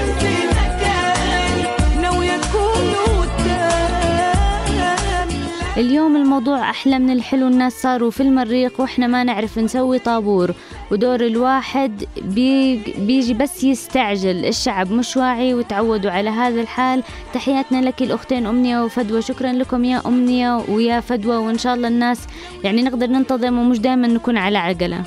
اليوم 5.80 6.16
الموضوع 6.16 6.70
أحلى 6.70 6.98
من 6.98 7.10
الحلو 7.10 7.46
الناس 7.48 7.82
صاروا 7.82 8.10
في 8.10 8.22
المريخ 8.22 8.80
وإحنا 8.80 9.06
ما 9.06 9.24
نعرف 9.24 9.58
نسوي 9.58 9.98
طابور. 9.98 10.54
ودور 10.90 11.20
الواحد 11.20 12.04
بيج 12.22 12.80
بيجي 12.98 13.34
بس 13.34 13.64
يستعجل. 13.64 14.46
الشعب 14.46 14.92
مش 14.92 15.16
واعي 15.16 15.54
وتعودوا 15.54 16.10
على 16.10 16.30
هذا 16.30 16.60
الحال. 16.60 17.02
تحياتنا 17.34 17.80
لك 17.80 18.02
الأختين 18.02 18.46
أمنية 18.46 18.84
وفدوى 18.84 19.22
شكرا 19.22 19.52
لكم 19.52 19.84
يا 19.84 20.02
أمنية 20.06 20.64
ويا 20.68 21.00
فدوى 21.00 21.36
وإن 21.36 21.58
شاء 21.58 21.74
الله 21.74 21.88
الناس 21.88 22.26
يعني 22.64 22.82
نقدر 22.82 23.06
ننتظم 23.06 23.58
ومش 23.58 23.78
دائما 23.78 24.06
نكون 24.08 24.36
على 24.36 24.58
عجلة 24.58 25.02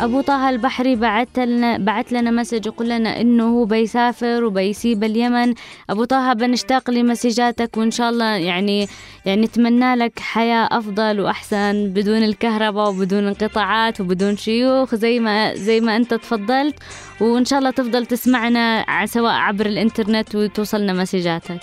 أبو 0.00 0.20
طه 0.20 0.50
البحري 0.50 0.96
بعت 0.96 1.38
لنا 1.38 1.78
بعت 1.78 2.12
لنا 2.12 2.30
مسج 2.30 2.66
يقول 2.66 2.88
لنا 2.88 3.20
إنه 3.20 3.44
هو 3.44 3.64
بيسافر 3.64 4.44
وبيسيب 4.44 5.04
اليمن. 5.04 5.54
أبو 5.90 6.04
طه 6.04 6.32
بنشتاق 6.32 6.90
لمسجاتك 6.90 7.76
وإن 7.76 7.90
شاء 7.90 8.10
الله 8.10 8.24
يعني 8.36 8.88
يعني 9.26 9.42
نتمنى 9.42 9.94
لك 9.94 10.18
حياة 10.18 10.68
أفضل 10.72 11.20
وأحسن 11.20 11.88
بدون 11.92 12.22
الكهرباء 12.22 12.88
وبدون 12.88 13.26
انقطاعات 13.26 14.00
وبدون 14.00 14.36
شيوخ 14.36 14.94
زي 14.94 15.20
ما 15.20 15.54
زي 15.54 15.80
ما 15.80 15.96
أنت 15.96 16.14
تفضلت. 16.14 16.74
وإن 17.20 17.44
شاء 17.44 17.58
الله 17.58 17.70
تفضل 17.70 18.06
تسمعنا 18.06 18.84
سواء 19.06 19.32
عبر 19.32 19.66
الإنترنت 19.66 20.34
وتوصلنا 20.34 20.92
مسجاتك. 20.92 21.60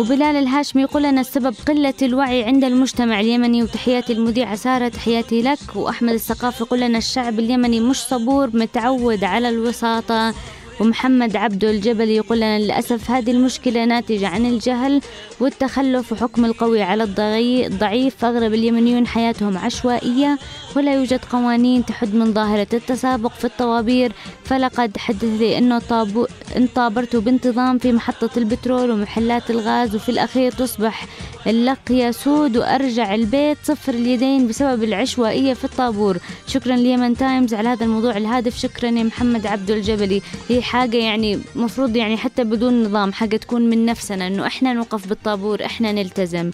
وبلال 0.00 0.36
الهاشمي 0.36 0.82
يقول 0.82 1.02
لنا 1.02 1.20
السبب 1.20 1.54
قلة 1.68 1.94
الوعي 2.02 2.44
عند 2.44 2.64
المجتمع 2.64 3.20
اليمني 3.20 3.62
وتحياتي 3.62 4.12
المذيعة 4.12 4.54
سارة 4.54 4.88
تحياتي 4.88 5.42
لك. 5.42 5.58
وأحمد 5.74 6.12
الثقافي 6.12 6.62
يقول 6.62 6.80
لنا 6.80 6.98
الشعب 6.98 7.38
اليمني 7.38 7.80
مش 7.80 7.96
صبور 7.96 8.50
متعود 8.56 9.24
على 9.24 9.48
الوساطة. 9.48 10.34
ومحمد 10.80 11.36
عبده 11.36 11.70
الجبلي 11.70 12.16
يقول 12.16 12.38
لنا 12.38 12.58
للأسف 12.58 13.10
هذه 13.10 13.30
المشكلة 13.30 13.84
ناتجة 13.84 14.28
عن 14.28 14.46
الجهل 14.46 15.00
والتخلف 15.40 16.12
وحكم 16.12 16.44
القوي 16.44 16.82
على 16.82 17.02
الضعيف. 17.02 18.16
فأغلب 18.16 18.54
اليمنيون 18.54 19.06
حياتهم 19.06 19.58
عشوائية 19.58 20.38
ولا 20.76 20.94
يوجد 20.94 21.24
قوانين 21.24 21.84
تحد 21.86 22.14
من 22.14 22.32
ظاهرة 22.34 22.66
التسابق 22.72 23.32
في 23.32 23.44
الطوابير 23.44 24.12
فلقد 24.44 24.96
حدث 24.96 25.24
لي 25.24 25.58
أنه 25.58 25.78
طابو 25.78 26.26
إن 26.56 26.66
طابرت 26.66 27.16
بانتظام 27.16 27.78
في 27.78 27.92
محطة 27.92 28.30
البترول 28.36 28.90
ومحلات 28.90 29.50
الغاز 29.50 29.94
وفي 29.94 30.08
الأخير 30.08 30.52
تصبح 30.52 31.06
اللقية 31.46 32.10
سود 32.10 32.56
وأرجع 32.56 33.14
البيت 33.14 33.58
صفر 33.62 33.94
اليدين 33.94 34.48
بسبب 34.48 34.82
العشوائية 34.82 35.54
في 35.54 35.64
الطابور. 35.64 36.18
شكرا 36.46 36.76
ليمن 36.76 37.16
تايمز 37.16 37.54
على 37.54 37.68
هذا 37.68 37.84
الموضوع 37.84 38.16
الهادف. 38.16 38.58
شكرا 38.58 38.88
يا 38.88 39.02
محمد 39.02 39.46
عبدو 39.46 39.74
الجبلي. 39.74 40.22
هي 40.48 40.62
حاجة 40.62 40.96
يعني 40.96 41.40
مفروض 41.56 41.96
يعني 41.96 42.16
حتى 42.16 42.44
بدون 42.44 42.84
نظام 42.84 43.12
حاجة 43.12 43.36
تكون 43.36 43.62
من 43.70 43.86
نفسنا 43.86 44.26
أنه 44.26 44.46
إحنا 44.46 44.72
نوقف 44.72 45.08
بالطابور 45.08 45.64
إحنا 45.64 45.92
نلتزم. 45.92 46.50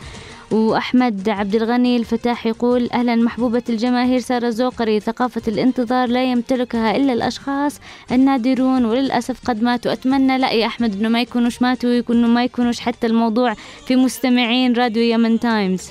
وأحمد 0.50 1.28
عبد 1.28 1.54
الغني 1.54 1.96
الفتاح 1.96 2.46
يقول 2.46 2.88
أهلا 2.92 3.16
محبوبة 3.16 3.62
الجماهير 3.68 4.20
سارة 4.20 4.46
الزوقري 4.46 5.00
ثقافة 5.00 5.42
الانتظار 5.48 6.08
لا 6.08 6.24
يمتلكها 6.24 6.96
إلا 6.96 7.12
الأشخاص 7.12 7.80
النادرون. 8.12 8.84
وللأسف 8.84 9.36
قد 9.44 9.62
ماتوا. 9.62 9.92
أتمنى 9.92 10.38
لا 10.38 10.50
يا 10.50 10.66
أحمد 10.66 10.94
أنه 10.94 11.08
ما 11.08 11.20
يكونوش 11.20 11.62
ماتوا 11.62 11.90
ويكونوا 11.90 12.28
ما 12.28 12.44
يكونوش 12.44 12.80
حتى 12.80 13.06
الموضوع 13.06 13.54
في 13.86 13.96
مستمعين 13.96 14.72
راديو 14.72 15.02
يمن 15.02 15.40
تايمز. 15.40 15.90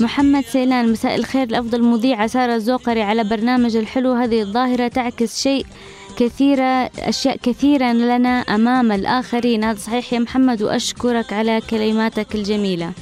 محمد 0.00 0.44
سيلان 0.44 0.92
مساء 0.92 1.14
الخير. 1.14 1.42
الأفضل 1.42 1.82
مذيعة 1.82 2.26
سارة 2.26 2.54
الزوقري 2.54 3.02
على 3.02 3.24
برنامج 3.24 3.76
الحلو. 3.76 4.12
هذه 4.12 4.42
الظاهرة 4.42 4.88
تعكس 4.88 5.42
شيء 5.42 5.66
كثيرة 6.16 6.90
أشياء 6.98 7.36
كثيرة 7.36 7.92
لنا 7.92 8.40
أمام 8.40 8.92
الآخرين. 8.92 9.64
هذا 9.64 9.78
صحيح 9.78 10.12
يا 10.12 10.18
محمد 10.18 10.62
وأشكرك 10.62 11.32
على 11.32 11.60
كلماتك 11.70 12.34
الجميلة. 12.34 12.92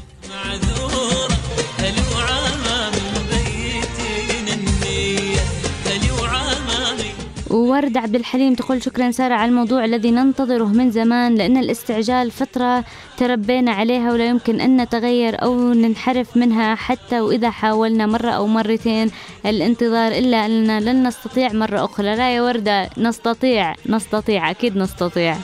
وورد 7.52 7.96
عبد 7.96 8.14
الحليم 8.14 8.54
تقول 8.54 8.82
شكرا 8.82 9.10
سارة 9.10 9.34
على 9.34 9.48
الموضوع 9.48 9.84
الذي 9.84 10.10
ننتظره 10.10 10.64
من 10.64 10.90
زمان 10.90 11.34
لأن 11.34 11.56
الاستعجال 11.56 12.30
فترة 12.30 12.84
تربينا 13.16 13.72
عليها 13.72 14.12
ولا 14.12 14.26
يمكن 14.26 14.60
أن 14.60 14.80
نتغير 14.80 15.42
أو 15.42 15.72
ننحرف 15.72 16.36
منها 16.36 16.74
حتى 16.74 17.20
وإذا 17.20 17.50
حاولنا 17.50 18.06
مرة 18.06 18.30
أو 18.30 18.46
مرتين 18.46 19.10
الانتظار 19.46 20.12
إلا 20.12 20.46
أننا 20.46 20.80
لن 20.80 21.06
نستطيع 21.06 21.52
مرة 21.52 21.84
أخرى. 21.84 22.16
لا 22.16 22.34
يا 22.34 22.42
وردة 22.42 22.90
نستطيع 22.98 23.74
نستطيع 23.86 24.50
أكيد 24.50 24.76
نستطيع. 24.76 25.36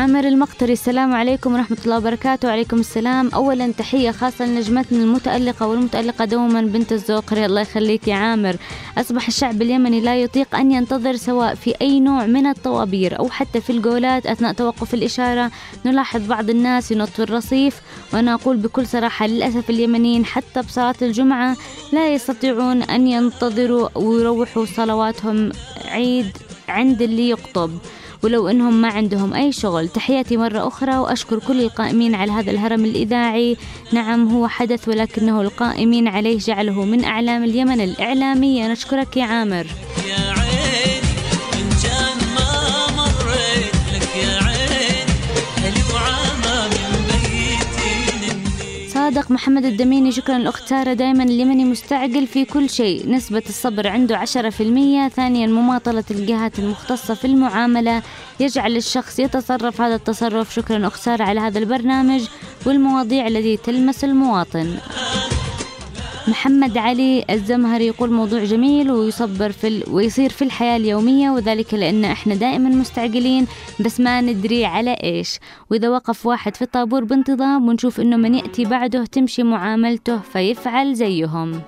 عامر 0.00 0.24
المقتري. 0.28 0.72
السلام 0.72 1.14
عليكم 1.14 1.54
ورحمة 1.54 1.76
الله 1.84 1.96
وبركاته. 1.96 2.48
وعليكم 2.48 2.80
السلام. 2.80 3.28
أولا 3.28 3.72
تحية 3.72 4.10
خاصة 4.10 4.46
لنجمتنا 4.46 4.98
المتألقة 4.98 5.66
والمتألقة 5.66 6.24
دوما 6.24 6.60
بنت 6.60 6.92
الزوقري. 6.92 7.46
الله 7.46 7.60
يخليك 7.60 8.08
يا 8.08 8.14
عامر. 8.14 8.56
أصبح 8.98 9.26
الشعب 9.26 9.62
اليمني 9.62 10.00
لا 10.00 10.16
يطيق 10.16 10.54
أن 10.54 10.72
ينتظر 10.72 11.16
سواء 11.16 11.54
في 11.54 11.74
أي 11.82 12.00
نوع 12.00 12.26
من 12.26 12.46
الطوابير 12.46 13.18
أو 13.18 13.28
حتى 13.28 13.60
في 13.60 13.70
الجولات. 13.70 14.26
أثناء 14.26 14.52
توقف 14.52 14.94
الإشارة 14.94 15.50
نلاحظ 15.86 16.26
بعض 16.26 16.50
الناس 16.50 16.92
ينط 16.92 17.08
في 17.08 17.22
الرصيف 17.22 17.80
وأنا 18.12 18.34
أقول 18.34 18.56
بكل 18.56 18.86
صراحة 18.86 19.26
للأسف 19.26 19.70
اليمنيين 19.70 20.24
حتى 20.24 20.62
بصلاة 20.62 20.96
الجمعة 21.02 21.56
لا 21.92 22.14
يستطيعون 22.14 22.82
أن 22.82 23.06
ينتظروا 23.06 23.88
ويروحوا 23.94 24.64
صلواتهم 24.64 25.52
عيد 25.84 26.36
عند 26.68 27.02
اللي 27.02 27.28
يقطب. 27.28 27.70
ولو 28.22 28.48
إنهم 28.48 28.82
ما 28.82 28.88
عندهم 28.88 29.34
أي 29.34 29.52
شغل. 29.52 29.88
تحياتي 29.88 30.36
مرة 30.36 30.68
أخرى 30.68 30.98
وأشكر 30.98 31.38
كل 31.38 31.60
القائمين 31.60 32.14
على 32.14 32.32
هذا 32.32 32.50
الهرم 32.50 32.84
الإذاعي. 32.84 33.56
نعم 33.92 34.28
هو 34.28 34.48
حدث 34.48 34.88
ولكنه 34.88 35.40
القائمين 35.40 36.08
عليه 36.08 36.38
جعله 36.38 36.84
من 36.84 37.04
أعلام 37.04 37.44
اليمن 37.44 37.80
الاعلاميه 37.80 38.72
نشكرك 38.72 39.16
يا 39.16 39.24
عامر. 39.24 39.66
يا 40.08 40.49
محمد 49.30 49.64
الدميني 49.64 50.12
شكرا 50.12 50.36
الأخت 50.36 50.68
سارة 50.68 50.92
دائما 50.92 51.24
اليمني 51.24 51.64
مستعجل 51.64 52.26
في 52.26 52.44
كل 52.44 52.70
شيء. 52.70 53.10
نسبة 53.10 53.42
الصبر 53.48 53.88
عنده 53.88 54.16
عشرة 54.18 54.50
في 54.50 54.62
المية. 54.62 55.08
ثانيا 55.08 55.46
مماطلة 55.46 56.04
الجهات 56.10 56.58
المختصة 56.58 57.14
في 57.14 57.24
المعاملة. 57.24 58.02
يجعل 58.40 58.76
الشخص 58.76 59.18
يتصرف. 59.18 59.80
هذا 59.80 59.94
التصرف 59.94 60.54
شكرا 60.54 60.86
أخت 60.86 61.00
سارة 61.00 61.24
على 61.24 61.40
هذا 61.40 61.58
البرنامج 61.58 62.28
والمواضيع 62.66 63.26
التي 63.26 63.56
تلمس 63.56 64.04
المواطن. 64.04 64.76
محمد 66.30 66.78
علي 66.78 67.24
الزمهري 67.30 67.86
يقول 67.86 68.10
موضوع 68.10 68.44
جميل 68.44 68.90
ويصبر 68.90 69.52
في 69.52 69.68
ال... 69.68 69.82
ويصير 69.90 70.30
في 70.30 70.42
الحياة 70.42 70.76
اليومية 70.76 71.30
وذلك 71.30 71.74
لأن 71.74 72.04
إحنا 72.04 72.34
دائما 72.34 72.68
مستعجلين 72.68 73.46
بس 73.80 74.00
ما 74.00 74.20
ندري 74.20 74.64
على 74.64 74.90
إيش. 74.90 75.38
وإذا 75.70 75.88
وقف 75.88 76.26
واحد 76.26 76.56
في 76.56 76.62
الطابور 76.62 77.04
بانتظام 77.04 77.68
ونشوف 77.68 78.00
إنه 78.00 78.16
من 78.16 78.34
يأتي 78.34 78.64
بعده 78.64 79.04
تمشي 79.04 79.42
معاملته 79.42 80.18
فيفعل 80.18 80.94
زيهم. 80.94 81.60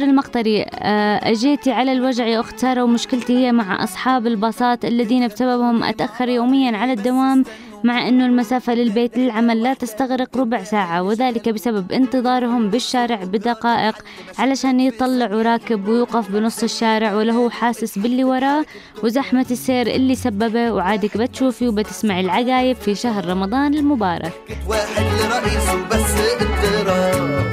ونادر 0.00 0.10
المقطري 0.12 0.62
آه، 0.62 1.30
أجيتي 1.30 1.72
على 1.72 1.92
الوجع 1.92 2.26
يا 2.26 2.40
أخت 2.40 2.58
سارة 2.58 2.82
ومشكلتي 2.84 3.32
هي 3.38 3.52
مع 3.52 3.84
أصحاب 3.84 4.26
الباصات 4.26 4.84
الذين 4.84 5.28
بسببهم 5.28 5.82
أتأخر 5.84 6.28
يوميا 6.28 6.76
على 6.76 6.92
الدوام 6.92 7.44
مع 7.84 8.08
أنه 8.08 8.26
المسافة 8.26 8.74
للبيت 8.74 9.18
للعمل 9.18 9.62
لا 9.62 9.74
تستغرق 9.74 10.36
ربع 10.36 10.62
ساعة 10.62 11.02
وذلك 11.02 11.48
بسبب 11.48 11.92
انتظارهم 11.92 12.70
بالشارع 12.70 13.24
بدقائق 13.24 13.94
علشان 14.38 14.80
يطلعوا 14.80 15.42
راكب 15.42 15.88
ويوقف 15.88 16.30
بنص 16.30 16.62
الشارع 16.62 17.14
ولا 17.14 17.32
هو 17.32 17.50
حاسس 17.50 17.98
باللي 17.98 18.24
وراه 18.24 18.64
وزحمة 19.04 19.46
السير 19.50 19.86
اللي 19.86 20.14
سببه 20.14 20.72
وعادك 20.72 21.16
بتشوفي 21.16 21.68
وبتسمعي 21.68 22.20
العجايب 22.20 22.76
في 22.76 22.94
شهر 22.94 23.24
رمضان 23.28 23.74
المبارك. 23.74 24.32
واحد 24.68 25.04
لرئيسه 25.24 25.88
بس 25.90 26.14
اضطراب 26.40 27.50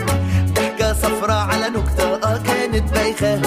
ضحكة 0.55 0.93
صفرة 0.93 1.33
على 1.33 1.69
نكتة 1.69 1.96
كانت 2.77 2.93
بايخة 2.93 3.41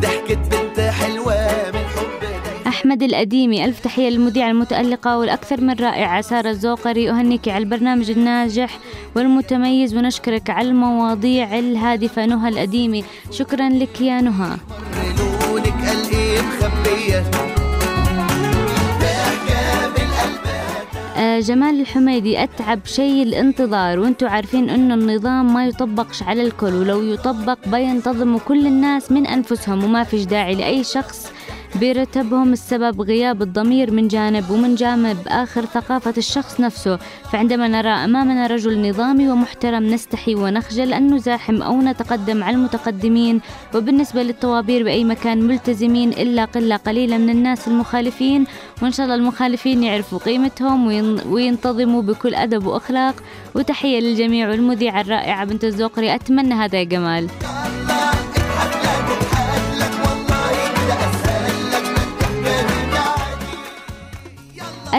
ضحكة 0.00 0.34
بنت 0.34 0.80
حلوة 0.80 1.70
من 1.70 1.78
حب 1.78 2.66
أحمد 2.66 3.02
الأديمي 3.02 3.64
ألف 3.64 3.80
تحية 3.80 4.08
للمذيعة 4.08 4.50
المتألقة 4.50 5.18
والأكثر 5.18 5.60
من 5.60 5.74
رائعة 5.74 6.20
سارة 6.20 6.50
الزوقري 6.50 7.10
أهنيك 7.10 7.48
على 7.48 7.64
البرنامج 7.64 8.10
الناجح 8.10 8.78
والمتميز 9.16 9.96
ونشكرك 9.96 10.50
على 10.50 10.68
المواضيع 10.68 11.58
الهادفة 11.58 12.26
نهى 12.26 12.48
الأديمي. 12.48 13.04
شكرا 13.30 13.68
لك 13.68 14.00
يا 14.00 14.20
نهى. 14.20 14.56
جمال 21.40 21.80
الحميدي 21.80 22.42
أتعب 22.42 22.80
شيء 22.84 23.22
الانتظار 23.22 23.98
وأنتم 23.98 24.26
عارفين 24.26 24.70
إنه 24.70 24.94
النظام 24.94 25.54
ما 25.54 25.66
يطبقش 25.66 26.22
على 26.22 26.42
الكل 26.42 26.74
ولو 26.74 27.02
يطبق 27.02 27.58
بينتظموا 27.68 28.38
كل 28.38 28.66
الناس 28.66 29.12
من 29.12 29.26
أنفسهم 29.26 29.84
وما 29.84 30.04
فيش 30.04 30.24
داعي 30.24 30.54
لأي 30.54 30.84
شخص 30.84 31.32
بيرتبهم 31.80 32.52
السبب 32.52 33.00
غياب 33.02 33.42
الضمير 33.42 33.90
من 33.90 34.08
جانب 34.08 34.50
ومن 34.50 34.74
جانب 34.74 35.16
آخر 35.28 35.64
ثقافة 35.64 36.14
الشخص 36.18 36.60
نفسه. 36.60 36.98
فعندما 37.32 37.68
نرى 37.68 37.88
أمامنا 37.88 38.46
رجل 38.46 38.88
نظامي 38.88 39.28
ومحترم 39.28 39.82
نستحي 39.84 40.34
ونخجل 40.34 40.92
أن 40.92 41.14
نزاحم 41.14 41.62
أو 41.62 41.80
نتقدم 41.80 42.44
على 42.44 42.56
المتقدمين 42.56 43.40
وبالنسبة 43.74 44.22
للطوابير 44.22 44.82
بأي 44.84 45.04
مكان 45.04 45.42
ملتزمين 45.42 46.08
إلا 46.08 46.44
قلة 46.44 46.76
قليلة 46.76 47.18
من 47.18 47.30
الناس 47.30 47.68
المخالفين 47.68 48.44
وإن 48.82 48.92
شاء 48.92 49.04
الله 49.06 49.16
المخالفين 49.16 49.82
يعرفوا 49.82 50.18
قيمتهم 50.18 50.86
وين- 50.86 51.20
وينتظموا 51.28 52.02
بكل 52.02 52.34
أدب 52.34 52.66
وأخلاق. 52.66 53.14
وتحية 53.54 54.00
للجميع 54.00 54.48
والمذيعة 54.50 55.00
الرائعة 55.00 55.44
بنت 55.44 55.64
الزوقري 55.64 56.14
أتمنى 56.14 56.54
هذا 56.54 56.78
يا 56.78 56.84
جمال. 56.84 57.28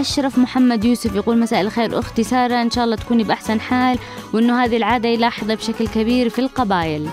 أشرف 0.04 0.38
محمد 0.38 0.86
يوسف 0.86 1.16
يقول 1.16 1.38
مساء 1.38 1.62
الخير 1.62 2.00
أختي 2.00 2.24
سارة 2.24 2.62
إن 2.62 2.72
شاء 2.72 2.86
الله 2.86 2.96
تكوني 2.96 3.24
بأحسن 3.24 3.60
حال 3.60 4.00
وإنه 4.34 4.64
هذه 4.64 4.78
العادة 4.78 5.10
يلاحظها 5.10 5.56
بشكل 5.56 5.88
كبير 5.88 6.30
في 6.30 6.40
القبائل. 6.40 7.10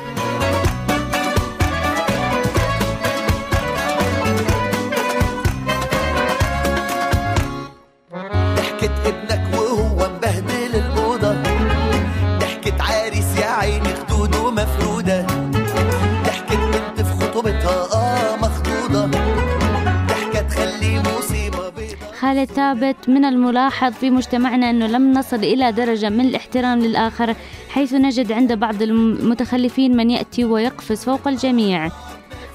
خالد 22.41 22.51
ثابت 22.53 23.09
من 23.09 23.24
الملاحظ 23.24 23.93
في 23.93 24.11
مجتمعنا 24.11 24.70
أنه 24.70 24.86
لم 24.86 25.12
نصل 25.12 25.36
إلى 25.36 25.72
درجة 25.72 26.09
من 26.09 26.20
الاحترام 26.20 26.78
للآخر 26.78 27.34
حيث 27.68 27.95
نجد 27.95 28.32
عند 28.32 28.53
بعض 28.53 28.82
المتخلفين 28.82 29.97
من 29.97 30.11
يأتي 30.11 30.45
ويقفز 30.45 31.05
فوق 31.05 31.28
الجميع. 31.28 31.88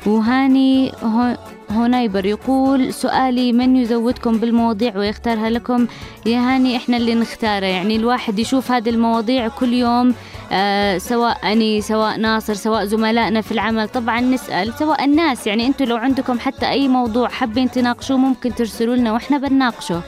وهاني 0.05 0.91
هو- 1.03 1.37
هونايبر 1.71 2.25
يقول 2.25 2.93
سؤالي 2.93 3.51
من 3.53 3.75
يزودكم 3.75 4.37
بالمواضيع 4.37 4.97
ويختارها 4.97 5.49
لكم؟ 5.49 5.87
يا 6.25 6.39
هاني 6.39 6.77
إحنا 6.77 6.97
اللي 6.97 7.15
نختاره 7.15 7.65
يعني 7.65 7.95
الواحد 7.95 8.39
يشوف 8.39 8.71
هذه 8.71 8.89
المواضيع 8.89 9.47
كل 9.47 9.73
يوم 9.73 10.13
آه 10.51 10.97
سواء 10.97 11.51
أني 11.51 11.81
سواء 11.81 12.17
ناصر 12.17 12.53
سواء 12.53 12.85
زملائنا 12.85 13.41
في 13.41 13.51
العمل 13.51 13.89
طبعا 13.89 14.21
نسأل 14.21 14.73
سواء 14.73 15.03
الناس 15.05 15.47
يعني 15.47 15.67
أنتم 15.67 15.85
لو 15.85 15.97
عندكم 15.97 16.39
حتى 16.39 16.69
أي 16.69 16.87
موضوع 16.87 17.27
حابين 17.27 17.71
تناقشوه 17.71 18.17
ممكن 18.17 18.55
ترسلوا 18.55 18.95
لنا 18.95 19.13
وإحنا 19.13 19.37
بنناقشه. 19.37 20.01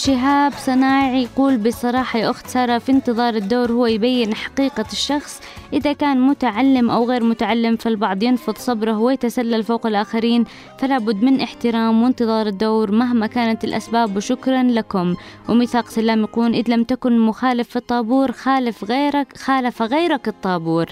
وشهاب 0.00 0.52
صناعي 0.52 1.22
يقول 1.22 1.56
بصراحة 1.56 2.18
يا 2.18 2.30
أخت 2.30 2.46
سارة 2.46 2.78
في 2.78 2.92
انتظار 2.92 3.34
الدور 3.34 3.72
هو 3.72 3.86
يبين 3.86 4.34
حقيقة 4.34 4.84
الشخص. 4.92 5.40
إذا 5.72 5.92
كان 5.92 6.20
متعلم 6.20 6.90
أو 6.90 7.10
غير 7.10 7.24
متعلم 7.24 7.76
فالبعض 7.76 8.22
ينفض 8.22 8.58
صبره 8.58 8.98
ويتسلل 8.98 9.64
فوق 9.64 9.86
الآخرين 9.86 10.44
فلا 10.78 10.98
بد 10.98 11.24
من 11.24 11.40
احترام 11.40 12.02
وانتظار 12.02 12.46
الدور 12.46 12.90
مهما 12.90 13.26
كانت 13.26 13.64
الأسباب 13.64 14.16
وشكرا 14.16 14.62
لكم. 14.62 15.14
وميثاق 15.48 15.88
سلام 15.88 16.22
يقول 16.22 16.54
إذ 16.54 16.70
لم 16.70 16.84
تكن 16.84 17.18
مخالف 17.18 17.68
في 17.68 17.76
الطابور 17.76 18.32
خالف 18.32 18.84
غيرك 18.84 19.36
خالف 19.36 19.82
غيرك 19.82 20.28
الطابور. 20.28 20.86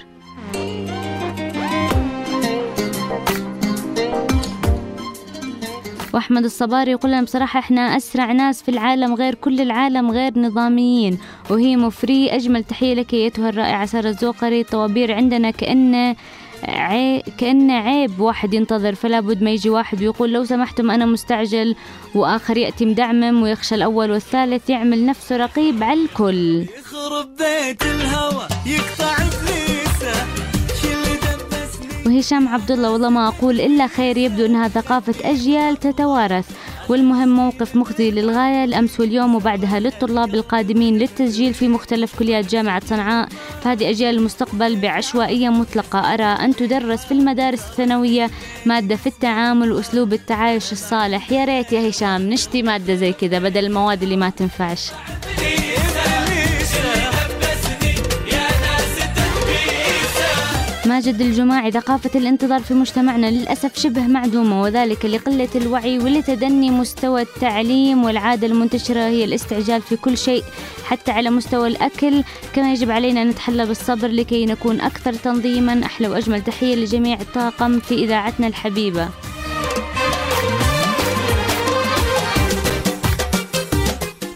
وأحمد 6.13 6.43
الصباري 6.43 6.91
يقول 6.91 7.11
لنا 7.11 7.21
بصراحة 7.21 7.59
إحنا 7.59 7.97
أسرع 7.97 8.31
ناس 8.31 8.63
في 8.63 8.69
العالم 8.69 9.13
غير 9.13 9.35
كل 9.35 9.61
العالم 9.61 10.11
غير 10.11 10.39
نظاميين. 10.39 11.17
وهي 11.49 11.75
مفري 11.75 12.29
أجمل 12.35 12.63
تحية 12.63 12.93
لك 12.93 13.13
أيتها 13.13 13.49
الرائعة 13.49 13.85
سارة 13.85 14.09
الزوقري 14.09 14.61
الطوابير 14.61 15.13
عندنا 15.13 15.51
كانه 15.51 16.15
عي... 16.63 17.23
كأنه 17.37 17.73
عيب 17.73 18.19
واحد 18.19 18.53
ينتظر 18.53 18.95
فلا 18.95 19.19
بد 19.19 19.43
ما 19.43 19.51
يجي 19.51 19.69
واحد 19.69 20.01
ويقول 20.01 20.33
لو 20.33 20.43
سمحتم 20.45 20.91
أنا 20.91 21.05
مستعجل 21.05 21.75
وآخر 22.15 22.57
يأتي 22.57 22.85
مدعمم 22.85 23.41
ويخشى 23.41 23.75
الأول 23.75 24.11
والثالث 24.11 24.69
يعمل 24.69 25.05
نفسه 25.05 25.37
رقيب 25.37 25.83
على 25.83 26.03
الكل. 26.03 26.65
يخرب 26.79 27.27
بيت 27.37 27.81
الهوى 27.81 28.47
يقطع 28.65 29.18
وهشام 32.19 32.47
عبد 32.47 32.71
الله 32.71 32.91
والله 32.91 33.09
ما 33.09 33.27
أقول 33.27 33.61
إلا 33.61 33.87
خير 33.87 34.17
يبدو 34.17 34.45
أنها 34.45 34.67
ثقافة 34.67 35.31
أجيال 35.31 35.77
تتوارث. 35.77 36.45
والمهم 36.89 37.29
موقف 37.29 37.75
مخزي 37.75 38.11
للغاية 38.11 38.63
الأمس 38.63 38.99
واليوم 38.99 39.35
وبعدها 39.35 39.79
للطلاب 39.79 40.35
القادمين 40.35 40.97
للتسجيل 40.97 41.53
في 41.53 41.67
مختلف 41.67 42.19
كليات 42.19 42.51
جامعة 42.51 42.81
صنعاء. 42.85 43.29
فهذه 43.61 43.89
أجيال 43.89 44.15
المستقبل 44.17 44.75
بعشوائية 44.75 45.49
مطلقة. 45.49 46.13
أرى 46.13 46.23
أن 46.23 46.55
تدرس 46.55 47.05
في 47.05 47.11
المدارس 47.11 47.65
الثانوية 47.65 48.29
مادة 48.65 48.95
في 48.95 49.07
التعامل 49.07 49.71
وأسلوب 49.71 50.13
التعايش 50.13 50.71
الصالح. 50.71 51.31
يا 51.31 51.45
ريت 51.45 51.73
يا 51.73 51.89
هشام 51.89 52.29
نشتي 52.29 52.61
مادة 52.61 52.95
زي 52.95 53.13
كذا 53.13 53.39
بدل 53.39 53.65
المواد 53.65 54.03
اللي 54.03 54.17
ما 54.17 54.29
تنفعش. 54.29 54.91
ماجد 60.99 61.21
الجماعي 61.21 61.71
ثقافة 61.71 62.19
الانتظار 62.19 62.59
في 62.59 62.73
مجتمعنا 62.73 63.31
للأسف 63.31 63.79
شبه 63.79 64.07
معدومة 64.07 64.61
وذلك 64.61 65.05
لقلة 65.05 65.49
الوعي 65.55 65.99
ولتدني 65.99 66.71
مستوى 66.71 67.21
التعليم 67.21 68.03
والعادة 68.03 68.47
المنتشرة 68.47 68.99
هي 68.99 69.23
الاستعجال 69.23 69.81
في 69.81 69.95
كل 69.95 70.17
شيء 70.17 70.43
حتى 70.85 71.11
على 71.11 71.29
مستوى 71.29 71.67
الأكل. 71.67 72.23
كما 72.55 72.71
يجب 72.71 72.91
علينا 72.91 73.21
أن 73.21 73.29
نتحلى 73.29 73.65
بالصبر 73.65 74.07
لكي 74.07 74.45
نكون 74.45 74.81
أكثر 74.81 75.13
تنظيما. 75.13 75.85
أحلى 75.85 76.07
وأجمل 76.07 76.41
تحية 76.41 76.75
لجميع 76.75 77.21
الطاقم 77.21 77.79
في 77.79 77.95
إذاعتنا 77.95 78.47
الحبيبة. 78.47 79.09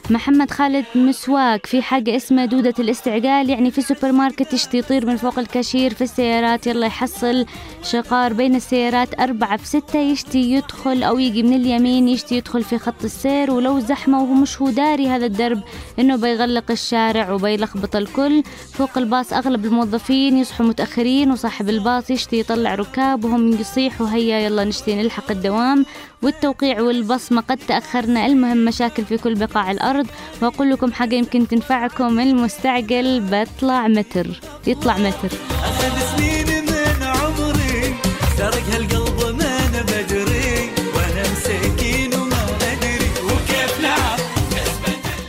محمد 0.09 0.51
خالد 0.51 0.85
مسواك 0.95 1.65
في 1.65 1.81
حاجة 1.81 2.15
اسمها 2.15 2.45
دودة 2.45 2.73
الاستعجال 2.79 3.49
يعني 3.49 3.71
في 3.71 3.81
سوبر 3.81 4.11
ماركت 4.11 4.53
يشتي 4.53 4.77
يطير 4.77 5.05
من 5.05 5.17
فوق 5.17 5.39
الكاشير 5.39 5.93
في 5.93 6.03
السيارات؟ 6.03 6.67
يلا 6.67 6.85
يحصل 6.85 7.45
شقار 7.83 8.33
بين 8.33 8.55
السيارات 8.55 9.19
أربعة 9.19 9.57
في 9.57 9.67
ستة 9.67 9.99
يشتي 9.99 10.51
يدخل 10.51 11.03
أو 11.03 11.19
يجي 11.19 11.43
من 11.43 11.53
اليمين 11.53 12.07
يشتي 12.07 12.35
يدخل 12.35 12.63
في 12.63 12.77
خط 12.77 13.03
السير 13.03 13.51
ولو 13.51 13.79
زحمة 13.79 14.23
وهو 14.23 14.33
مش 14.33 14.61
هو 14.61 14.69
داري 14.69 15.07
هذا 15.07 15.25
الدرب 15.25 15.61
إنه 15.99 16.15
بيغلق 16.15 16.71
الشارع 16.71 17.31
وبيلخبط 17.31 17.95
الكل. 17.95 18.43
فوق 18.73 18.97
الباص 18.97 19.33
أغلب 19.33 19.65
الموظفين 19.65 20.37
يصحوا 20.37 20.65
متأخرين 20.65 21.31
وصاحب 21.31 21.69
الباص 21.69 22.09
يشتي 22.09 22.39
يطلع 22.39 22.75
ركاب 22.75 23.25
وهم 23.25 23.51
يصيحوا 23.53 24.09
هيا 24.09 24.39
يلا 24.39 24.63
نشتي 24.63 24.95
نلحق 24.95 25.31
الدوام. 25.31 25.85
والتوقيع 26.23 26.81
والبصمة 26.81 27.41
قد 27.41 27.57
تأخرنا. 27.67 28.25
المهم 28.25 28.65
مشاكل 28.65 29.05
في 29.05 29.17
كل 29.17 29.35
بقاع 29.35 29.71
الأرض. 29.71 30.07
وأقول 30.41 30.69
لكم 30.69 30.91
حاجة 30.91 31.15
يمكن 31.15 31.47
تنفعكم. 31.47 32.19
المستعجل 32.19 33.21
بطلع 33.31 33.87
متر. 33.87 34.41
يطلع 34.67 34.97
متر. 34.97 35.37
أخذ 35.63 36.17
سنين 36.17 36.65
من 36.65 37.03
عمري 37.03 37.95
سرق 38.37 38.75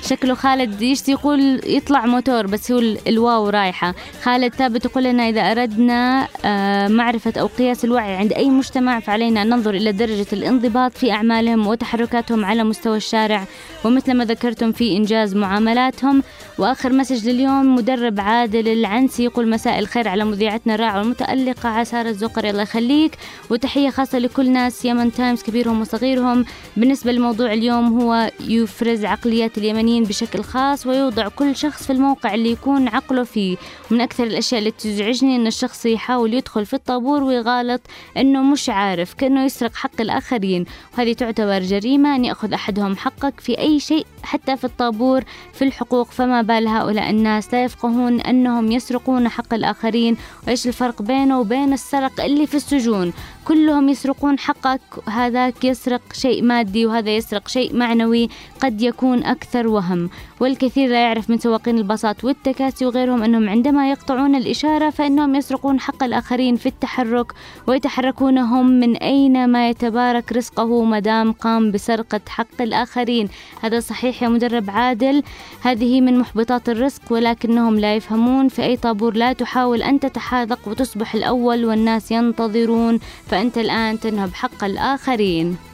شكله 0.04 0.34
خالد 0.34 0.82
يشتي 0.82 1.12
يقول 1.12 1.60
يطلع 1.66 2.06
موتور 2.06 2.46
بس 2.46 2.72
هو 2.72 2.78
ال- 2.78 2.98
الواو 3.08 3.48
رايحة. 3.48 3.94
خالد 4.22 4.54
ثابت 4.54 4.84
يقول 4.84 5.04
لنا 5.04 5.28
إذا 5.28 5.40
أردنا 5.40 6.28
آه، 6.44 6.88
معرفة 6.88 7.32
أو 7.40 7.46
قياس 7.46 7.84
الوعي 7.84 8.14
عند 8.16 8.32
أي 8.32 8.48
مجتمع 8.50 9.00
فعلينا 9.00 9.42
أن 9.42 9.48
ننظر 9.48 9.74
إلى 9.74 9.92
درجة 9.92 10.26
الانضباط 10.32 10.98
في 10.98 11.12
أعمالهم 11.12 11.66
وتحركاتهم 11.66 12.44
على 12.44 12.64
مستوى 12.64 12.96
الشارع. 12.96 13.44
ومثل 13.84 14.14
ما 14.14 14.24
ذكرتم 14.24 14.72
في 14.72 14.96
إنجاز 14.96 15.36
معاملاتهم. 15.36 16.22
وآخر 16.58 16.92
message 16.92 17.28
لليوم 17.28 17.74
مدرب 17.74 18.20
عادل 18.20 18.68
العنسي 18.68 19.24
يقول 19.24 19.48
مساء 19.48 19.78
الخير 19.78 20.08
على 20.08 20.24
مذيعتنا 20.24 20.74
الرائعة 20.74 20.98
والمتألقة 20.98 21.68
سارة 21.68 22.08
الزقري 22.08 22.50
الله 22.50 22.62
يخليك. 22.62 23.12
وتحية 23.50 23.90
خاصة 23.90 24.18
لكل 24.18 24.50
ناس 24.50 24.84
يمن 24.84 25.12
تايمز 25.12 25.42
كبيرهم 25.42 25.80
وصغيرهم. 25.80 26.44
بالنسبة 26.76 27.12
لموضوع 27.12 27.52
اليوم 27.52 28.00
هو 28.00 28.30
يفرز 28.40 29.04
عقليات 29.04 29.58
اليمنيين 29.58 30.03
بشكل 30.04 30.42
خاص 30.42 30.86
ويوضع 30.86 31.28
كل 31.28 31.56
شخص 31.56 31.82
في 31.82 31.92
الموقع 31.92 32.34
اللي 32.34 32.50
يكون 32.50 32.88
عقله 32.88 33.24
فيه. 33.24 33.56
ومن 33.90 34.00
أكثر 34.00 34.24
الأشياء 34.24 34.58
اللي 34.58 34.70
تزعجني 34.70 35.36
أن 35.36 35.46
الشخص 35.46 35.86
يحاول 35.86 36.34
يدخل 36.34 36.66
في 36.66 36.74
الطابور 36.74 37.22
ويغالط 37.22 37.80
أنه 38.16 38.42
مش 38.42 38.68
عارف 38.68 39.14
كأنه 39.14 39.44
يسرق 39.44 39.74
حق 39.74 40.00
الآخرين. 40.00 40.64
وهذه 40.98 41.12
تعتبر 41.12 41.58
جريمة 41.58 42.16
أن 42.16 42.24
يأخذ 42.24 42.52
أحدهم 42.52 42.96
حقك 42.96 43.40
في 43.40 43.58
أي 43.58 43.80
شيء 43.80 44.06
حتى 44.22 44.56
في 44.56 44.64
الطابور 44.64 45.24
في 45.52 45.64
الحقوق 45.64 46.10
فما 46.10 46.42
بال 46.42 46.68
هؤلاء 46.68 47.10
الناس. 47.10 47.54
لا 47.54 47.64
يفقهون 47.64 48.20
أنهم 48.20 48.72
يسرقون 48.72 49.28
حق 49.28 49.54
الآخرين. 49.54 50.16
وإيش 50.46 50.66
الفرق 50.66 51.02
بينه 51.02 51.40
وبين 51.40 51.72
السرق 51.72 52.24
اللي 52.24 52.46
في 52.46 52.54
السجون؟ 52.54 53.12
كلهم 53.44 53.88
يسرقون 53.88 54.38
حقك 54.38 54.80
هذاك 55.08 55.64
يسرق 55.64 56.02
شيء 56.12 56.42
مادي 56.42 56.86
وهذا 56.86 57.16
يسرق 57.16 57.48
شيء 57.48 57.76
معنوي 57.76 58.28
قد 58.60 58.82
يكون 58.82 59.24
أكثر 59.24 59.68
وهم. 59.68 60.10
والكثير 60.40 60.88
لا 60.88 61.02
يعرف 61.02 61.30
من 61.30 61.38
سواقين 61.38 61.78
الباصات 61.78 62.24
والتكاسي 62.24 62.86
وغيرهم 62.86 63.22
أنهم 63.22 63.48
عندما 63.48 63.90
يقطعون 63.90 64.34
الإشارة 64.34 64.90
فإنهم 64.90 65.34
يسرقون 65.34 65.80
حق 65.80 66.04
الآخرين 66.04 66.56
في 66.56 66.66
التحرك 66.66 67.32
ويتحركون 67.66 68.38
هم 68.38 68.66
من 68.66 68.96
أينما 68.96 69.68
يتبارك 69.68 70.32
رزقه 70.32 70.84
مدام 70.84 71.32
قام 71.32 71.70
بسرقة 71.70 72.20
حق 72.28 72.60
الآخرين. 72.60 73.28
هذا 73.62 73.80
صحيح 73.80 74.22
يا 74.22 74.28
مدرب 74.28 74.70
عادل. 74.70 75.22
هذه 75.62 76.00
من 76.00 76.18
محبطات 76.18 76.68
الرزق 76.68 77.02
ولكنهم 77.10 77.78
لا 77.78 77.96
يفهمون 77.96 78.48
في 78.48 78.62
أي 78.62 78.76
طابور 78.76 79.16
لا 79.16 79.32
تحاول 79.32 79.82
أن 79.82 80.00
تتحاذق 80.00 80.68
وتصبح 80.68 81.14
الأول 81.14 81.64
والناس 81.64 82.10
ينتظرون 82.10 82.98
فأنت 83.26 83.58
الآن 83.58 84.00
تنهب 84.00 84.34
حق 84.34 84.64
الآخرين. 84.64 85.73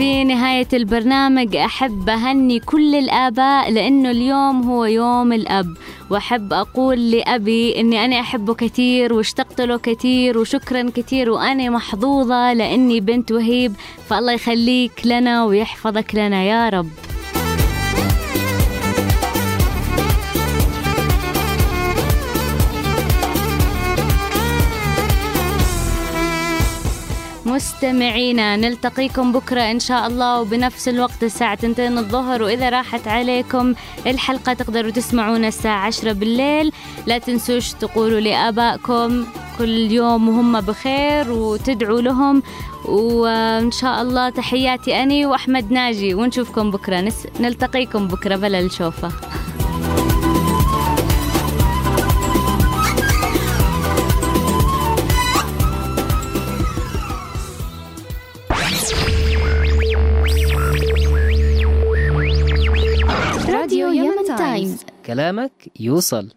في 0.00 0.24
نهاية 0.24 0.68
البرنامج 0.72 1.56
أحب 1.56 2.08
أهني 2.08 2.60
كل 2.60 2.94
الآباء 2.94 3.70
لأنه 3.70 4.10
اليوم 4.10 4.62
هو 4.62 4.84
يوم 4.84 5.32
الأب. 5.32 5.76
وأحب 6.10 6.52
أقول 6.52 7.10
لأبي 7.10 7.80
أني 7.80 8.04
أنا 8.04 8.20
أحبه 8.20 8.54
كثير 8.54 9.12
واشتقت 9.12 9.60
له 9.60 9.78
كثير 9.78 10.38
وشكرا 10.38 10.90
كثير 10.94 11.30
وأنا 11.30 11.70
محظوظة 11.70 12.52
لأني 12.52 13.00
بنت 13.00 13.32
وهيب 13.32 13.72
فالله 14.08 14.32
يخليك 14.32 15.00
لنا 15.04 15.44
ويحفظك 15.44 16.14
لنا 16.14 16.42
يا 16.44 16.68
رب. 16.68 16.88
مستمعينا 27.50 28.56
نلتقيكم 28.56 29.32
بكرة 29.32 29.70
إن 29.70 29.80
شاء 29.80 30.06
الله 30.06 30.40
وبنفس 30.40 30.88
الوقت 30.88 31.22
الساعة 31.22 31.54
2 31.54 31.98
الظهر. 31.98 32.42
وإذا 32.42 32.68
راحت 32.68 33.08
عليكم 33.08 33.74
الحلقة 34.06 34.52
تقدروا 34.52 34.90
تسمعونا 34.90 35.48
الساعة 35.48 35.86
10 35.86 36.12
بالليل. 36.12 36.72
لا 37.06 37.18
تنسوش 37.18 37.72
تقولوا 37.72 38.20
لآبائكم 38.20 39.26
كل 39.58 39.92
يوم 39.92 40.28
وهم 40.28 40.60
بخير 40.60 41.32
وتدعوا 41.32 42.00
لهم. 42.00 42.42
وإن 42.84 43.70
شاء 43.70 44.02
الله 44.02 44.30
تحياتي 44.30 45.02
أني 45.02 45.26
وأحمد 45.26 45.72
ناجي 45.72 46.14
ونشوفكم 46.14 46.70
بكرة. 46.70 47.00
نس... 47.00 47.26
نلتقيكم 47.40 48.08
بكرة 48.08 48.36
بلا 48.36 48.60
الشوفة 48.60 49.10
كلامك 65.10 65.80
يوصل. 65.80 66.30